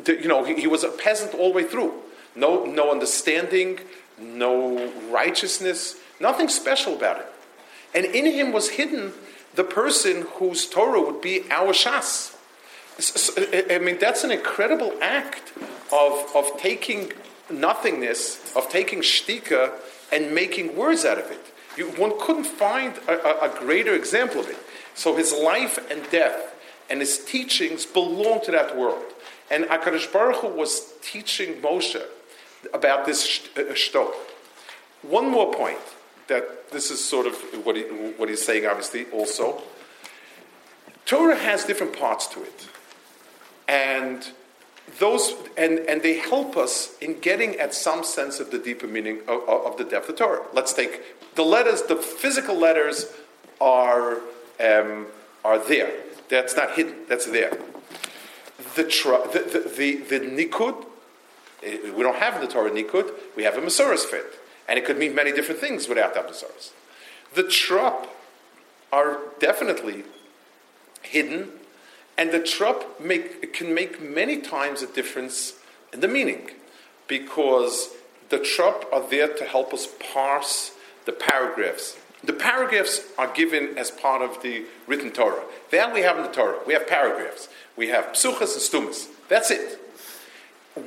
The, 0.05 0.21
you 0.21 0.29
know, 0.29 0.45
he, 0.45 0.61
he 0.61 0.67
was 0.67 0.83
a 0.83 0.89
peasant 0.89 1.35
all 1.35 1.51
the 1.51 1.57
way 1.57 1.64
through. 1.64 1.95
No, 2.35 2.64
no 2.64 2.91
understanding, 2.91 3.81
no 4.19 4.93
righteousness, 5.11 5.97
nothing 6.21 6.49
special 6.49 6.95
about 6.95 7.21
it. 7.21 7.33
And 7.95 8.05
in 8.07 8.27
him 8.27 8.53
was 8.53 8.71
hidden 8.71 9.12
the 9.55 9.64
person 9.64 10.27
whose 10.35 10.67
Torah 10.67 11.01
would 11.01 11.21
be 11.21 11.45
our 11.51 11.73
Shas. 11.73 12.35
I 13.71 13.79
mean, 13.79 13.99
that's 13.99 14.25
an 14.25 14.31
incredible 14.31 14.93
act 15.03 15.53
of, 15.93 16.27
of 16.35 16.47
taking 16.59 17.12
nothingness, 17.51 18.55
of 18.55 18.69
taking 18.69 19.01
shtika 19.01 19.73
and 20.12 20.35
making 20.35 20.77
words 20.77 21.05
out 21.05 21.19
of 21.19 21.31
it. 21.31 21.41
You, 21.77 21.91
one 21.93 22.19
couldn't 22.19 22.45
find 22.45 22.95
a, 23.09 23.47
a, 23.47 23.51
a 23.51 23.59
greater 23.59 23.95
example 23.95 24.41
of 24.41 24.49
it. 24.49 24.57
So 24.95 25.17
his 25.17 25.33
life 25.33 25.79
and 25.91 26.09
death 26.11 26.55
and 26.89 27.01
his 27.01 27.23
teachings 27.23 27.85
belong 27.85 28.41
to 28.45 28.51
that 28.53 28.77
world. 28.77 29.05
And 29.51 29.64
Akadosh 29.64 30.11
Baruch 30.11 30.37
Hu 30.37 30.49
was 30.49 30.95
teaching 31.03 31.61
Moshe 31.61 32.03
about 32.73 33.07
this 33.07 33.49
uh, 33.57 33.61
shtok. 33.73 34.12
One 35.03 35.29
more 35.29 35.53
point 35.53 35.79
that 36.29 36.71
this 36.71 36.91
is 36.91 37.05
sort 37.05 37.27
of 37.27 37.35
what, 37.64 37.77
he, 37.77 37.83
what 37.83 38.29
he's 38.29 38.45
saying, 38.45 38.67
obviously, 38.67 39.07
also. 39.07 39.62
Torah 41.05 41.37
has 41.37 41.64
different 41.64 41.97
parts 41.97 42.27
to 42.29 42.43
it. 42.43 42.69
And 43.69 44.29
those 44.99 45.35
and, 45.57 45.81
and 45.81 46.03
they 46.03 46.19
help 46.19 46.57
us 46.57 46.97
in 47.01 47.21
getting 47.21 47.57
at 47.57 47.75
some 47.75 48.05
sense 48.05 48.41
of 48.41 48.51
the 48.51 48.59
deeper 48.59 48.87
meaning 48.87 49.21
of, 49.29 49.49
of 49.49 49.77
the 49.77 49.85
depth 49.85 50.09
of 50.09 50.17
Torah. 50.17 50.43
Let's 50.53 50.73
take 50.73 51.03
the 51.35 51.43
letters, 51.43 51.83
the 51.83 51.97
physical 51.97 52.57
letters 52.57 53.07
are 53.61 54.21
um, 54.61 55.07
are 55.45 55.59
there. 55.59 55.93
That's 56.29 56.57
not 56.57 56.75
hidden. 56.75 56.95
That's 57.09 57.27
there. 57.27 57.57
The 58.75 58.85
tra- 58.85 59.29
the, 59.33 59.39
the, 59.41 59.69
the, 59.69 60.19
the 60.19 60.21
nikud, 60.27 60.87
Uh, 61.64 61.92
we 61.92 62.02
don't 62.02 62.16
have 62.16 62.34
in 62.34 62.40
the 62.40 62.46
Torah 62.46 62.70
nikud. 62.70 63.11
We 63.36 63.44
have 63.44 63.57
a 63.57 63.61
Masoras 63.61 64.04
fit, 64.04 64.38
and 64.68 64.78
it 64.78 64.84
could 64.84 64.98
mean 64.98 65.14
many 65.14 65.32
different 65.32 65.61
things 65.61 65.88
without 65.88 66.14
that 66.14 66.28
Masoras. 66.28 66.70
The 67.34 67.44
trop 67.44 68.14
are 68.92 69.18
definitely 69.40 70.04
hidden 71.02 71.50
and 72.18 72.32
the 72.32 72.40
trop 72.40 73.00
make, 73.00 73.52
can 73.52 73.74
make 73.74 74.00
many 74.00 74.38
times 74.38 74.82
a 74.82 74.86
difference 74.86 75.54
in 75.92 76.00
the 76.00 76.09
meaning 76.09 76.50
because 77.09 77.90
the 78.30 78.38
trop 78.38 78.86
are 78.92 79.07
there 79.09 79.28
to 79.28 79.44
help 79.44 79.72
us 79.72 79.86
parse 80.12 80.72
the 81.04 81.12
paragraphs. 81.12 81.96
The 82.24 82.32
paragraphs 82.32 83.02
are 83.18 83.32
given 83.32 83.76
as 83.78 83.90
part 83.90 84.22
of 84.22 84.42
the 84.42 84.64
written 84.86 85.11
Torah. 85.11 85.44
That 85.70 85.92
we 85.92 86.00
have 86.00 86.16
in 86.16 86.24
the 86.24 86.30
Torah. 86.30 86.59
We 86.66 86.72
have 86.72 86.88
paragraphs. 86.88 87.48
We 87.76 87.88
have 87.88 88.07
psuchas 88.07 88.54
and 88.54 88.62
stumas. 88.62 89.09
That's 89.28 89.50
it. 89.50 89.80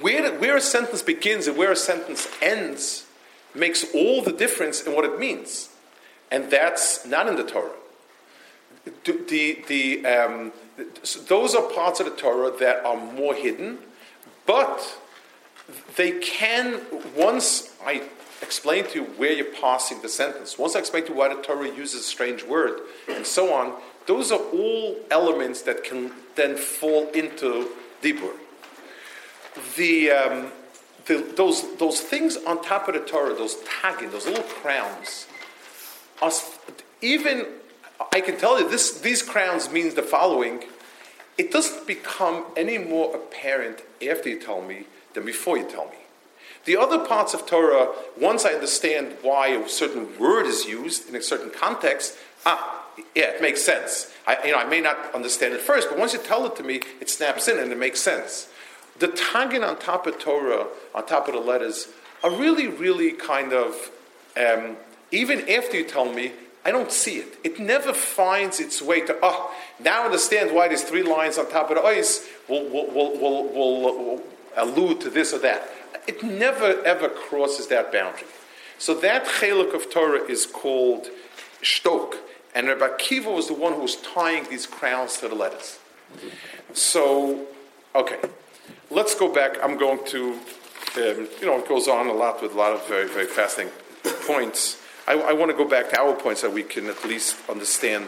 Where, 0.01 0.37
where 0.37 0.57
a 0.57 0.61
sentence 0.61 1.01
begins 1.01 1.47
and 1.47 1.57
where 1.57 1.71
a 1.71 1.75
sentence 1.75 2.27
ends 2.41 3.07
makes 3.55 3.85
all 3.93 4.21
the 4.21 4.31
difference 4.31 4.83
in 4.83 4.93
what 4.95 5.03
it 5.03 5.19
means. 5.19 5.69
And 6.31 6.51
that's 6.51 7.05
not 7.05 7.27
in 7.27 7.35
the 7.35 7.43
Torah. 7.43 7.71
The, 9.03 9.63
the, 9.67 10.05
um, 10.05 10.51
those 11.27 11.55
are 11.55 11.63
parts 11.63 11.99
of 11.99 12.05
the 12.05 12.15
Torah 12.15 12.51
that 12.59 12.85
are 12.85 12.95
more 12.95 13.33
hidden, 13.33 13.79
but 14.45 14.97
they 15.95 16.11
can, 16.19 16.81
once 17.15 17.75
I 17.83 18.03
explain 18.41 18.85
to 18.85 18.99
you 18.99 19.03
where 19.03 19.31
you're 19.31 19.53
passing 19.53 20.01
the 20.01 20.09
sentence, 20.09 20.57
once 20.57 20.75
I 20.75 20.79
explain 20.79 21.03
to 21.03 21.09
you 21.09 21.15
why 21.15 21.33
the 21.33 21.41
Torah 21.41 21.67
uses 21.67 22.01
a 22.01 22.03
strange 22.03 22.43
word, 22.43 22.79
and 23.09 23.25
so 23.25 23.53
on, 23.53 23.73
those 24.05 24.31
are 24.31 24.39
all 24.39 24.97
elements 25.11 25.63
that 25.63 25.83
can 25.83 26.11
then 26.35 26.55
fall 26.55 27.09
into 27.09 27.69
Dibur. 28.01 28.33
The, 29.75 30.11
um, 30.11 30.51
the, 31.05 31.17
those, 31.35 31.77
those 31.77 32.01
things 32.01 32.37
on 32.37 32.61
top 32.61 32.87
of 32.87 32.93
the 32.93 33.01
Torah, 33.01 33.33
those 33.33 33.55
tagin, 33.57 34.11
those 34.11 34.25
little 34.25 34.43
crowns, 34.43 35.27
are, 36.21 36.31
even 37.01 37.45
I 38.13 38.21
can 38.21 38.37
tell 38.37 38.59
you 38.59 38.69
this, 38.69 38.99
these 38.99 39.21
crowns 39.21 39.69
means 39.71 39.95
the 39.95 40.03
following. 40.03 40.63
It 41.37 41.51
doesn't 41.51 41.87
become 41.87 42.45
any 42.57 42.77
more 42.77 43.15
apparent 43.15 43.81
after 44.05 44.29
you 44.29 44.39
tell 44.39 44.61
me 44.61 44.85
than 45.13 45.25
before 45.25 45.57
you 45.57 45.69
tell 45.69 45.85
me. 45.85 45.97
The 46.65 46.77
other 46.77 46.99
parts 46.99 47.33
of 47.33 47.45
Torah, 47.45 47.93
once 48.19 48.45
I 48.45 48.51
understand 48.51 49.15
why 49.21 49.47
a 49.47 49.67
certain 49.69 50.19
word 50.19 50.45
is 50.45 50.65
used 50.65 51.09
in 51.09 51.15
a 51.15 51.21
certain 51.21 51.49
context, 51.49 52.17
ah, 52.45 52.85
yeah, 53.15 53.29
it 53.31 53.41
makes 53.41 53.63
sense. 53.63 54.11
I, 54.27 54.45
you 54.45 54.51
know, 54.51 54.57
I 54.57 54.65
may 54.65 54.81
not 54.81 55.13
understand 55.15 55.53
it 55.53 55.61
first, 55.61 55.89
but 55.89 55.97
once 55.97 56.13
you 56.13 56.19
tell 56.19 56.45
it 56.45 56.55
to 56.57 56.63
me, 56.63 56.81
it 56.99 57.09
snaps 57.09 57.47
in 57.47 57.57
and 57.57 57.71
it 57.71 57.77
makes 57.77 58.01
sense. 58.01 58.49
The 58.99 59.07
tagin 59.07 59.67
on 59.67 59.79
top 59.79 60.07
of 60.07 60.19
Torah, 60.19 60.67
on 60.93 61.05
top 61.05 61.27
of 61.27 61.33
the 61.33 61.39
letters, 61.39 61.87
are 62.23 62.31
really, 62.31 62.67
really 62.67 63.11
kind 63.11 63.53
of, 63.53 63.91
um, 64.37 64.77
even 65.11 65.49
after 65.49 65.77
you 65.77 65.85
tell 65.85 66.11
me, 66.11 66.33
I 66.65 66.71
don't 66.71 66.91
see 66.91 67.17
it. 67.17 67.37
It 67.43 67.59
never 67.59 67.93
finds 67.93 68.59
its 68.59 68.81
way 68.81 69.01
to, 69.01 69.17
oh, 69.23 69.55
now 69.79 70.03
I 70.03 70.05
understand 70.05 70.53
why 70.53 70.67
there's 70.67 70.83
three 70.83 71.03
lines 71.03 71.37
on 71.37 71.49
top 71.49 71.69
of 71.69 71.77
the 71.77 71.83
ice 71.83 72.27
will, 72.49 72.67
will, 72.69 72.87
will, 72.87 73.17
will, 73.17 73.53
will 73.53 74.23
allude 74.57 74.99
to 75.01 75.09
this 75.09 75.33
or 75.33 75.39
that. 75.39 75.69
It 76.05 76.21
never 76.21 76.83
ever 76.85 77.07
crosses 77.07 77.67
that 77.67 77.91
boundary. 77.91 78.27
So 78.77 78.93
that 78.95 79.25
cheluk 79.25 79.73
of 79.73 79.89
Torah 79.89 80.23
is 80.23 80.45
called 80.45 81.07
shtok, 81.61 82.15
and 82.53 82.67
Rabbi 82.67 82.97
Kiva 82.97 83.29
was 83.29 83.47
the 83.47 83.53
one 83.53 83.73
who 83.73 83.81
was 83.81 83.95
tying 83.97 84.45
these 84.49 84.65
crowns 84.65 85.17
to 85.17 85.27
the 85.27 85.35
letters. 85.35 85.79
So, 86.73 87.47
okay, 87.95 88.19
let's 88.89 89.15
go 89.15 89.33
back. 89.33 89.57
I'm 89.63 89.77
going 89.77 90.05
to, 90.07 90.31
um, 90.33 91.27
you 91.39 91.45
know, 91.45 91.59
it 91.59 91.67
goes 91.67 91.87
on 91.87 92.07
a 92.07 92.13
lot 92.13 92.41
with 92.41 92.53
a 92.53 92.57
lot 92.57 92.73
of 92.73 92.87
very, 92.87 93.07
very 93.07 93.25
fascinating 93.25 93.73
points. 94.25 94.81
I, 95.07 95.13
I 95.13 95.33
want 95.33 95.51
to 95.51 95.57
go 95.57 95.67
back 95.67 95.89
to 95.89 95.99
our 95.99 96.15
points 96.15 96.41
so 96.41 96.49
we 96.49 96.63
can 96.63 96.87
at 96.87 97.03
least 97.05 97.35
understand 97.49 98.07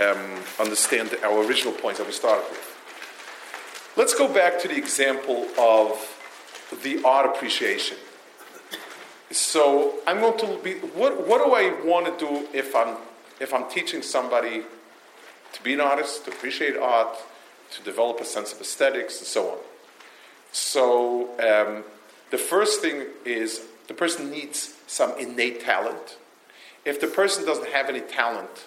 um, 0.00 0.42
understand 0.58 1.14
our 1.22 1.44
original 1.44 1.72
points 1.72 1.98
that 1.98 2.06
we 2.06 2.12
started 2.12 2.48
with. 2.48 3.92
Let's 3.96 4.14
go 4.14 4.32
back 4.32 4.58
to 4.60 4.68
the 4.68 4.76
example 4.76 5.46
of 5.58 6.00
the 6.82 7.02
art 7.04 7.26
appreciation. 7.26 7.98
So 9.30 9.98
I'm 10.06 10.20
going 10.20 10.38
to 10.38 10.58
be. 10.62 10.74
What, 10.74 11.26
what 11.26 11.44
do 11.44 11.52
I 11.52 11.74
want 11.84 12.06
to 12.06 12.26
do 12.26 12.48
if 12.52 12.74
I'm 12.74 12.96
if 13.40 13.52
I'm 13.52 13.68
teaching 13.70 14.02
somebody 14.02 14.62
to 15.52 15.62
be 15.62 15.74
an 15.74 15.80
artist, 15.80 16.24
to 16.24 16.30
appreciate 16.30 16.76
art, 16.76 17.16
to 17.72 17.82
develop 17.82 18.20
a 18.20 18.24
sense 18.24 18.52
of 18.52 18.60
aesthetics, 18.60 19.18
and 19.18 19.26
so 19.26 19.50
on? 19.50 19.58
So 20.52 21.30
um, 21.40 21.82
the 22.30 22.38
first 22.38 22.80
thing 22.80 23.06
is 23.24 23.62
the 23.88 23.94
person 23.94 24.30
needs 24.30 24.74
some 24.86 25.18
innate 25.18 25.62
talent. 25.62 26.18
If 26.84 27.00
the 27.00 27.06
person 27.06 27.44
doesn't 27.44 27.68
have 27.68 27.88
any 27.88 28.00
talent, 28.00 28.66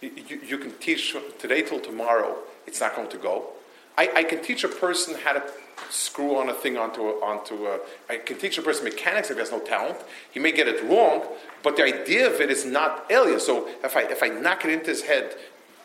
you, 0.00 0.40
you 0.46 0.58
can 0.58 0.72
teach 0.78 1.16
today 1.38 1.62
till 1.62 1.80
tomorrow. 1.80 2.36
It's 2.66 2.80
not 2.80 2.94
going 2.94 3.10
to 3.10 3.18
go. 3.18 3.46
I, 3.96 4.10
I 4.16 4.24
can 4.24 4.42
teach 4.42 4.64
a 4.64 4.68
person 4.68 5.14
how 5.24 5.34
to 5.34 5.42
screw 5.90 6.36
on 6.36 6.48
a 6.48 6.54
thing 6.54 6.76
onto 6.76 7.02
a, 7.02 7.12
onto 7.24 7.66
a. 7.66 7.78
I 8.08 8.16
can 8.16 8.38
teach 8.38 8.58
a 8.58 8.62
person 8.62 8.84
mechanics 8.84 9.30
if 9.30 9.36
he 9.36 9.40
has 9.40 9.50
no 9.50 9.60
talent. 9.60 9.98
He 10.30 10.40
may 10.40 10.52
get 10.52 10.68
it 10.68 10.84
wrong, 10.84 11.22
but 11.62 11.76
the 11.76 11.84
idea 11.84 12.32
of 12.32 12.40
it 12.40 12.50
is 12.50 12.64
not 12.64 13.06
alien. 13.10 13.40
So 13.40 13.68
if 13.82 13.96
I 13.96 14.02
if 14.02 14.22
I 14.22 14.28
knock 14.28 14.64
it 14.64 14.70
into 14.70 14.86
his 14.86 15.02
head, 15.02 15.36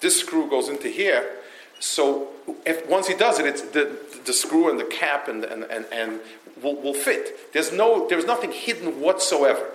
this 0.02 0.20
screw 0.20 0.50
goes 0.50 0.70
into 0.70 0.90
here. 0.90 1.38
So 1.80 2.30
if 2.66 2.88
once 2.88 3.08
he 3.08 3.16
does 3.16 3.40
it, 3.40 3.46
it's 3.46 3.62
the 3.62 3.98
the 4.26 4.34
screw 4.34 4.70
and 4.70 4.80
the 4.80 4.86
cap 4.86 5.28
and 5.28 5.44
and 5.44 5.64
and, 5.64 5.86
and 5.92 6.20
will, 6.62 6.76
will 6.76 6.94
fit. 6.94 7.54
There's 7.54 7.72
no 7.72 8.08
there's 8.08 8.26
nothing 8.26 8.52
hidden 8.52 9.00
whatsoever. 9.00 9.72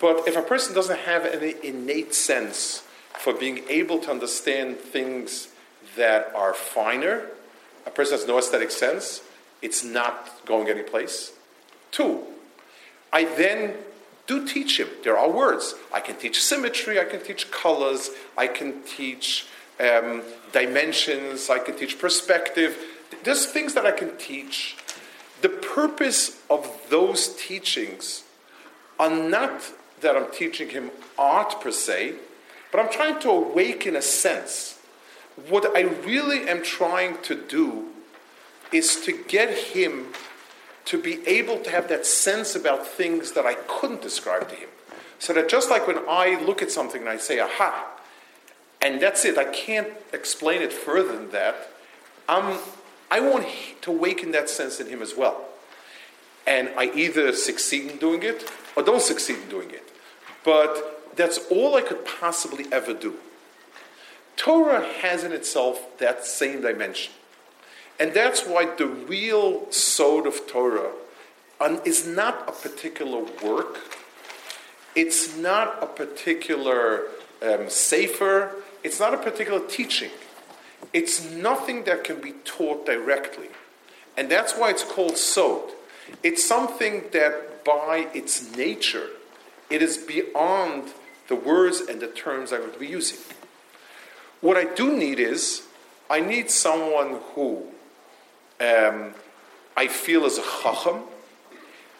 But 0.00 0.26
if 0.26 0.36
a 0.36 0.42
person 0.42 0.74
doesn't 0.74 1.00
have 1.00 1.26
any 1.26 1.54
innate 1.62 2.14
sense 2.14 2.82
for 3.18 3.34
being 3.34 3.60
able 3.68 3.98
to 4.00 4.10
understand 4.10 4.78
things 4.78 5.48
that 5.96 6.32
are 6.34 6.54
finer, 6.54 7.26
a 7.86 7.90
person 7.90 8.18
has 8.18 8.26
no 8.26 8.38
aesthetic 8.38 8.70
sense, 8.70 9.22
it's 9.60 9.84
not 9.84 10.44
going 10.46 10.68
anyplace. 10.68 11.32
Two, 11.90 12.22
I 13.12 13.24
then 13.24 13.74
do 14.26 14.46
teach 14.46 14.80
him. 14.80 14.88
There 15.02 15.18
are 15.18 15.30
words. 15.30 15.74
I 15.92 16.00
can 16.00 16.16
teach 16.16 16.42
symmetry, 16.42 16.98
I 17.00 17.04
can 17.04 17.20
teach 17.20 17.50
colors, 17.50 18.10
I 18.38 18.46
can 18.46 18.82
teach 18.82 19.46
um, 19.80 20.22
dimensions, 20.52 21.50
I 21.50 21.58
can 21.58 21.76
teach 21.76 21.98
perspective. 21.98 22.76
There's 23.24 23.46
things 23.46 23.74
that 23.74 23.86
I 23.86 23.92
can 23.92 24.16
teach. 24.16 24.76
The 25.42 25.48
purpose 25.48 26.40
of 26.50 26.68
those 26.90 27.34
teachings 27.36 28.24
are 28.98 29.10
not 29.10 29.72
that 30.00 30.16
I'm 30.16 30.30
teaching 30.30 30.70
him 30.70 30.90
art 31.18 31.60
per 31.60 31.70
se, 31.70 32.14
but 32.70 32.80
I'm 32.80 32.92
trying 32.92 33.20
to 33.20 33.30
awaken 33.30 33.96
a 33.96 34.02
sense 34.02 34.80
what 35.48 35.76
I 35.76 35.82
really 35.82 36.48
am 36.48 36.62
trying 36.62 37.18
to 37.22 37.34
do 37.34 37.88
is 38.72 39.00
to 39.04 39.12
get 39.12 39.50
him 39.50 40.08
to 40.84 41.00
be 41.00 41.26
able 41.26 41.58
to 41.60 41.70
have 41.70 41.88
that 41.88 42.06
sense 42.06 42.54
about 42.54 42.86
things 42.86 43.32
that 43.32 43.46
I 43.46 43.54
couldn't 43.54 44.02
describe 44.02 44.48
to 44.48 44.54
him. 44.54 44.68
So 45.18 45.32
that 45.34 45.48
just 45.48 45.70
like 45.70 45.86
when 45.86 45.98
I 46.08 46.40
look 46.44 46.62
at 46.62 46.70
something 46.70 47.02
and 47.02 47.10
I 47.10 47.16
say, 47.16 47.40
aha, 47.40 47.86
and 48.82 49.00
that's 49.00 49.24
it, 49.24 49.36
I 49.36 49.44
can't 49.44 49.88
explain 50.12 50.62
it 50.62 50.72
further 50.72 51.16
than 51.16 51.30
that, 51.30 51.70
um, 52.28 52.58
I 53.10 53.20
want 53.20 53.46
to 53.82 53.90
awaken 53.90 54.32
that 54.32 54.48
sense 54.48 54.80
in 54.80 54.86
him 54.86 55.02
as 55.02 55.16
well. 55.16 55.44
And 56.46 56.70
I 56.76 56.90
either 56.94 57.32
succeed 57.32 57.90
in 57.90 57.96
doing 57.98 58.22
it 58.22 58.50
or 58.76 58.82
don't 58.82 59.02
succeed 59.02 59.38
in 59.42 59.48
doing 59.48 59.70
it. 59.70 59.90
But 60.44 61.16
that's 61.16 61.38
all 61.50 61.76
I 61.76 61.82
could 61.82 62.04
possibly 62.04 62.66
ever 62.72 62.94
do. 62.94 63.16
Torah 64.36 64.86
has 65.02 65.24
in 65.24 65.32
itself 65.32 65.98
that 65.98 66.24
same 66.24 66.62
dimension. 66.62 67.12
And 67.98 68.14
that's 68.14 68.46
why 68.46 68.74
the 68.74 68.86
real 68.86 69.70
sod 69.70 70.26
of 70.26 70.46
Torah 70.46 70.92
is 71.84 72.06
not 72.06 72.48
a 72.48 72.52
particular 72.52 73.22
work, 73.44 73.78
it's 74.96 75.36
not 75.36 75.82
a 75.82 75.86
particular 75.86 77.08
um, 77.42 77.68
sefer, 77.68 78.54
it's 78.82 79.00
not 79.00 79.14
a 79.14 79.18
particular 79.18 79.60
teaching. 79.66 80.10
It's 80.92 81.30
nothing 81.30 81.84
that 81.84 82.04
can 82.04 82.20
be 82.20 82.32
taught 82.44 82.86
directly. 82.86 83.48
And 84.16 84.30
that's 84.30 84.54
why 84.54 84.70
it's 84.70 84.84
called 84.84 85.16
sod. 85.16 85.70
It's 86.22 86.44
something 86.44 87.04
that 87.12 87.64
by 87.64 88.08
its 88.12 88.56
nature, 88.56 89.08
it 89.68 89.82
is 89.82 89.96
beyond 89.96 90.92
the 91.28 91.36
words 91.36 91.80
and 91.80 92.00
the 92.00 92.08
terms 92.08 92.50
going 92.50 92.72
to 92.72 92.78
be 92.78 92.88
using. 92.88 93.18
What 94.40 94.56
I 94.56 94.64
do 94.64 94.96
need 94.96 95.20
is, 95.20 95.62
I 96.08 96.20
need 96.20 96.50
someone 96.50 97.20
who 97.34 97.68
um, 98.60 99.14
I 99.76 99.86
feel 99.86 100.24
is 100.24 100.38
a 100.38 100.42
chacham, 100.42 101.02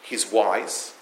he's 0.02 0.30
wise, 0.32 0.94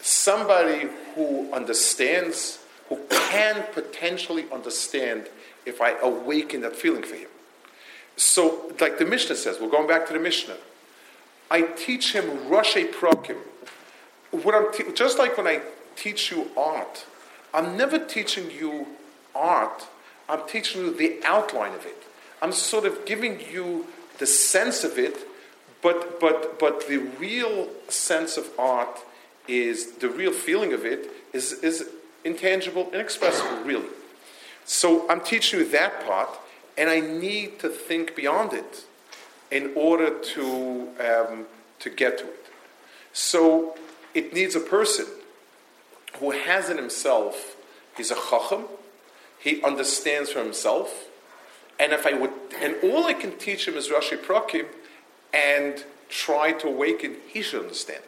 somebody 0.00 0.88
who 1.14 1.52
understands, 1.52 2.58
who 2.88 2.98
can 3.10 3.64
potentially 3.72 4.46
understand 4.52 5.28
if 5.64 5.80
I 5.80 5.98
awaken 6.00 6.60
that 6.60 6.76
feeling 6.76 7.02
for 7.02 7.16
him. 7.16 7.28
So, 8.16 8.72
like 8.80 8.98
the 8.98 9.04
Mishnah 9.04 9.36
says, 9.36 9.58
we're 9.60 9.70
going 9.70 9.88
back 9.88 10.06
to 10.06 10.12
the 10.12 10.20
Mishnah. 10.20 10.56
I 11.50 11.62
teach 11.62 12.12
him 12.12 12.24
Rashei 12.48 12.92
Perakim. 12.92 13.36
What 14.30 14.54
I'm 14.54 14.72
te- 14.72 14.92
just 14.94 15.18
like 15.18 15.36
when 15.36 15.46
I 15.46 15.60
teach 15.96 16.30
you 16.30 16.50
art, 16.56 17.04
I'm 17.52 17.76
never 17.76 17.98
teaching 17.98 18.50
you 18.50 18.86
art 19.34 19.86
I'm 20.28 20.46
teaching 20.48 20.82
you 20.82 20.94
the 20.94 21.20
outline 21.24 21.74
of 21.74 21.86
it. 21.86 22.02
I'm 22.42 22.52
sort 22.52 22.84
of 22.84 23.04
giving 23.06 23.40
you 23.50 23.86
the 24.18 24.26
sense 24.26 24.84
of 24.84 24.98
it, 24.98 25.16
but, 25.82 26.20
but, 26.20 26.58
but 26.58 26.88
the 26.88 26.98
real 26.98 27.68
sense 27.88 28.36
of 28.36 28.48
art 28.58 28.98
is, 29.46 29.92
the 29.92 30.08
real 30.08 30.32
feeling 30.32 30.72
of 30.72 30.84
it 30.84 31.10
is, 31.32 31.52
is 31.52 31.88
intangible, 32.26 32.90
inexpressible, 32.92 33.62
really. 33.64 33.88
So 34.64 35.08
I'm 35.08 35.20
teaching 35.20 35.60
you 35.60 35.68
that 35.70 36.04
part, 36.06 36.28
and 36.76 36.90
I 36.90 37.00
need 37.00 37.60
to 37.60 37.68
think 37.68 38.16
beyond 38.16 38.52
it 38.52 38.84
in 39.50 39.72
order 39.76 40.10
to, 40.18 40.88
um, 41.00 41.46
to 41.78 41.88
get 41.88 42.18
to 42.18 42.24
it. 42.24 42.46
So 43.12 43.76
it 44.12 44.34
needs 44.34 44.56
a 44.56 44.60
person 44.60 45.06
who 46.18 46.32
has 46.32 46.68
in 46.68 46.76
himself, 46.76 47.56
he's 47.96 48.10
a 48.10 48.14
chacham, 48.14 48.64
he 49.38 49.62
understands 49.62 50.32
for 50.32 50.42
himself. 50.42 51.06
And 51.78 51.92
if 51.92 52.06
I 52.06 52.14
would, 52.14 52.32
and 52.60 52.74
all 52.82 53.04
I 53.04 53.12
can 53.12 53.38
teach 53.38 53.68
him 53.68 53.74
is 53.74 53.88
Rashei 53.88 54.18
Perakim 54.18 54.66
and 55.32 55.84
try 56.08 56.52
to 56.52 56.68
awaken, 56.68 57.16
he 57.28 57.42
should 57.42 57.62
understand. 57.62 58.02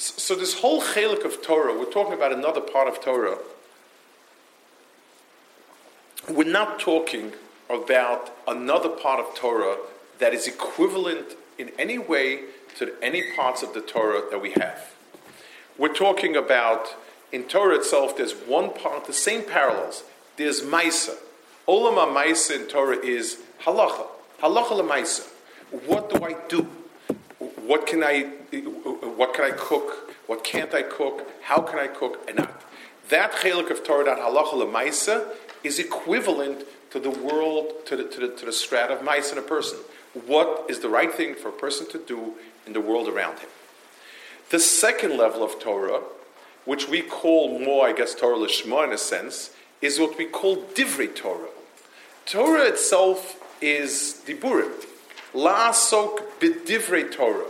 So 0.00 0.34
this 0.34 0.60
whole 0.60 0.80
chelik 0.80 1.26
of 1.26 1.42
Torah, 1.42 1.78
we're 1.78 1.84
talking 1.84 2.14
about 2.14 2.32
another 2.32 2.62
part 2.62 2.88
of 2.88 3.02
Torah. 3.02 3.36
We're 6.26 6.50
not 6.50 6.80
talking 6.80 7.34
about 7.68 8.34
another 8.48 8.88
part 8.88 9.20
of 9.20 9.34
Torah 9.34 9.76
that 10.18 10.32
is 10.32 10.46
equivalent 10.46 11.36
in 11.58 11.70
any 11.78 11.98
way 11.98 12.44
to 12.78 12.94
any 13.02 13.30
parts 13.36 13.62
of 13.62 13.74
the 13.74 13.82
Torah 13.82 14.22
that 14.30 14.40
we 14.40 14.52
have. 14.52 14.90
We're 15.76 15.92
talking 15.92 16.34
about 16.34 16.96
in 17.30 17.42
Torah 17.42 17.76
itself, 17.76 18.16
there's 18.16 18.32
one 18.32 18.72
part, 18.72 19.04
the 19.04 19.12
same 19.12 19.42
parallels. 19.42 20.02
There's 20.38 20.62
Maisa. 20.62 21.14
Olama 21.68 22.10
Maisa 22.10 22.56
in 22.56 22.68
Torah 22.68 22.96
is 22.96 23.42
halacha. 23.64 24.06
Halacha 24.40 24.80
Maisa. 24.80 25.28
What 25.84 26.08
do 26.08 26.24
I 26.24 26.36
do? 26.48 26.66
What 27.70 27.86
can 27.86 28.02
I, 28.02 28.22
what 28.22 29.32
can 29.32 29.44
I 29.44 29.52
cook? 29.52 30.12
What 30.26 30.42
can't 30.42 30.74
I 30.74 30.82
cook? 30.82 31.30
How 31.42 31.60
can 31.60 31.78
I 31.78 31.86
cook? 31.86 32.18
And 32.26 32.38
not. 32.38 32.62
That 33.10 33.30
chelik 33.30 33.70
of 33.70 33.84
Torah, 33.84 34.06
that 34.06 34.18
halacha 34.18 34.68
Maisa, 34.68 35.28
is 35.62 35.78
equivalent 35.78 36.64
to 36.90 36.98
the 36.98 37.10
world, 37.10 37.86
to 37.86 37.94
the, 37.94 38.02
to 38.02 38.20
the, 38.22 38.28
to 38.38 38.46
the 38.46 38.50
strat 38.50 38.90
of 38.90 39.04
mice 39.04 39.30
in 39.30 39.38
a 39.38 39.42
person. 39.42 39.78
What 40.26 40.66
is 40.68 40.80
the 40.80 40.88
right 40.88 41.14
thing 41.14 41.36
for 41.36 41.50
a 41.50 41.52
person 41.52 41.88
to 41.90 41.98
do 41.98 42.34
in 42.66 42.72
the 42.72 42.80
world 42.80 43.06
around 43.06 43.38
him? 43.38 43.50
The 44.50 44.58
second 44.58 45.16
level 45.16 45.44
of 45.44 45.60
Torah, 45.60 46.00
which 46.64 46.88
we 46.88 47.02
call 47.02 47.60
more, 47.60 47.86
I 47.86 47.92
guess, 47.92 48.16
Torah 48.16 48.36
Lishma 48.36 48.82
in 48.82 48.92
a 48.92 48.98
sense, 48.98 49.54
is 49.80 50.00
what 50.00 50.18
we 50.18 50.24
call 50.24 50.64
Divrei 50.74 51.14
Torah. 51.14 51.50
Torah 52.26 52.64
itself 52.64 53.40
is 53.62 54.22
Diburim. 54.26 54.72
La'asok 55.34 56.40
b'divrei 56.40 57.12
Torah. 57.12 57.46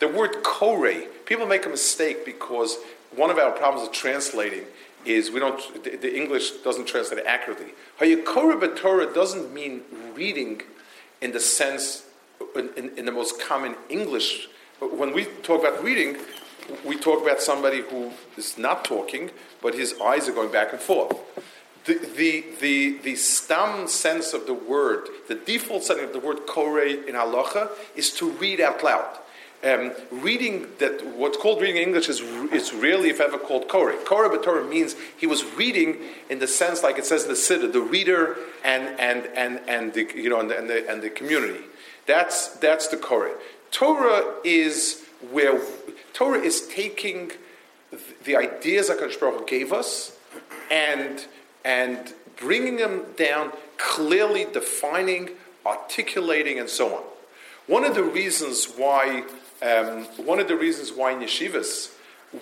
The 0.00 0.08
word 0.08 0.42
kore, 0.42 0.92
people 1.26 1.46
make 1.46 1.66
a 1.66 1.68
mistake 1.68 2.24
because 2.24 2.78
one 3.14 3.30
of 3.30 3.38
our 3.38 3.52
problems 3.52 3.86
of 3.86 3.94
translating 3.94 4.64
is 5.04 5.30
we 5.30 5.40
don't, 5.40 5.84
the, 5.84 5.96
the 5.96 6.14
English 6.14 6.50
doesn't 6.62 6.86
translate 6.86 7.24
accurately. 7.26 7.72
Hayakora 8.00 8.76
Torah 8.76 9.12
doesn't 9.12 9.52
mean 9.52 9.82
reading 10.14 10.62
in 11.20 11.32
the 11.32 11.40
sense, 11.40 12.06
in, 12.56 12.70
in, 12.76 12.98
in 12.98 13.04
the 13.04 13.12
most 13.12 13.40
common 13.40 13.76
English. 13.88 14.48
When 14.80 15.12
we 15.12 15.26
talk 15.42 15.60
about 15.60 15.82
reading, 15.84 16.16
we 16.84 16.96
talk 16.96 17.22
about 17.22 17.40
somebody 17.40 17.82
who 17.82 18.12
is 18.36 18.56
not 18.56 18.84
talking, 18.84 19.30
but 19.60 19.74
his 19.74 19.94
eyes 20.00 20.28
are 20.28 20.32
going 20.32 20.52
back 20.52 20.72
and 20.72 20.80
forth. 20.80 21.16
The, 21.84 21.94
the, 21.94 22.44
the, 22.60 22.98
the 22.98 23.16
stam 23.16 23.88
sense 23.88 24.32
of 24.32 24.46
the 24.46 24.54
word, 24.54 25.08
the 25.28 25.34
default 25.34 25.84
setting 25.84 26.04
of 26.04 26.12
the 26.12 26.20
word 26.20 26.46
kore 26.46 26.80
in 26.80 27.14
halacha 27.14 27.70
is 27.96 28.10
to 28.14 28.30
read 28.30 28.60
out 28.60 28.82
loud. 28.84 29.18
Um, 29.62 29.92
reading 30.10 30.66
that 30.78 31.04
what's 31.16 31.36
called 31.36 31.60
reading 31.60 31.82
English 31.82 32.08
is 32.08 32.20
is 32.20 32.72
really, 32.72 33.10
if 33.10 33.20
ever, 33.20 33.36
called 33.36 33.68
Korah. 33.68 33.96
Korah 34.04 34.30
b'Torah 34.30 34.68
means 34.68 34.96
he 35.16 35.26
was 35.26 35.44
reading 35.44 35.98
in 36.30 36.38
the 36.38 36.46
sense, 36.46 36.82
like 36.82 36.98
it 36.98 37.04
says 37.04 37.24
in 37.24 37.28
the 37.28 37.34
Siddur, 37.34 37.70
the 37.72 37.80
reader 37.80 38.36
and 38.64 38.98
and 38.98 39.26
and 39.36 39.60
and 39.68 39.92
the 39.92 40.10
you 40.14 40.30
know 40.30 40.40
and 40.40 40.50
the, 40.50 40.58
and 40.58 40.70
the, 40.70 40.90
and 40.90 41.02
the 41.02 41.10
community. 41.10 41.64
That's 42.06 42.48
that's 42.58 42.88
the 42.88 42.96
Korah. 42.96 43.34
Torah 43.70 44.34
is 44.44 45.04
where 45.30 45.60
Torah 46.14 46.40
is 46.40 46.66
taking 46.68 47.32
the 48.24 48.36
ideas 48.36 48.88
that 48.88 48.98
Baruch 49.20 49.46
gave 49.46 49.72
us 49.72 50.16
and 50.70 51.26
and 51.64 52.14
bringing 52.36 52.76
them 52.76 53.04
down, 53.16 53.52
clearly 53.76 54.46
defining, 54.50 55.30
articulating, 55.66 56.58
and 56.58 56.68
so 56.68 56.96
on. 56.96 57.02
One 57.66 57.84
of 57.84 57.94
the 57.94 58.02
reasons 58.02 58.64
why 58.76 59.24
um, 59.62 60.04
one 60.24 60.38
of 60.40 60.48
the 60.48 60.56
reasons 60.56 60.92
why 60.92 61.12
in 61.12 61.20
yeshivas 61.20 61.92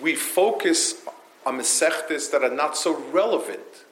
we 0.01 0.15
focus 0.15 1.05
on 1.45 1.57
mesechtes 1.57 2.31
that 2.31 2.43
are 2.43 2.53
not 2.53 2.77
so 2.77 2.97
relevant 3.11 3.85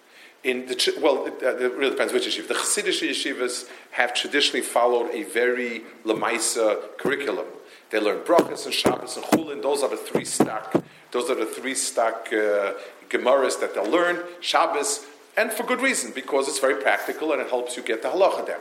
in 0.44 0.66
the 0.68 1.00
well, 1.02 1.26
it, 1.26 1.44
uh, 1.44 1.58
it 1.58 1.74
really 1.74 1.92
depends 1.92 2.14
which 2.14 2.28
yeshiva. 2.28 2.48
The 2.48 2.54
Hasidic 2.54 3.10
yeshivas 3.10 3.68
have 3.92 4.14
traditionally 4.14 4.62
followed 4.62 5.10
a 5.12 5.24
very 5.24 5.84
lemaisa 6.06 6.98
curriculum. 6.98 7.48
They 7.90 8.00
learn 8.00 8.20
brachas 8.20 8.66
and 8.66 8.74
Shabbos 8.74 9.18
and 9.18 9.26
Chulin. 9.26 9.62
Those 9.62 9.84
are 9.84 9.90
the 9.90 9.98
three 9.98 10.26
stack. 10.26 10.74
Those 11.12 11.30
are 11.30 11.36
the 11.36 11.46
three 11.46 11.74
stack 11.74 12.28
uh, 12.32 12.74
gemaras 13.10 13.60
that 13.62 13.74
they'll 13.74 13.90
learn 13.90 14.20
Shabbos, 14.40 15.06
and 15.36 15.52
for 15.52 15.64
good 15.64 15.82
reason 15.82 16.12
because 16.14 16.48
it's 16.48 16.60
very 16.60 16.82
practical 16.82 17.32
and 17.32 17.42
it 17.42 17.50
helps 17.50 17.76
you 17.76 17.84
get 17.84 18.02
the 18.02 18.10
halacha 18.10 18.48
down. 18.48 18.60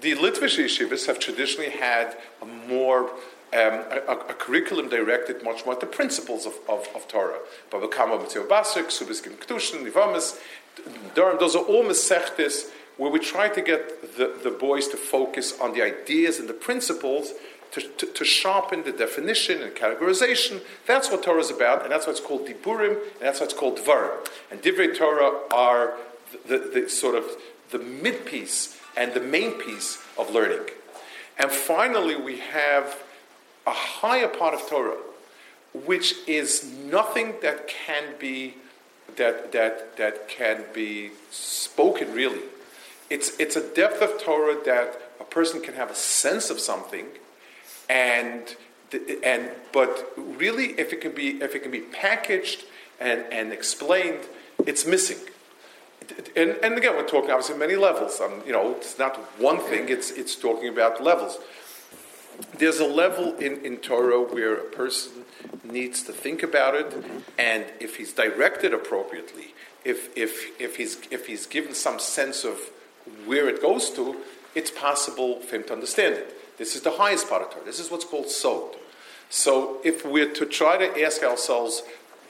The 0.00 0.14
Litvish 0.14 0.58
yeshivas 0.62 1.06
have 1.06 1.18
traditionally 1.18 1.70
had 1.70 2.16
a 2.40 2.46
more 2.46 3.10
um, 3.52 3.84
a, 4.08 4.12
a, 4.28 4.34
curriculum 4.34 4.88
directed 4.88 5.42
much 5.42 5.64
more 5.64 5.74
at 5.74 5.80
the 5.80 5.86
principles 5.86 6.44
of, 6.44 6.54
of, 6.68 6.86
of 6.94 7.08
Torah. 7.08 7.38
Baba 7.70 7.88
Basrik, 7.88 8.88
Subiskim 8.88 9.38
Durham, 11.14 11.38
those 11.38 11.56
are 11.56 11.64
all 11.64 11.84
mesechtes 11.84 12.70
where 12.98 13.10
we 13.10 13.18
try 13.18 13.48
to 13.48 13.62
get 13.62 14.16
the, 14.16 14.38
the 14.42 14.50
boys 14.50 14.88
to 14.88 14.96
focus 14.96 15.58
on 15.60 15.72
the 15.72 15.82
ideas 15.82 16.38
and 16.38 16.48
the 16.48 16.54
principles 16.54 17.32
to, 17.72 17.80
to, 17.80 18.06
to, 18.06 18.24
sharpen 18.24 18.84
the 18.84 18.92
definition 18.92 19.62
and 19.62 19.74
categorization. 19.74 20.60
That's 20.86 21.10
what 21.10 21.22
Torah 21.22 21.40
is 21.40 21.50
about, 21.50 21.82
and 21.82 21.92
that's 21.92 22.06
why 22.06 22.12
it's 22.12 22.20
called 22.20 22.46
Diburim, 22.46 22.92
and 22.92 23.20
that's 23.20 23.40
why 23.40 23.44
it's 23.44 23.54
called 23.54 23.78
Dvarim. 23.78 24.26
And 24.50 24.60
Divrei 24.62 24.96
Torah 24.96 25.38
are 25.52 25.94
the, 26.48 26.58
the, 26.58 26.80
the 26.80 26.90
sort 26.90 27.14
of 27.14 27.24
the 27.70 27.78
mid 27.78 28.26
piece 28.26 28.78
and 28.96 29.12
the 29.14 29.20
main 29.20 29.52
piece 29.52 30.02
of 30.18 30.30
learning. 30.30 30.66
And 31.38 31.50
finally, 31.50 32.16
we 32.16 32.38
have 32.38 32.96
a 33.68 33.72
higher 34.00 34.28
part 34.28 34.54
of 34.54 34.66
Torah, 34.68 34.96
which 35.90 36.14
is 36.26 36.64
nothing 36.64 37.34
that 37.42 37.68
can 37.68 38.04
be 38.18 38.54
that 39.16 39.52
that 39.52 39.96
that 39.96 40.28
can 40.28 40.64
be 40.72 41.10
spoken 41.30 42.12
really. 42.12 42.44
It's 43.10 43.28
it's 43.38 43.56
a 43.56 43.64
depth 43.80 44.00
of 44.02 44.20
Torah 44.22 44.58
that 44.64 44.88
a 45.20 45.24
person 45.24 45.60
can 45.60 45.74
have 45.74 45.90
a 45.90 45.94
sense 45.94 46.50
of 46.50 46.58
something, 46.60 47.06
and 47.88 48.56
and 49.22 49.50
but 49.72 50.12
really, 50.16 50.68
if 50.82 50.92
it 50.94 51.00
can 51.00 51.12
be 51.12 51.28
if 51.46 51.54
it 51.54 51.60
can 51.64 51.70
be 51.70 51.80
packaged 51.80 52.64
and 52.98 53.20
and 53.30 53.52
explained, 53.52 54.24
it's 54.66 54.86
missing. 54.86 55.18
And, 56.34 56.56
and 56.62 56.78
again, 56.78 56.96
we're 56.96 57.06
talking 57.06 57.30
obviously 57.30 57.58
many 57.58 57.76
levels. 57.76 58.18
Um, 58.18 58.40
you 58.46 58.52
know, 58.52 58.70
it's 58.76 58.98
not 58.98 59.16
one 59.38 59.58
thing. 59.58 59.90
It's 59.90 60.10
it's 60.10 60.34
talking 60.34 60.68
about 60.68 61.02
levels 61.02 61.38
there's 62.58 62.80
a 62.80 62.86
level 62.86 63.34
in, 63.36 63.64
in 63.64 63.78
Torah 63.78 64.22
where 64.22 64.54
a 64.54 64.64
person 64.64 65.24
needs 65.64 66.02
to 66.04 66.12
think 66.12 66.42
about 66.42 66.74
it, 66.74 66.92
and 67.38 67.64
if 67.80 67.96
he's 67.96 68.12
directed 68.12 68.72
appropriately, 68.72 69.54
if, 69.84 70.16
if, 70.16 70.60
if, 70.60 70.76
he's, 70.76 70.98
if 71.10 71.26
he's 71.26 71.46
given 71.46 71.74
some 71.74 71.98
sense 71.98 72.44
of 72.44 72.58
where 73.26 73.48
it 73.48 73.62
goes 73.62 73.90
to, 73.90 74.16
it's 74.54 74.70
possible 74.70 75.40
for 75.40 75.56
him 75.56 75.64
to 75.64 75.72
understand 75.72 76.14
it. 76.14 76.34
This 76.58 76.74
is 76.74 76.82
the 76.82 76.92
highest 76.92 77.28
part 77.28 77.42
of 77.42 77.50
Torah. 77.50 77.64
This 77.64 77.78
is 77.78 77.90
what's 77.90 78.04
called 78.04 78.28
sod. 78.28 78.76
So 79.30 79.78
if 79.84 80.04
we're 80.04 80.32
to 80.34 80.46
try 80.46 80.76
to 80.78 81.04
ask 81.04 81.22
ourselves, 81.22 81.82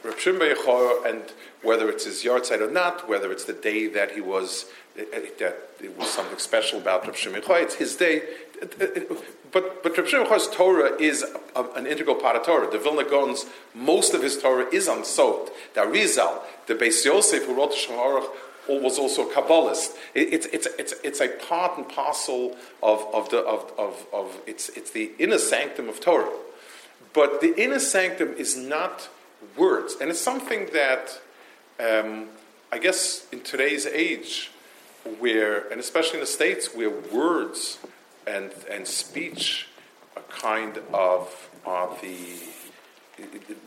and 0.05 1.23
whether 1.63 1.89
it's 1.89 2.05
his 2.05 2.23
yahrzeit 2.23 2.61
or 2.61 2.71
not, 2.71 3.09
whether 3.09 3.33
it's 3.33 3.45
the 3.45 3.53
day 3.53 3.89
that 3.89 4.13
he 4.13 4.21
was, 4.21 4.67
that 4.97 5.57
it 5.81 5.99
was 5.99 6.11
something 6.11 6.39
special 6.39 6.79
about 6.79 7.07
Reb 7.07 7.17
Shimon 7.17 7.43
it's 7.47 7.77
his 7.77 7.97
day, 7.97 8.23
but 9.53 9.83
but 9.83 9.97
Reb 9.97 10.07
Shimon 10.07 10.27
Torah 10.53 11.01
is 11.01 11.23
a, 11.23 11.61
a, 11.61 11.73
an 11.73 11.87
integral 11.87 12.17
part 12.17 12.37
of 12.37 12.45
Torah. 12.45 12.71
The 12.71 12.79
Vilna 12.79 13.05
Gaon's 13.05 13.47
most 13.75 14.15
of 14.15 14.23
his 14.23 14.41
Torah 14.41 14.67
is 14.73 14.89
on 14.89 15.05
Sod. 15.05 15.51
The 15.75 15.83
Arizal, 15.83 16.41
the 16.67 16.75
Beis 16.75 17.05
Yosef 17.05 17.47
who 17.47 17.55
wrote 17.55 17.71
the 17.71 17.77
Shulchan 17.77 17.99
Aruch, 17.99 18.29
was 18.69 18.99
also 18.99 19.29
a 19.29 19.33
Kabbalist. 19.33 19.97
It, 20.15 20.33
it's, 20.33 20.47
it's, 20.47 20.67
it's, 20.79 20.95
it's 21.03 21.21
a 21.21 21.29
part 21.29 21.79
and 21.79 21.89
parcel 21.89 22.57
of, 22.83 23.07
of, 23.15 23.31
the, 23.31 23.39
of, 23.39 23.73
of, 23.79 24.07
of 24.13 24.41
it's, 24.47 24.69
it's 24.71 24.91
the 24.91 25.13
inner 25.19 25.39
sanctum 25.39 25.89
of 25.89 26.01
Torah. 26.01 26.31
But 27.15 27.41
the 27.41 27.61
inner 27.61 27.79
sanctum 27.79 28.35
is 28.35 28.57
not 28.57 29.09
words. 29.57 29.97
And 30.01 30.11
it's 30.11 30.21
something 30.21 30.69
that, 30.73 31.19
um, 31.81 32.29
I 32.71 32.79
guess, 32.79 33.27
in 33.33 33.41
today's 33.41 33.87
age, 33.87 34.51
where, 35.19 35.67
and 35.71 35.81
especially 35.81 36.15
in 36.15 36.21
the 36.21 36.27
States, 36.27 36.75
where 36.75 36.91
words 36.91 37.79
and, 38.29 38.53
and 38.71 38.87
speech 38.87 39.69
a 40.17 40.21
kind 40.21 40.79
of 40.93 41.51
are 41.65 41.97
the 42.01 42.39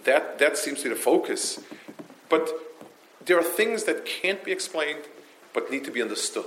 that 0.05 0.39
that 0.39 0.57
seems 0.57 0.81
to 0.81 0.89
be 0.89 0.95
the 0.95 1.01
focus. 1.01 1.59
But 2.29 2.49
there 3.25 3.37
are 3.37 3.43
things 3.43 3.83
that 3.83 4.05
can't 4.05 4.43
be 4.43 4.51
explained 4.51 5.03
but 5.53 5.69
need 5.69 5.83
to 5.85 5.91
be 5.91 6.01
understood. 6.01 6.45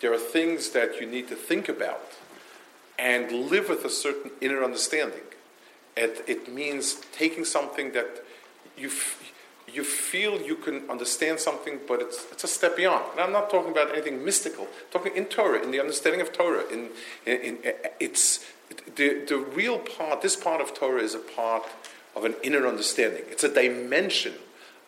There 0.00 0.12
are 0.12 0.18
things 0.18 0.70
that 0.70 1.00
you 1.00 1.06
need 1.06 1.28
to 1.28 1.34
think 1.34 1.68
about 1.68 2.12
and 2.98 3.32
live 3.32 3.68
with 3.68 3.84
a 3.84 3.90
certain 3.90 4.30
inner 4.40 4.62
understanding. 4.62 5.22
It, 5.96 6.24
it 6.28 6.52
means 6.52 7.00
taking 7.12 7.44
something 7.44 7.92
that 7.92 8.24
you, 8.76 8.90
you 9.72 9.84
feel 9.84 10.40
you 10.40 10.56
can 10.56 10.88
understand 10.88 11.38
something, 11.40 11.80
but 11.86 12.00
it's, 12.00 12.26
it's 12.32 12.44
a 12.44 12.48
step 12.48 12.76
beyond. 12.76 13.04
And 13.12 13.20
I'm 13.20 13.32
not 13.32 13.50
talking 13.50 13.70
about 13.70 13.92
anything 13.92 14.24
mystical. 14.24 14.64
I'm 14.64 14.90
talking 14.90 15.16
in 15.16 15.26
Torah, 15.26 15.62
in 15.62 15.70
the 15.70 15.80
understanding 15.80 16.20
of 16.20 16.32
Torah. 16.32 16.64
In, 16.70 16.90
in, 17.26 17.40
in, 17.40 17.58
it's 18.00 18.44
the, 18.96 19.24
the 19.26 19.38
real 19.38 19.78
part. 19.78 20.22
This 20.22 20.36
part 20.36 20.60
of 20.60 20.74
Torah 20.74 21.02
is 21.02 21.14
a 21.14 21.18
part 21.18 21.64
of 22.16 22.24
an 22.24 22.34
inner 22.42 22.66
understanding. 22.66 23.22
It's 23.30 23.44
a 23.44 23.52
dimension 23.52 24.34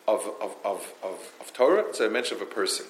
of, 0.07 0.25
of, 0.41 0.55
of, 0.63 0.93
of, 1.03 1.33
of 1.39 1.53
Torah. 1.53 1.85
It's 1.89 1.99
a 1.99 2.07
dimension 2.07 2.37
of 2.37 2.43
a 2.43 2.45
person. 2.45 2.85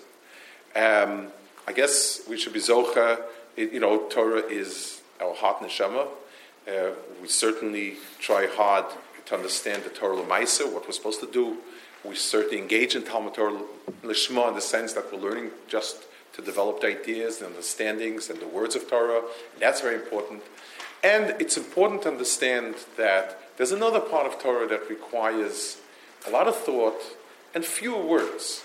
Um, 0.76 1.28
I 1.68 1.74
guess 1.74 2.22
we 2.28 2.38
should 2.38 2.54
be 2.54 2.60
zocha. 2.60 3.22
You 3.58 3.80
know, 3.80 4.08
Torah 4.10 4.42
is 4.42 5.02
our 5.22 5.36
heart 5.36 5.60
neshama. 5.60 6.08
Uh, 6.68 6.92
we 7.22 7.28
certainly 7.28 7.96
try 8.20 8.48
hard 8.48 8.86
to 9.26 9.36
understand 9.36 9.84
the 9.84 9.90
Torah 9.90 10.16
Lamaisa, 10.16 10.72
what 10.72 10.86
we're 10.86 10.92
supposed 10.92 11.20
to 11.20 11.32
do 11.32 11.58
we 12.04 12.16
certainly 12.16 12.58
engage 12.58 12.96
in 12.96 13.04
Talmud 13.04 13.34
Torah 13.34 13.62
Lishma 14.04 14.50
in 14.50 14.56
the 14.56 14.62
sense 14.62 14.94
that 14.94 15.12
we're 15.12 15.20
learning 15.20 15.52
just 15.68 16.06
to 16.34 16.42
develop 16.42 16.82
the 16.82 16.88
ideas 16.88 17.42
and 17.42 17.48
understandings 17.48 18.30
and 18.30 18.40
the 18.40 18.48
words 18.48 18.76
of 18.76 18.90
Torah. 18.90 19.22
That's 19.60 19.82
very 19.82 19.96
important. 19.96 20.42
And 21.04 21.36
it's 21.40 21.58
important 21.58 22.04
to 22.04 22.10
understand 22.10 22.76
that 22.98 23.40
there's 23.58 23.72
another 23.72 24.00
part 24.00 24.26
of 24.26 24.40
Torah 24.40 24.68
that 24.68 24.90
requires 24.90 25.78
a 26.28 26.30
lot 26.30 26.48
of 26.48 26.56
thought 26.56 27.02
and 27.54 27.66
fewer 27.66 28.02
words. 28.02 28.64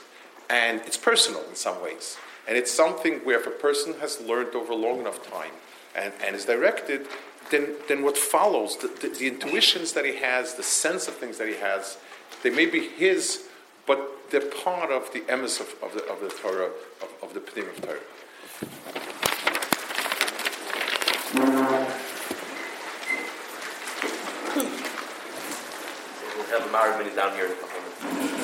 And 0.49 0.80
it's 0.87 0.97
personal 0.97 1.43
in 1.49 1.57
some 1.57 1.82
ways. 1.82 2.16
And 2.47 2.57
it's 2.57 2.72
something 2.72 3.18
where 3.24 3.41
if 3.41 3.47
a 3.47 3.51
person 3.51 3.95
has 4.01 4.20
learned 4.20 4.55
over 4.55 4.72
a 4.72 4.76
long 4.76 5.01
enough 5.01 5.28
time 5.28 5.51
and, 5.97 6.12
and 6.24 6.37
is 6.37 6.45
directed, 6.45 7.07
then, 7.51 7.74
then 7.89 8.03
what 8.03 8.16
follows, 8.16 8.76
the, 8.76 8.89
the, 8.89 9.09
the 9.09 9.28
intuitions 9.28 9.93
that 9.95 10.05
he 10.05 10.16
has, 10.16 10.55
the 10.55 10.62
sense 10.62 11.09
of 11.09 11.14
things 11.14 11.39
that 11.39 11.49
he 11.49 11.57
has, 11.57 11.99
they 12.47 12.55
may 12.55 12.67
be 12.67 12.87
his, 12.87 13.49
but 13.89 14.31
they're 14.31 14.41
part 14.41 14.93
of 14.93 15.13
the 15.13 15.19
emes 15.23 15.59
of, 15.61 15.75
of, 15.83 15.93
the, 15.95 16.05
of 16.05 16.21
the 16.21 16.29
Torah, 16.29 16.71
of, 17.03 17.09
of 17.25 17.35
the 17.35 17.41
Pnim 17.41 17.69
of 17.69 17.81
Torah. 17.83 17.99
We'll 26.37 26.47
have 26.47 26.69
a 26.69 27.17
down 27.17 27.35
here 27.35 27.47
in 27.47 27.51
a 27.51 27.55
couple 27.57 28.13
minutes. 28.13 28.36